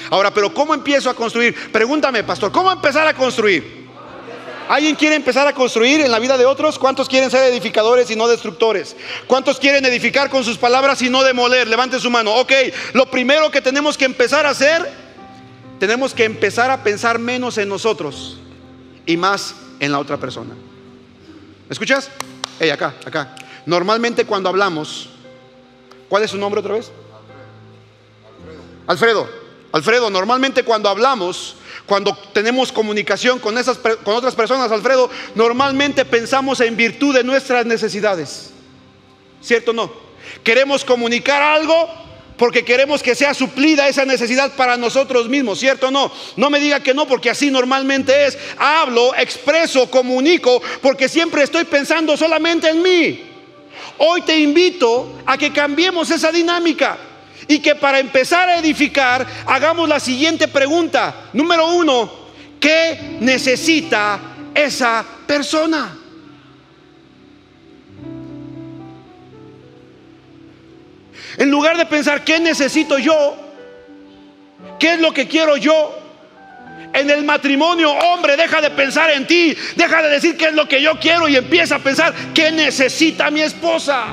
Ahora, 0.10 0.34
pero 0.34 0.54
¿cómo 0.54 0.74
empiezo 0.74 1.10
a 1.10 1.14
construir? 1.14 1.72
Pregúntame, 1.72 2.24
pastor, 2.24 2.52
¿cómo 2.52 2.72
empezar 2.72 3.08
a 3.08 3.14
construir? 3.14 3.84
¿Alguien 4.70 4.96
quiere 4.96 5.16
empezar 5.16 5.48
a 5.48 5.54
construir 5.54 6.02
en 6.02 6.12
la 6.12 6.20
vida 6.20 6.38
de 6.38 6.46
otros? 6.46 6.80
¿Cuántos 6.80 7.10
quieren 7.10 7.30
ser 7.30 7.44
edificadores 7.52 8.10
y 8.10 8.16
no 8.16 8.28
destructores? 8.28 8.96
¿Cuántos 9.28 9.60
quieren 9.60 9.86
edificar 9.86 10.30
con 10.30 10.44
sus 10.44 10.58
palabras 10.58 11.02
y 11.02 11.10
no 11.10 11.24
demoler? 11.24 11.68
Levante 11.68 12.00
su 12.00 12.10
mano. 12.10 12.34
Ok, 12.36 12.52
lo 12.94 13.06
primero 13.08 13.52
que 13.52 13.62
tenemos 13.62 13.98
que 13.98 14.06
empezar 14.06 14.46
a 14.46 14.52
hacer, 14.52 14.90
tenemos 15.80 16.14
que 16.14 16.24
empezar 16.24 16.72
a 16.72 16.82
pensar 16.82 17.20
menos 17.20 17.58
en 17.58 17.68
nosotros 17.68 18.38
y 19.06 19.18
más 19.18 19.56
en 19.80 19.92
la 19.92 20.00
otra 20.00 20.18
persona. 20.18 20.52
¿Me 20.54 21.74
escuchas? 21.74 22.10
Hey, 22.60 22.70
acá, 22.70 22.94
acá. 23.06 23.36
Normalmente 23.66 24.26
cuando 24.26 24.48
hablamos, 24.48 25.10
¿cuál 26.08 26.24
es 26.24 26.32
su 26.32 26.38
nombre 26.38 26.62
otra 26.62 26.76
vez? 26.76 26.92
Alfredo. 28.88 29.28
Alfredo, 29.28 29.43
normalmente 30.12 30.64
cuando 30.64 30.88
hablamos, 30.88 31.56
cuando 31.86 32.16
tenemos 32.32 32.72
comunicación 32.72 33.40
con, 33.40 33.58
esas, 33.58 33.78
con 33.78 34.16
otras 34.16 34.36
personas, 34.36 34.72
Alfredo, 34.72 35.10
normalmente 35.36 36.06
pensamos 36.06 36.62
en 36.62 36.78
virtud 36.78 37.16
de 37.16 37.24
nuestras 37.24 37.66
necesidades. 37.66 38.52
¿Cierto 39.42 39.72
o 39.72 39.74
no? 39.74 39.92
Queremos 40.44 40.86
comunicar 40.86 41.42
algo 41.42 41.90
porque 42.38 42.64
queremos 42.64 43.02
que 43.04 43.16
sea 43.16 43.34
suplida 43.34 43.88
esa 43.88 44.06
necesidad 44.06 44.56
para 44.56 44.78
nosotros 44.78 45.28
mismos, 45.28 45.60
¿cierto 45.60 45.88
o 45.88 45.92
no? 45.92 46.12
No 46.36 46.50
me 46.50 46.60
diga 46.60 46.82
que 46.82 46.94
no, 46.94 47.08
porque 47.08 47.30
así 47.30 47.52
normalmente 47.52 48.28
es. 48.28 48.38
Hablo, 48.58 49.14
expreso, 49.16 49.90
comunico, 49.90 50.62
porque 50.82 51.10
siempre 51.10 51.44
estoy 51.44 51.66
pensando 51.66 52.16
solamente 52.16 52.70
en 52.70 52.82
mí. 52.82 53.24
Hoy 53.98 54.22
te 54.22 54.38
invito 54.38 55.20
a 55.26 55.38
que 55.38 55.52
cambiemos 55.52 56.10
esa 56.12 56.32
dinámica. 56.32 56.98
Y 57.48 57.60
que 57.60 57.76
para 57.76 58.00
empezar 58.00 58.50
a 58.50 58.58
edificar 58.58 59.26
hagamos 59.46 59.88
la 59.88 60.00
siguiente 60.00 60.48
pregunta. 60.48 61.30
Número 61.34 61.68
uno, 61.68 62.12
¿qué 62.60 63.18
necesita 63.20 64.20
esa 64.54 65.06
persona? 65.28 65.98
En 71.38 71.50
lugar 71.50 71.78
de 71.78 71.86
pensar, 71.86 72.24
¿qué 72.24 72.40
necesito 72.40 72.98
yo? 73.00 73.36
¿Qué 74.80 74.94
es 74.94 75.00
lo 75.00 75.14
que 75.14 75.28
quiero 75.28 75.58
yo? 75.58 76.00
En 76.94 77.10
el 77.10 77.24
matrimonio, 77.24 77.92
hombre, 77.92 78.38
deja 78.38 78.62
de 78.62 78.70
pensar 78.70 79.10
en 79.10 79.26
ti, 79.26 79.56
deja 79.76 80.02
de 80.04 80.10
decir 80.10 80.38
qué 80.38 80.48
es 80.48 80.54
lo 80.54 80.68
que 80.68 80.82
yo 80.82 81.00
quiero 81.00 81.28
y 81.28 81.36
empieza 81.36 81.76
a 81.76 81.80
pensar, 81.80 82.14
¿qué 82.36 82.52
necesita 82.52 83.32
mi 83.32 83.42
esposa? 83.42 84.06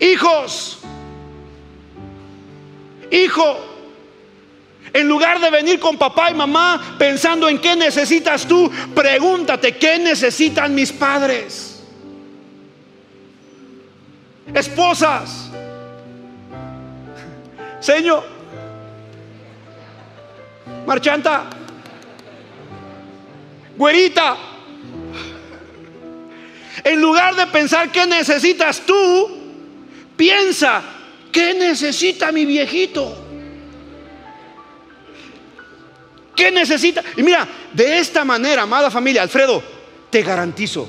Hijos, 0.00 0.78
hijo, 3.10 3.74
en 4.92 5.08
lugar 5.08 5.40
de 5.40 5.50
venir 5.50 5.80
con 5.80 5.96
papá 5.98 6.30
y 6.30 6.34
mamá 6.34 6.96
pensando 6.98 7.48
en 7.48 7.58
qué 7.58 7.74
necesitas 7.74 8.46
tú, 8.46 8.70
pregúntate, 8.94 9.76
¿qué 9.76 9.98
necesitan 9.98 10.74
mis 10.74 10.92
padres? 10.92 11.82
Esposas, 14.54 15.50
Señor, 17.80 18.24
marchanta, 20.86 21.44
güerita, 23.76 24.36
en 26.84 27.00
lugar 27.00 27.34
de 27.34 27.46
pensar 27.48 27.90
qué 27.90 28.06
necesitas 28.06 28.80
tú, 28.80 29.43
Piensa, 30.16 30.82
¿qué 31.32 31.54
necesita 31.54 32.30
mi 32.32 32.44
viejito? 32.44 33.16
¿Qué 36.36 36.50
necesita? 36.50 37.02
Y 37.16 37.22
mira, 37.22 37.46
de 37.72 37.98
esta 37.98 38.24
manera, 38.24 38.62
amada 38.62 38.90
familia, 38.90 39.22
Alfredo, 39.22 39.62
te 40.10 40.22
garantizo, 40.22 40.88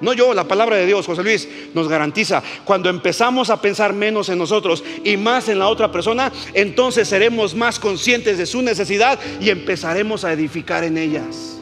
no 0.00 0.14
yo, 0.14 0.32
la 0.32 0.44
palabra 0.44 0.76
de 0.76 0.86
Dios, 0.86 1.04
José 1.04 1.22
Luis, 1.22 1.48
nos 1.74 1.88
garantiza, 1.88 2.42
cuando 2.64 2.88
empezamos 2.88 3.50
a 3.50 3.60
pensar 3.60 3.92
menos 3.92 4.28
en 4.30 4.38
nosotros 4.38 4.82
y 5.04 5.16
más 5.16 5.48
en 5.48 5.58
la 5.58 5.68
otra 5.68 5.92
persona, 5.92 6.32
entonces 6.54 7.06
seremos 7.06 7.54
más 7.54 7.78
conscientes 7.78 8.38
de 8.38 8.46
su 8.46 8.62
necesidad 8.62 9.18
y 9.40 9.50
empezaremos 9.50 10.24
a 10.24 10.32
edificar 10.32 10.84
en 10.84 10.96
ellas. 10.96 11.58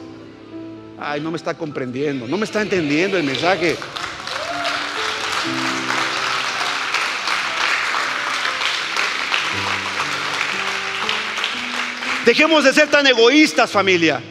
Ay, 0.97 1.21
no 1.21 1.31
me 1.31 1.37
está 1.37 1.57
comprendiendo, 1.57 2.27
no 2.27 2.37
me 2.37 2.45
está 2.45 2.61
entendiendo 2.61 3.17
el 3.17 3.23
mensaje. 3.23 3.75
Dejemos 12.29 12.63
de 12.63 12.71
ser 12.73 12.87
tan 12.91 13.07
egoístas, 13.07 13.71
familia. 13.71 14.21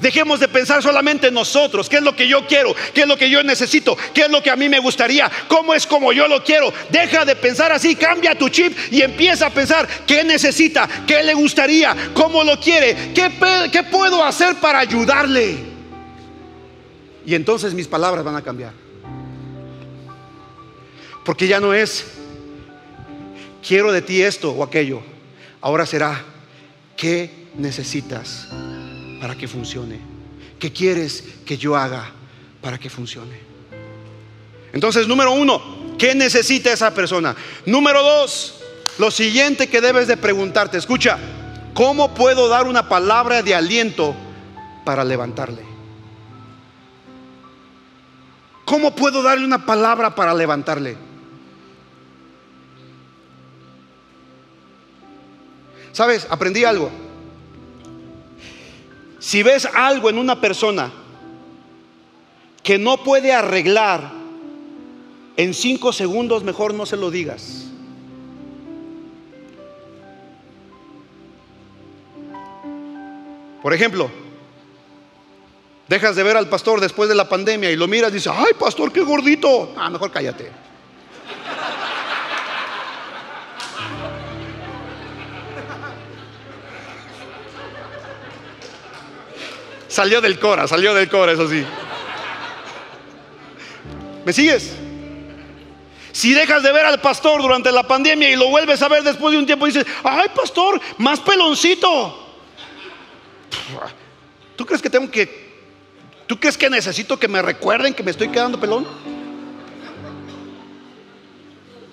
Dejemos 0.00 0.38
de 0.38 0.46
pensar 0.46 0.80
solamente 0.80 1.26
en 1.26 1.34
nosotros, 1.34 1.88
qué 1.88 1.96
es 1.96 2.02
lo 2.04 2.14
que 2.14 2.28
yo 2.28 2.46
quiero, 2.46 2.72
qué 2.94 3.00
es 3.00 3.08
lo 3.08 3.18
que 3.18 3.28
yo 3.28 3.42
necesito, 3.42 3.98
qué 4.14 4.26
es 4.26 4.30
lo 4.30 4.40
que 4.40 4.48
a 4.48 4.54
mí 4.54 4.68
me 4.68 4.78
gustaría, 4.78 5.28
cómo 5.48 5.74
es 5.74 5.88
como 5.88 6.12
yo 6.12 6.28
lo 6.28 6.44
quiero. 6.44 6.72
Deja 6.88 7.24
de 7.24 7.34
pensar 7.34 7.72
así, 7.72 7.96
cambia 7.96 8.38
tu 8.38 8.48
chip 8.48 8.78
y 8.92 9.02
empieza 9.02 9.46
a 9.46 9.50
pensar 9.50 9.88
qué 10.06 10.22
necesita, 10.22 10.88
qué 11.04 11.24
le 11.24 11.34
gustaría, 11.34 11.96
cómo 12.14 12.44
lo 12.44 12.60
quiere, 12.60 13.12
qué, 13.12 13.28
qué 13.72 13.82
puedo 13.82 14.24
hacer 14.24 14.54
para 14.60 14.78
ayudarle. 14.78 15.56
Y 17.26 17.34
entonces 17.34 17.74
mis 17.74 17.88
palabras 17.88 18.22
van 18.22 18.36
a 18.36 18.42
cambiar. 18.42 18.72
Porque 21.24 21.48
ya 21.48 21.58
no 21.58 21.74
es 21.74 22.06
quiero 23.66 23.90
de 23.90 24.00
ti 24.00 24.22
esto 24.22 24.52
o 24.52 24.62
aquello, 24.62 25.02
ahora 25.60 25.86
será 25.86 26.35
¿Qué 26.96 27.48
necesitas 27.56 28.48
para 29.20 29.36
que 29.36 29.46
funcione? 29.48 30.00
¿Qué 30.58 30.72
quieres 30.72 31.22
que 31.44 31.58
yo 31.58 31.76
haga 31.76 32.10
para 32.62 32.78
que 32.78 32.88
funcione? 32.88 33.38
Entonces, 34.72 35.06
número 35.06 35.32
uno, 35.32 35.62
¿qué 35.98 36.14
necesita 36.14 36.72
esa 36.72 36.94
persona? 36.94 37.36
Número 37.66 38.02
dos, 38.02 38.60
lo 38.98 39.10
siguiente 39.10 39.68
que 39.68 39.80
debes 39.80 40.08
de 40.08 40.16
preguntarte, 40.16 40.78
escucha, 40.78 41.18
¿cómo 41.74 42.14
puedo 42.14 42.48
dar 42.48 42.66
una 42.66 42.88
palabra 42.88 43.42
de 43.42 43.54
aliento 43.54 44.14
para 44.84 45.04
levantarle? 45.04 45.62
¿Cómo 48.64 48.94
puedo 48.96 49.22
darle 49.22 49.44
una 49.44 49.64
palabra 49.64 50.14
para 50.14 50.34
levantarle? 50.34 50.96
¿Sabes? 55.96 56.26
Aprendí 56.28 56.62
algo. 56.62 56.90
Si 59.18 59.42
ves 59.42 59.64
algo 59.64 60.10
en 60.10 60.18
una 60.18 60.38
persona 60.42 60.92
que 62.62 62.76
no 62.76 63.02
puede 63.02 63.32
arreglar 63.32 64.12
en 65.38 65.54
cinco 65.54 65.94
segundos, 65.94 66.44
mejor 66.44 66.74
no 66.74 66.84
se 66.84 66.98
lo 66.98 67.10
digas. 67.10 67.68
Por 73.62 73.72
ejemplo, 73.72 74.10
dejas 75.88 76.14
de 76.14 76.22
ver 76.24 76.36
al 76.36 76.50
pastor 76.50 76.78
después 76.78 77.08
de 77.08 77.14
la 77.14 77.26
pandemia 77.26 77.70
y 77.70 77.76
lo 77.76 77.88
miras 77.88 78.10
y 78.10 78.16
dices, 78.16 78.34
ay 78.36 78.52
pastor, 78.60 78.92
qué 78.92 79.00
gordito. 79.00 79.72
Ah, 79.78 79.88
mejor 79.88 80.10
cállate. 80.10 80.52
Salió 89.96 90.20
del 90.20 90.38
Cora, 90.38 90.68
salió 90.68 90.92
del 90.92 91.08
Cora, 91.08 91.32
eso 91.32 91.48
sí. 91.48 91.64
¿Me 94.26 94.32
sigues? 94.34 94.76
Si 96.12 96.34
dejas 96.34 96.62
de 96.62 96.70
ver 96.70 96.84
al 96.84 97.00
pastor 97.00 97.40
durante 97.40 97.72
la 97.72 97.82
pandemia 97.82 98.28
y 98.28 98.36
lo 98.36 98.50
vuelves 98.50 98.82
a 98.82 98.88
ver 98.88 99.02
después 99.02 99.32
de 99.32 99.38
un 99.38 99.46
tiempo, 99.46 99.64
dices, 99.64 99.86
ay 100.04 100.28
pastor, 100.34 100.78
más 100.98 101.18
peloncito. 101.20 102.14
¿Tú 104.54 104.66
crees 104.66 104.82
que 104.82 104.90
tengo 104.90 105.10
que, 105.10 105.54
tú 106.26 106.38
crees 106.38 106.58
que 106.58 106.68
necesito 106.68 107.18
que 107.18 107.26
me 107.26 107.40
recuerden 107.40 107.94
que 107.94 108.02
me 108.02 108.10
estoy 108.10 108.28
quedando 108.28 108.60
pelón? 108.60 108.86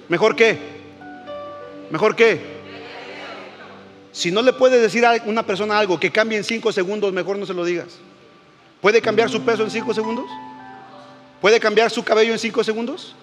¿Mejor 0.10 0.36
qué? 0.36 0.60
¿Mejor 1.89 2.18
qué? 2.18 2.53
Si 4.14 4.32
no 4.32 4.41
le 4.41 4.53
puedes 4.53 4.82
decir 4.82 5.05
a 5.05 5.22
una 5.26 5.43
persona 5.43 5.78
algo 5.78 5.99
que 5.99 6.11
cambie 6.11 6.38
en 6.38 6.43
cinco 6.43 6.72
segundos, 6.72 7.11
mejor 7.11 7.38
no 7.38 7.45
se 7.45 7.53
lo 7.53 7.66
digas. 7.66 7.97
¿Puede 8.80 9.01
cambiar 9.01 9.30
su 9.30 9.41
peso 9.41 9.64
en 9.64 9.72
cinco 9.72 9.93
segundos? 9.93 10.26
¿Puede 11.41 11.59
cambiar 11.59 11.89
su 11.89 12.03
cabello 12.03 12.32
en 12.32 12.39
cinco 12.39 12.64
segundos? 12.64 13.16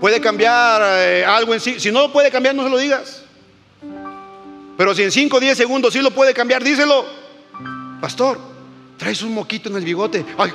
¿Puede 0.00 0.20
cambiar 0.20 0.82
eh, 0.84 1.24
algo 1.24 1.54
en 1.54 1.60
sí? 1.60 1.80
Si 1.80 1.90
no 1.90 2.02
lo 2.02 2.12
puede 2.12 2.30
cambiar, 2.30 2.54
no 2.54 2.62
se 2.62 2.70
lo 2.70 2.78
digas. 2.78 3.22
Pero 4.76 4.94
si 4.94 5.02
en 5.02 5.10
5 5.10 5.36
o 5.36 5.40
10 5.40 5.56
segundos 5.56 5.92
sí 5.92 6.00
lo 6.02 6.10
puede 6.10 6.34
cambiar, 6.34 6.62
díselo. 6.62 7.06
Pastor, 8.00 8.38
traes 8.98 9.22
un 9.22 9.32
moquito 9.32 9.70
en 9.70 9.76
el 9.76 9.84
bigote. 9.84 10.24
Ay, 10.36 10.52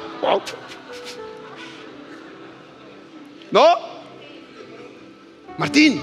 ¿No? 3.50 3.66
Martín, 5.58 6.02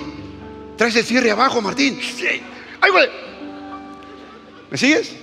traes 0.76 0.96
el 0.96 1.04
cierre 1.04 1.30
abajo, 1.30 1.62
Martín. 1.62 2.00
Ay, 2.80 2.90
güey. 2.90 3.27
¿Me 4.70 4.76
sigues? 4.76 5.14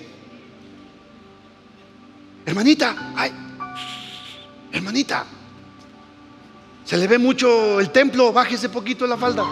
Hermanita, 2.45 3.13
ay. 3.15 3.31
Hermanita, 4.71 5.25
se 6.83 6.97
le 6.97 7.07
ve 7.07 7.17
mucho 7.17 7.79
el 7.79 7.89
templo, 7.89 8.31
bájese 8.31 8.69
poquito 8.69 9.07
la 9.07 9.17
falda. 9.17 9.43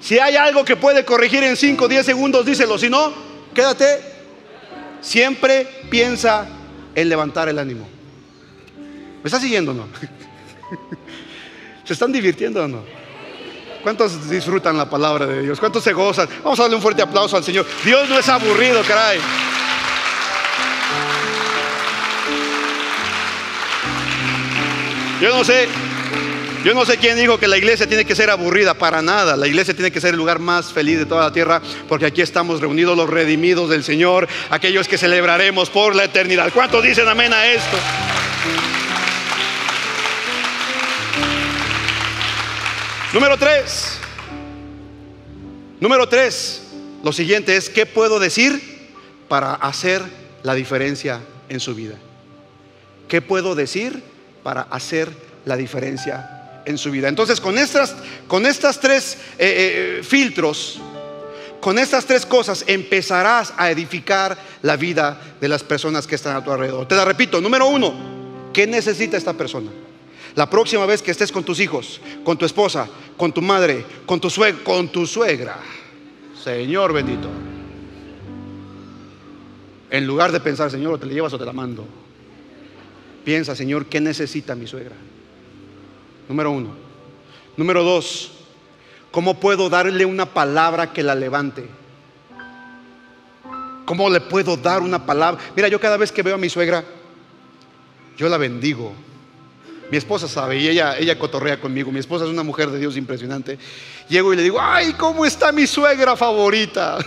Si 0.00 0.18
hay 0.18 0.36
algo 0.36 0.64
que 0.64 0.76
puede 0.76 1.04
corregir 1.04 1.42
en 1.42 1.56
5 1.56 1.84
o 1.84 1.88
10 1.88 2.06
segundos, 2.06 2.46
díselo. 2.46 2.78
Si 2.78 2.88
no, 2.88 3.12
quédate. 3.54 4.00
Siempre 5.00 5.66
piensa 5.90 6.46
en 6.94 7.08
levantar 7.08 7.48
el 7.48 7.58
ánimo. 7.58 7.88
¿Me 9.22 9.24
está 9.24 9.40
siguiendo 9.40 9.74
no? 9.74 9.86
¿Se 11.84 11.92
están 11.92 12.12
divirtiendo 12.12 12.62
o 12.62 12.68
no? 12.68 12.84
¿Cuántos 13.86 14.28
disfrutan 14.28 14.76
la 14.76 14.90
palabra 14.90 15.26
de 15.26 15.42
Dios? 15.42 15.60
¿Cuántos 15.60 15.84
se 15.84 15.92
gozan? 15.92 16.28
Vamos 16.42 16.58
a 16.58 16.62
darle 16.62 16.74
un 16.74 16.82
fuerte 16.82 17.02
aplauso 17.02 17.36
al 17.36 17.44
Señor. 17.44 17.64
Dios 17.84 18.08
no 18.08 18.18
es 18.18 18.28
aburrido, 18.28 18.82
caray. 18.82 19.20
Yo 25.20 25.28
no 25.28 25.44
sé, 25.44 25.68
yo 26.64 26.74
no 26.74 26.84
sé 26.84 26.96
quién 26.96 27.16
dijo 27.16 27.38
que 27.38 27.46
la 27.46 27.58
iglesia 27.58 27.86
tiene 27.86 28.04
que 28.04 28.16
ser 28.16 28.28
aburrida, 28.28 28.74
para 28.74 29.02
nada. 29.02 29.36
La 29.36 29.46
iglesia 29.46 29.72
tiene 29.72 29.92
que 29.92 30.00
ser 30.00 30.14
el 30.14 30.16
lugar 30.16 30.40
más 30.40 30.72
feliz 30.72 30.98
de 30.98 31.06
toda 31.06 31.22
la 31.22 31.32
tierra, 31.32 31.62
porque 31.88 32.06
aquí 32.06 32.22
estamos 32.22 32.60
reunidos 32.60 32.96
los 32.96 33.08
redimidos 33.08 33.70
del 33.70 33.84
Señor, 33.84 34.26
aquellos 34.50 34.88
que 34.88 34.98
celebraremos 34.98 35.70
por 35.70 35.94
la 35.94 36.02
eternidad. 36.02 36.52
¿Cuántos 36.52 36.82
dicen 36.82 37.06
amén 37.06 37.32
a 37.32 37.46
esto? 37.46 37.76
Número 43.12 43.36
tres. 43.36 43.98
Número 45.80 46.08
tres. 46.08 46.62
Lo 47.04 47.12
siguiente 47.12 47.56
es, 47.56 47.70
¿qué 47.70 47.86
puedo 47.86 48.18
decir 48.18 48.90
para 49.28 49.54
hacer 49.54 50.02
la 50.42 50.54
diferencia 50.54 51.20
en 51.48 51.60
su 51.60 51.74
vida? 51.74 51.96
¿Qué 53.08 53.22
puedo 53.22 53.54
decir 53.54 54.02
para 54.42 54.62
hacer 54.62 55.08
la 55.44 55.56
diferencia 55.56 56.62
en 56.64 56.78
su 56.78 56.90
vida? 56.90 57.08
Entonces, 57.08 57.40
con 57.40 57.58
estas, 57.58 57.94
con 58.26 58.44
estas 58.44 58.80
tres 58.80 59.18
eh, 59.38 59.98
eh, 59.98 60.02
filtros, 60.02 60.80
con 61.60 61.78
estas 61.78 62.06
tres 62.06 62.26
cosas 62.26 62.64
empezarás 62.66 63.52
a 63.56 63.70
edificar 63.70 64.36
la 64.62 64.76
vida 64.76 65.20
de 65.40 65.48
las 65.48 65.62
personas 65.62 66.08
que 66.08 66.16
están 66.16 66.34
a 66.34 66.42
tu 66.42 66.50
alrededor. 66.50 66.88
Te 66.88 66.96
la 66.96 67.04
repito, 67.04 67.40
número 67.40 67.68
uno, 67.68 68.50
¿qué 68.52 68.66
necesita 68.66 69.16
esta 69.16 69.34
persona? 69.34 69.70
La 70.36 70.48
próxima 70.50 70.84
vez 70.84 71.02
que 71.02 71.10
estés 71.10 71.32
con 71.32 71.44
tus 71.44 71.58
hijos, 71.60 71.98
con 72.22 72.36
tu 72.36 72.44
esposa, 72.44 72.86
con 73.16 73.32
tu 73.32 73.40
madre, 73.40 73.84
con 74.04 74.20
tu, 74.20 74.28
suegra, 74.28 74.62
con 74.62 74.88
tu 74.88 75.06
suegra, 75.06 75.58
Señor 76.44 76.92
bendito, 76.92 77.28
en 79.88 80.06
lugar 80.06 80.32
de 80.32 80.40
pensar, 80.40 80.70
Señor, 80.70 80.92
o 80.92 80.98
te 80.98 81.06
la 81.06 81.14
llevas 81.14 81.32
o 81.32 81.38
te 81.38 81.44
la 81.46 81.54
mando, 81.54 81.86
piensa, 83.24 83.56
Señor, 83.56 83.86
¿qué 83.86 83.98
necesita 83.98 84.54
mi 84.54 84.66
suegra? 84.66 84.94
Número 86.28 86.50
uno. 86.50 86.68
Número 87.56 87.82
dos, 87.82 88.32
¿cómo 89.10 89.40
puedo 89.40 89.70
darle 89.70 90.04
una 90.04 90.26
palabra 90.26 90.92
que 90.92 91.02
la 91.02 91.14
levante? 91.14 91.66
¿Cómo 93.86 94.10
le 94.10 94.20
puedo 94.20 94.58
dar 94.58 94.82
una 94.82 95.06
palabra? 95.06 95.40
Mira, 95.56 95.68
yo 95.68 95.80
cada 95.80 95.96
vez 95.96 96.12
que 96.12 96.22
veo 96.22 96.34
a 96.34 96.38
mi 96.38 96.50
suegra, 96.50 96.84
yo 98.18 98.28
la 98.28 98.36
bendigo. 98.36 98.92
Mi 99.90 99.96
esposa 99.96 100.26
sabe 100.26 100.58
y 100.58 100.68
ella, 100.68 100.98
ella 100.98 101.18
cotorrea 101.18 101.60
conmigo. 101.60 101.92
Mi 101.92 102.00
esposa 102.00 102.24
es 102.24 102.30
una 102.30 102.42
mujer 102.42 102.70
de 102.70 102.78
Dios 102.78 102.96
impresionante. 102.96 103.58
Llego 104.08 104.32
y 104.32 104.36
le 104.36 104.42
digo, 104.42 104.58
ay, 104.60 104.94
¿cómo 104.94 105.24
está 105.24 105.52
mi 105.52 105.66
suegra 105.66 106.16
favorita? 106.16 106.98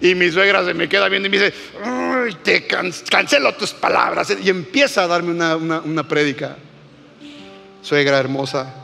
Y 0.00 0.14
mi 0.14 0.30
suegra 0.30 0.62
se 0.66 0.74
me 0.74 0.86
queda 0.86 1.08
viendo 1.08 1.28
y 1.28 1.30
me 1.30 1.38
dice, 1.38 1.54
ay, 1.82 2.36
te 2.42 2.66
cancelo 2.66 3.54
tus 3.54 3.72
palabras. 3.72 4.36
Y 4.42 4.50
empieza 4.50 5.04
a 5.04 5.06
darme 5.06 5.30
una, 5.30 5.56
una, 5.56 5.80
una 5.80 6.06
prédica. 6.06 6.58
Suegra 7.80 8.18
hermosa. 8.18 8.74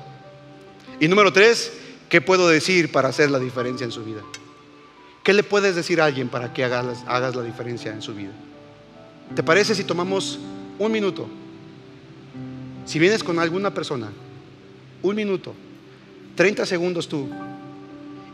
Y 0.99 1.09
número 1.09 1.31
tres, 1.31 1.73
¿qué 2.09 2.23
puedo 2.23 2.49
decir 2.49 2.91
para 2.91 3.09
hacer 3.09 3.31
la 3.31 3.39
diferencia 3.39 3.85
en 3.85 3.93
su 3.93 4.03
vida? 4.03 4.23
¿Qué 5.23 5.35
le 5.35 5.43
puedes 5.43 5.75
decir 5.77 6.01
a 6.01 6.07
alguien 6.07 6.31
para 6.31 6.55
que 6.55 6.65
hagas, 6.65 7.05
hagas 7.07 7.37
la 7.37 7.43
diferencia 7.43 7.93
en 7.93 8.01
su 8.01 8.15
vida? 8.15 8.33
¿Te 9.35 9.43
parece 9.43 9.75
si 9.75 9.85
tomamos 9.85 10.39
un 10.81 10.91
minuto? 10.91 11.29
Si 12.87 12.99
vienes 12.99 13.23
con 13.23 13.39
alguna 13.39 13.73
persona, 13.73 14.11
un 15.03 15.15
minuto, 15.15 15.55
30 16.35 16.67
segundos 16.67 17.07
tú 17.07 17.29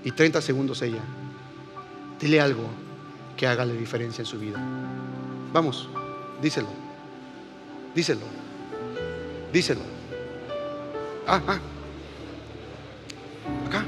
y 0.04 0.12
30 0.12 0.40
segundos 0.40 0.80
ella. 0.80 1.02
Dile 2.20 2.40
algo 2.40 2.68
que 3.36 3.46
haga 3.46 3.66
la 3.66 3.74
diferencia 3.74 4.22
en 4.22 4.26
su 4.26 4.38
vida. 4.38 4.58
Vamos, 5.52 5.88
díselo. 6.40 6.68
Díselo. 7.94 8.22
Díselo. 9.52 9.80
Ah, 11.26 11.42
ah. 11.46 11.58
Acá. 13.66 13.84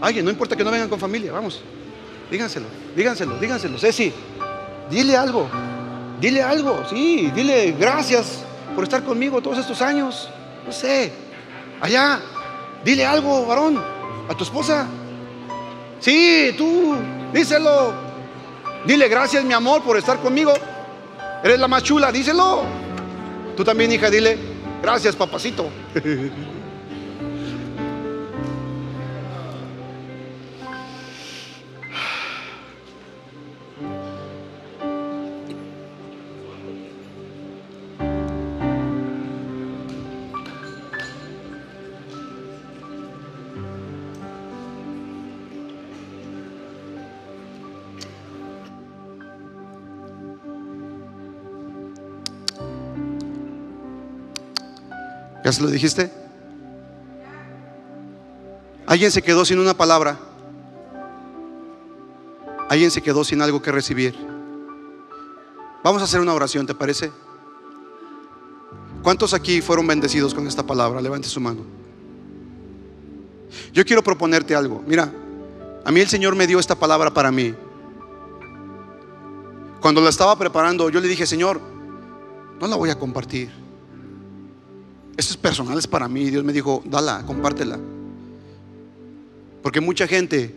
Alguien, 0.00 0.24
no 0.24 0.30
importa 0.30 0.54
que 0.54 0.62
no 0.62 0.70
vengan 0.70 0.88
con 0.88 1.00
familia, 1.00 1.32
vamos. 1.32 1.62
Díganselo, 2.30 2.66
díganselo, 2.94 3.38
díganselo. 3.38 3.78
Ceci, 3.78 4.12
dile 4.90 5.16
algo. 5.16 5.48
Dile 6.20 6.42
algo, 6.42 6.84
sí, 6.88 7.30
dile 7.34 7.72
gracias 7.78 8.40
por 8.74 8.84
estar 8.84 9.04
conmigo 9.04 9.40
todos 9.40 9.58
estos 9.58 9.80
años. 9.80 10.28
No 10.66 10.72
sé, 10.72 11.12
allá, 11.80 12.20
dile 12.84 13.06
algo, 13.06 13.46
varón, 13.46 13.82
a 14.28 14.34
tu 14.34 14.44
esposa. 14.44 14.86
Sí, 16.00 16.54
tú, 16.56 16.96
díselo. 17.32 17.92
Dile 18.84 19.08
gracias, 19.08 19.44
mi 19.44 19.52
amor, 19.52 19.82
por 19.82 19.96
estar 19.96 20.18
conmigo. 20.18 20.54
Eres 21.42 21.58
la 21.58 21.68
más 21.68 21.82
chula, 21.82 22.10
díselo. 22.10 22.62
Tú 23.56 23.64
también, 23.64 23.92
hija, 23.92 24.10
dile 24.10 24.38
gracias, 24.82 25.14
papacito. 25.14 25.68
¿Ya 55.48 55.52
se 55.52 55.62
lo 55.62 55.68
dijiste? 55.68 56.12
¿Alguien 58.84 59.10
se 59.10 59.22
quedó 59.22 59.46
sin 59.46 59.58
una 59.58 59.72
palabra? 59.72 60.18
¿Alguien 62.68 62.90
se 62.90 63.00
quedó 63.00 63.24
sin 63.24 63.40
algo 63.40 63.62
que 63.62 63.72
recibir? 63.72 64.14
Vamos 65.82 66.02
a 66.02 66.04
hacer 66.04 66.20
una 66.20 66.34
oración, 66.34 66.66
¿te 66.66 66.74
parece? 66.74 67.10
¿Cuántos 69.02 69.32
aquí 69.32 69.62
fueron 69.62 69.86
bendecidos 69.86 70.34
con 70.34 70.46
esta 70.46 70.66
palabra? 70.66 71.00
Levante 71.00 71.28
su 71.28 71.40
mano. 71.40 71.62
Yo 73.72 73.86
quiero 73.86 74.04
proponerte 74.04 74.54
algo. 74.54 74.84
Mira, 74.86 75.10
a 75.82 75.90
mí 75.90 76.00
el 76.00 76.08
Señor 76.08 76.36
me 76.36 76.46
dio 76.46 76.58
esta 76.58 76.74
palabra 76.74 77.10
para 77.10 77.32
mí. 77.32 77.54
Cuando 79.80 80.02
la 80.02 80.10
estaba 80.10 80.36
preparando, 80.36 80.90
yo 80.90 81.00
le 81.00 81.08
dije, 81.08 81.24
Señor, 81.24 81.58
no 82.60 82.66
la 82.66 82.76
voy 82.76 82.90
a 82.90 82.98
compartir. 82.98 83.67
Esto 85.18 85.32
es 85.32 85.36
personal, 85.36 85.76
es 85.76 85.88
para 85.88 86.06
mí. 86.06 86.30
Dios 86.30 86.44
me 86.44 86.52
dijo, 86.52 86.80
dala, 86.86 87.24
compártela. 87.26 87.76
Porque 89.64 89.80
mucha 89.80 90.06
gente 90.06 90.54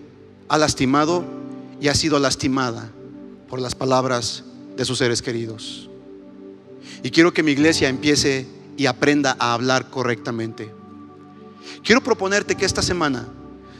ha 0.47 0.57
lastimado 0.59 1.25
y 1.81 1.87
ha 1.87 1.95
sido 1.95 2.19
lastimada 2.19 2.91
por 3.49 3.59
las 3.59 3.73
palabras 3.73 4.43
de 4.77 4.85
sus 4.85 4.99
seres 4.99 5.23
queridos. 5.23 5.89
Y 7.01 7.09
quiero 7.09 7.33
que 7.33 7.41
mi 7.41 7.53
iglesia 7.53 7.89
empiece 7.89 8.45
y 8.77 8.85
aprenda 8.85 9.35
a 9.39 9.55
hablar 9.55 9.89
correctamente. 9.89 10.71
Quiero 11.83 12.03
proponerte 12.03 12.53
que 12.53 12.65
esta 12.65 12.83
semana, 12.83 13.27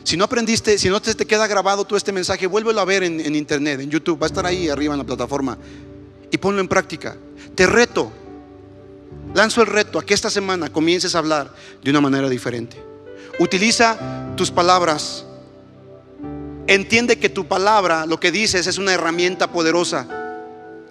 si 0.03 0.17
no 0.17 0.23
aprendiste, 0.23 0.79
si 0.79 0.89
no 0.89 0.99
te, 0.99 1.13
te 1.13 1.27
queda 1.27 1.45
grabado 1.45 1.85
todo 1.85 1.95
este 1.95 2.11
mensaje, 2.11 2.47
vuélvelo 2.47 2.81
a 2.81 2.85
ver 2.85 3.03
en, 3.03 3.19
en 3.19 3.35
internet, 3.35 3.81
en 3.81 3.91
YouTube, 3.91 4.19
va 4.19 4.25
a 4.25 4.29
estar 4.29 4.47
ahí 4.47 4.67
arriba 4.67 4.95
en 4.95 4.97
la 4.97 5.05
plataforma 5.05 5.59
y 6.31 6.39
ponlo 6.39 6.59
en 6.59 6.67
práctica. 6.67 7.17
Te 7.53 7.67
reto, 7.67 8.11
lanzo 9.33 9.61
el 9.61 9.67
reto 9.67 9.99
a 9.99 10.05
que 10.05 10.13
esta 10.13 10.29
semana 10.29 10.69
comiences 10.71 11.15
a 11.15 11.19
hablar 11.19 11.53
de 11.83 11.89
una 11.89 12.01
manera 12.01 12.29
diferente. 12.29 12.81
Utiliza 13.39 13.97
tus 14.35 14.51
palabras. 14.51 15.25
Entiende 16.67 17.17
que 17.17 17.29
tu 17.29 17.47
palabra, 17.47 18.05
lo 18.05 18.19
que 18.19 18.31
dices, 18.31 18.67
es 18.67 18.77
una 18.77 18.93
herramienta 18.93 19.51
poderosa. 19.51 20.07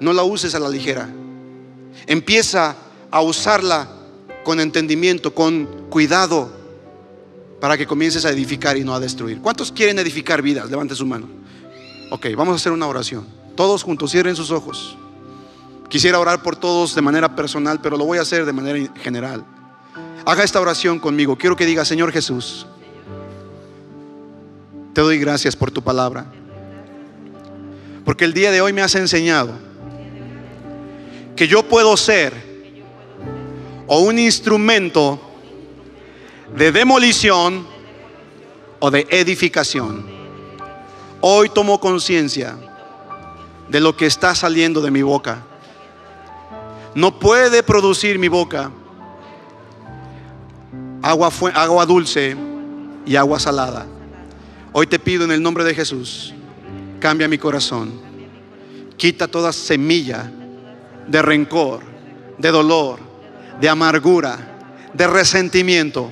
No 0.01 0.13
la 0.13 0.25
uses 0.25 0.55
a 0.55 0.59
la 0.59 0.69
ligera. 0.69 1.09
Empieza 2.07 2.77
a 3.11 3.23
usarla 3.23 3.89
con 4.45 4.61
entendimiento, 4.61 5.35
con 5.35 5.67
cuidado, 5.91 6.51
para 7.61 7.77
que 7.77 7.87
comiences 7.87 8.25
a 8.25 8.31
edificar 8.31 8.77
y 8.77 8.85
no 8.85 8.95
a 8.95 9.01
destruir. 9.01 9.41
¿Cuántos 9.41 9.71
quieren 9.71 9.99
edificar 9.99 10.41
vidas? 10.41 10.71
Levante 10.71 10.95
su 10.95 11.07
mano. 11.07 11.29
Ok, 12.11 12.29
vamos 12.37 12.55
a 12.55 12.57
hacer 12.57 12.73
una 12.73 12.87
oración. 12.87 13.27
Todos 13.55 13.83
juntos, 13.83 14.11
cierren 14.11 14.35
sus 14.35 14.51
ojos. 14.51 14.97
Quisiera 15.91 16.21
orar 16.21 16.41
por 16.41 16.55
todos 16.55 16.95
de 16.95 17.03
manera 17.03 17.35
personal, 17.35 17.81
pero 17.83 17.97
lo 17.97 18.05
voy 18.05 18.19
a 18.19 18.23
hacer 18.23 18.47
de 18.47 18.53
manera 18.53 18.79
general. 19.03 19.45
Haga 20.25 20.45
esta 20.45 20.61
oración 20.61 21.01
conmigo. 21.01 21.37
Quiero 21.37 21.57
que 21.57 21.67
diga, 21.67 21.85
Señor 21.85 22.13
Jesús, 22.13 22.65
te 24.95 25.01
doy 25.01 25.19
gracias 25.19 25.57
por 25.57 25.73
tu 25.73 25.83
palabra. 25.83 26.27
Porque 28.05 28.25
el 28.25 28.33
día 28.33 28.53
de 28.53 28.61
hoy 28.61 28.73
me 28.73 28.83
has 28.83 28.95
enseñado 28.95 29.53
que 31.35 31.49
yo 31.49 31.65
puedo 31.65 31.97
ser 31.97 32.35
o 33.89 33.99
un 33.99 34.21
instrumento 34.21 35.21
de 36.57 36.71
demolición 36.71 37.67
o 38.79 38.93
de 38.93 39.09
edificación. 39.11 40.07
Hoy 41.21 41.49
tomo 41.49 41.81
conciencia 41.81 42.57
de 43.69 43.81
lo 43.81 43.97
que 43.97 44.07
está 44.07 44.37
saliendo 44.37 44.81
de 44.81 44.93
mi 44.93 45.03
boca. 45.03 45.50
No 46.95 47.19
puede 47.19 47.63
producir 47.63 48.19
mi 48.19 48.29
boca 48.29 48.71
agua, 51.03 51.33
agua 51.55 51.87
dulce 51.87 52.37
y 53.07 53.17
agua 53.17 53.39
salada. 53.39 53.87
Hoy 54.73 54.87
te 54.87 54.99
pido 54.99 55.25
en 55.25 55.33
el 55.33 55.43
nombre 55.43 55.65
de 55.65 55.75
Jesús, 55.75 56.35
cambia 57.01 57.29
mi 57.29 57.39
corazón. 57.39 57.93
Quita 58.97 59.29
toda 59.29 59.53
semilla 59.53 60.31
de 61.09 61.23
rencor, 61.23 61.81
de 62.39 62.51
dolor, 62.51 63.01
de 63.61 63.69
amargura, 63.69 64.39
de 64.93 65.07
resentimiento 65.07 66.11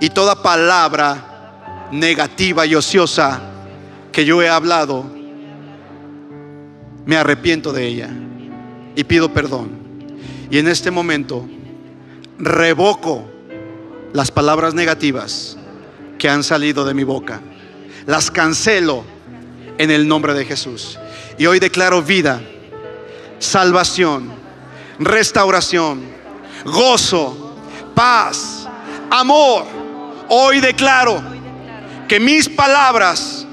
y 0.00 0.10
toda 0.10 0.42
palabra 0.42 1.88
negativa 1.92 2.64
y 2.64 2.74
ociosa 2.74 3.40
que 4.12 4.24
yo 4.24 4.42
he 4.42 4.48
hablado, 4.48 5.04
me 7.04 7.16
arrepiento 7.16 7.72
de 7.72 7.86
ella 7.86 8.10
y 8.96 9.04
pido 9.04 9.32
perdón. 9.32 9.79
Y 10.50 10.58
en 10.58 10.68
este 10.68 10.90
momento 10.90 11.48
revoco 12.38 13.24
las 14.12 14.30
palabras 14.30 14.74
negativas 14.74 15.56
que 16.18 16.28
han 16.28 16.42
salido 16.42 16.84
de 16.84 16.94
mi 16.94 17.04
boca. 17.04 17.40
Las 18.06 18.30
cancelo 18.30 19.04
en 19.78 19.90
el 19.90 20.08
nombre 20.08 20.34
de 20.34 20.44
Jesús. 20.44 20.98
Y 21.38 21.46
hoy 21.46 21.58
declaro 21.58 22.02
vida, 22.02 22.40
salvación, 23.38 24.30
restauración, 24.98 26.02
gozo, 26.64 27.56
paz, 27.94 28.68
amor. 29.10 29.64
Hoy 30.28 30.60
declaro 30.60 31.22
que 32.08 32.20
mis 32.20 32.48
palabras 32.48 33.46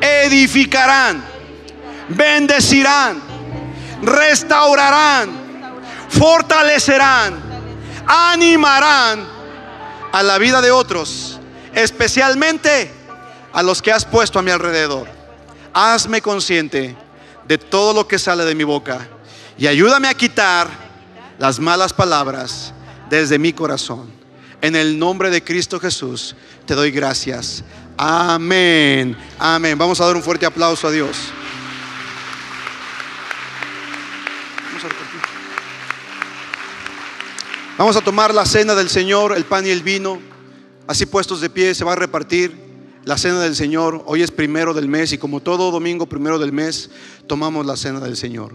edificarán, 0.00 1.22
bendecirán, 2.08 3.20
restaurarán, 4.02 5.39
fortalecerán, 6.10 7.40
animarán 8.06 9.26
a 10.12 10.22
la 10.22 10.38
vida 10.38 10.60
de 10.60 10.70
otros, 10.70 11.38
especialmente 11.72 12.90
a 13.52 13.62
los 13.62 13.80
que 13.80 13.92
has 13.92 14.04
puesto 14.04 14.38
a 14.38 14.42
mi 14.42 14.50
alrededor. 14.50 15.08
Hazme 15.72 16.20
consciente 16.20 16.96
de 17.46 17.58
todo 17.58 17.92
lo 17.92 18.06
que 18.06 18.18
sale 18.18 18.44
de 18.44 18.54
mi 18.54 18.64
boca 18.64 19.08
y 19.56 19.66
ayúdame 19.66 20.08
a 20.08 20.14
quitar 20.14 20.68
las 21.38 21.58
malas 21.58 21.92
palabras 21.92 22.72
desde 23.08 23.38
mi 23.38 23.52
corazón. 23.52 24.10
En 24.62 24.76
el 24.76 24.98
nombre 24.98 25.30
de 25.30 25.42
Cristo 25.42 25.80
Jesús 25.80 26.34
te 26.66 26.74
doy 26.74 26.90
gracias. 26.90 27.64
Amén. 27.96 29.16
Amén. 29.38 29.78
Vamos 29.78 30.00
a 30.00 30.06
dar 30.06 30.16
un 30.16 30.22
fuerte 30.22 30.44
aplauso 30.46 30.88
a 30.88 30.90
Dios. 30.90 31.16
Vamos 37.80 37.96
a 37.96 38.02
tomar 38.02 38.34
la 38.34 38.44
cena 38.44 38.74
del 38.74 38.90
Señor, 38.90 39.34
el 39.34 39.46
pan 39.46 39.64
y 39.64 39.70
el 39.70 39.82
vino. 39.82 40.18
Así 40.86 41.06
puestos 41.06 41.40
de 41.40 41.48
pie 41.48 41.74
se 41.74 41.82
va 41.82 41.94
a 41.94 41.96
repartir 41.96 42.54
la 43.04 43.16
cena 43.16 43.40
del 43.40 43.56
Señor. 43.56 44.02
Hoy 44.04 44.22
es 44.22 44.30
primero 44.30 44.74
del 44.74 44.86
mes 44.86 45.14
y 45.14 45.18
como 45.18 45.40
todo 45.40 45.70
domingo 45.70 46.04
primero 46.04 46.38
del 46.38 46.52
mes 46.52 46.90
tomamos 47.26 47.64
la 47.64 47.78
cena 47.78 47.98
del 47.98 48.18
Señor. 48.18 48.52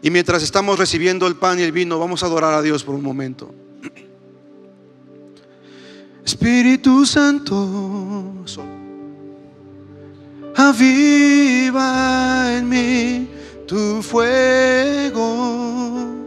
Y 0.00 0.08
mientras 0.08 0.42
estamos 0.42 0.78
recibiendo 0.78 1.26
el 1.26 1.36
pan 1.36 1.58
y 1.58 1.62
el 1.62 1.72
vino, 1.72 1.98
vamos 1.98 2.22
a 2.22 2.26
adorar 2.26 2.54
a 2.54 2.62
Dios 2.62 2.84
por 2.84 2.94
un 2.94 3.02
momento. 3.02 3.54
Espíritu 6.24 7.04
Santo, 7.04 8.32
aviva 10.56 12.56
en 12.56 12.66
mí 12.66 13.28
tu 13.66 14.02
fuego. 14.02 16.17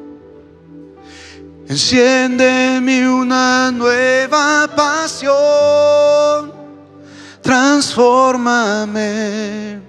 Enciende 1.72 2.76
en 2.76 3.08
una 3.08 3.72
nueva 3.72 4.68
pasión. 4.76 6.52
Transfórmame. 7.42 9.80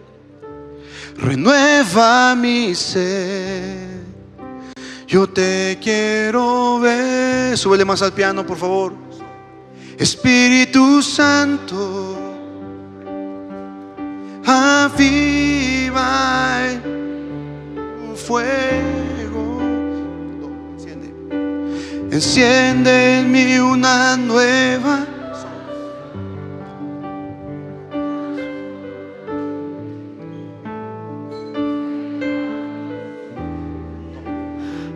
Renueva 1.16 2.36
mi 2.36 2.72
ser. 2.76 4.04
Yo 5.08 5.28
te 5.28 5.76
quiero 5.82 6.78
ver. 6.78 7.58
Súbele 7.58 7.84
más 7.84 8.00
al 8.02 8.12
piano, 8.12 8.46
por 8.46 8.58
favor. 8.58 8.94
Espíritu 9.98 11.02
Santo. 11.02 12.16
Aviva 14.46 15.98
tu 17.74 18.14
fuego. 18.14 19.31
Enciende 22.12 23.20
en 23.20 23.32
mí 23.32 23.58
una 23.58 24.16
nueva. 24.18 25.06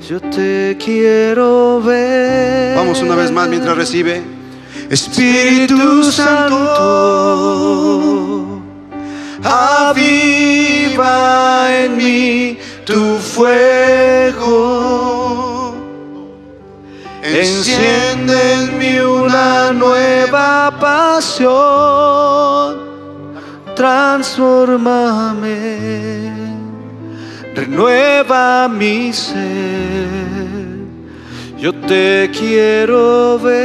Yo 0.06 0.20
te 0.20 0.76
quiero 0.78 1.80
ver. 1.80 2.76
Vamos 2.76 3.00
una 3.00 3.14
vez 3.14 3.32
más 3.32 3.48
mientras 3.48 3.74
recibe. 3.74 4.20
Espíritu 4.90 6.04
Santo, 6.12 6.58
aviva 9.42 10.98
en 11.78 11.96
mí 11.96 12.58
tu 12.84 13.16
fuego. 13.16 15.25
Enciende 17.28 18.54
en 18.54 18.78
mí 18.78 19.00
una 19.00 19.72
nueva 19.72 20.78
pasión. 20.78 21.50
Transformame. 23.74 26.32
Renueva 27.54 28.68
mi 28.68 29.12
ser. 29.12 30.06
Yo 31.58 31.74
te 31.74 32.30
quiero 32.32 33.40
ver. 33.40 33.56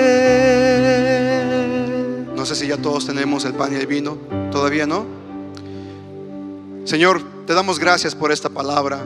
No 2.35 2.43
sé 2.45 2.55
si 2.55 2.65
ya 2.67 2.77
todos 2.77 3.05
tenemos 3.05 3.45
el 3.45 3.53
pan 3.53 3.73
y 3.73 3.75
el 3.75 3.85
vino. 3.85 4.17
¿Todavía 4.51 4.87
no? 4.87 5.05
Señor, 6.85 7.21
te 7.45 7.53
damos 7.53 7.77
gracias 7.77 8.15
por 8.15 8.31
esta 8.31 8.49
palabra. 8.49 9.05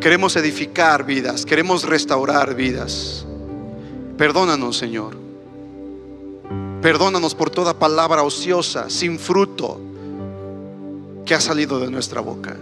Queremos 0.00 0.34
edificar 0.36 1.04
vidas, 1.04 1.44
queremos 1.44 1.84
restaurar 1.84 2.54
vidas. 2.54 3.26
Perdónanos, 4.16 4.78
Señor. 4.78 5.14
Perdónanos 6.80 7.34
por 7.34 7.50
toda 7.50 7.78
palabra 7.78 8.22
ociosa, 8.22 8.88
sin 8.88 9.18
fruto, 9.18 9.78
que 11.26 11.34
ha 11.34 11.40
salido 11.40 11.78
de 11.80 11.90
nuestra 11.90 12.22
boca. 12.22 12.56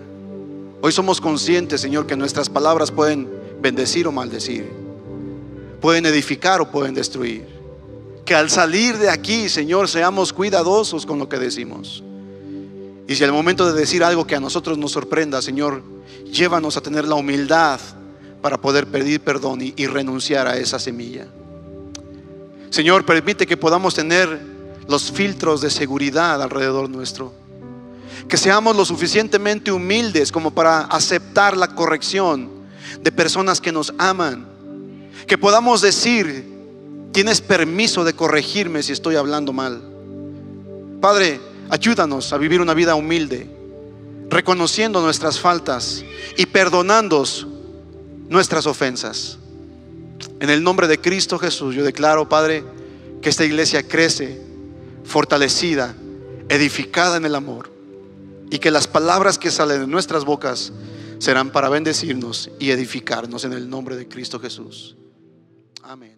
Hoy 0.80 0.90
somos 0.90 1.20
conscientes, 1.20 1.80
Señor, 1.80 2.06
que 2.08 2.16
nuestras 2.16 2.50
palabras 2.50 2.90
pueden 2.90 3.28
bendecir 3.60 4.08
o 4.08 4.12
maldecir. 4.12 4.68
Pueden 5.80 6.06
edificar 6.06 6.60
o 6.60 6.70
pueden 6.70 6.94
destruir. 6.94 7.46
que 8.24 8.34
al 8.34 8.50
salir 8.50 8.98
de 8.98 9.08
aquí, 9.08 9.48
Señor, 9.48 9.88
seamos 9.88 10.34
cuidadosos 10.34 11.06
con 11.06 11.18
lo 11.18 11.30
que 11.30 11.38
decimos. 11.38 12.04
Y 13.08 13.16
si 13.16 13.24
al 13.24 13.32
momento 13.32 13.66
de 13.66 13.80
decir 13.80 14.04
algo 14.04 14.26
que 14.26 14.36
a 14.36 14.40
nosotros 14.40 14.76
nos 14.76 14.92
sorprenda, 14.92 15.40
Señor, 15.40 15.82
llévanos 16.30 16.76
a 16.76 16.82
tener 16.82 17.08
la 17.08 17.14
humildad 17.14 17.80
para 18.42 18.60
poder 18.60 18.86
pedir 18.86 19.20
perdón 19.22 19.62
y, 19.62 19.72
y 19.76 19.86
renunciar 19.86 20.46
a 20.46 20.58
esa 20.58 20.78
semilla. 20.78 21.26
Señor, 22.68 23.06
permite 23.06 23.46
que 23.46 23.56
podamos 23.56 23.94
tener 23.94 24.38
los 24.88 25.10
filtros 25.10 25.62
de 25.62 25.70
seguridad 25.70 26.42
alrededor 26.42 26.90
nuestro. 26.90 27.32
Que 28.28 28.36
seamos 28.36 28.76
lo 28.76 28.84
suficientemente 28.84 29.72
humildes 29.72 30.30
como 30.30 30.50
para 30.50 30.80
aceptar 30.80 31.56
la 31.56 31.74
corrección 31.74 32.50
de 33.00 33.10
personas 33.10 33.62
que 33.62 33.72
nos 33.72 33.94
aman. 33.96 34.46
Que 35.26 35.38
podamos 35.38 35.80
decir, 35.80 36.46
tienes 37.12 37.40
permiso 37.40 38.04
de 38.04 38.12
corregirme 38.12 38.82
si 38.82 38.92
estoy 38.92 39.16
hablando 39.16 39.54
mal. 39.54 39.82
Padre, 41.00 41.40
ayúdanos 41.70 42.32
a 42.32 42.38
vivir 42.38 42.60
una 42.60 42.74
vida 42.74 42.94
humilde, 42.94 43.48
reconociendo 44.30 45.00
nuestras 45.00 45.38
faltas 45.38 46.04
y 46.36 46.46
perdonando 46.46 47.24
nuestras 48.28 48.66
ofensas. 48.66 49.38
En 50.40 50.50
el 50.50 50.62
nombre 50.62 50.86
de 50.86 51.00
Cristo 51.00 51.38
Jesús, 51.38 51.74
yo 51.74 51.84
declaro, 51.84 52.28
Padre, 52.28 52.64
que 53.20 53.28
esta 53.28 53.44
iglesia 53.44 53.86
crece 53.86 54.40
fortalecida, 55.04 55.94
edificada 56.48 57.16
en 57.16 57.24
el 57.24 57.34
amor, 57.34 57.70
y 58.50 58.58
que 58.58 58.70
las 58.70 58.86
palabras 58.86 59.38
que 59.38 59.50
salen 59.50 59.80
de 59.80 59.86
nuestras 59.86 60.24
bocas 60.24 60.72
serán 61.18 61.50
para 61.50 61.68
bendecirnos 61.68 62.50
y 62.58 62.70
edificarnos 62.70 63.44
en 63.44 63.52
el 63.52 63.68
nombre 63.68 63.96
de 63.96 64.08
Cristo 64.08 64.38
Jesús. 64.38 64.96
Amén. 65.82 66.17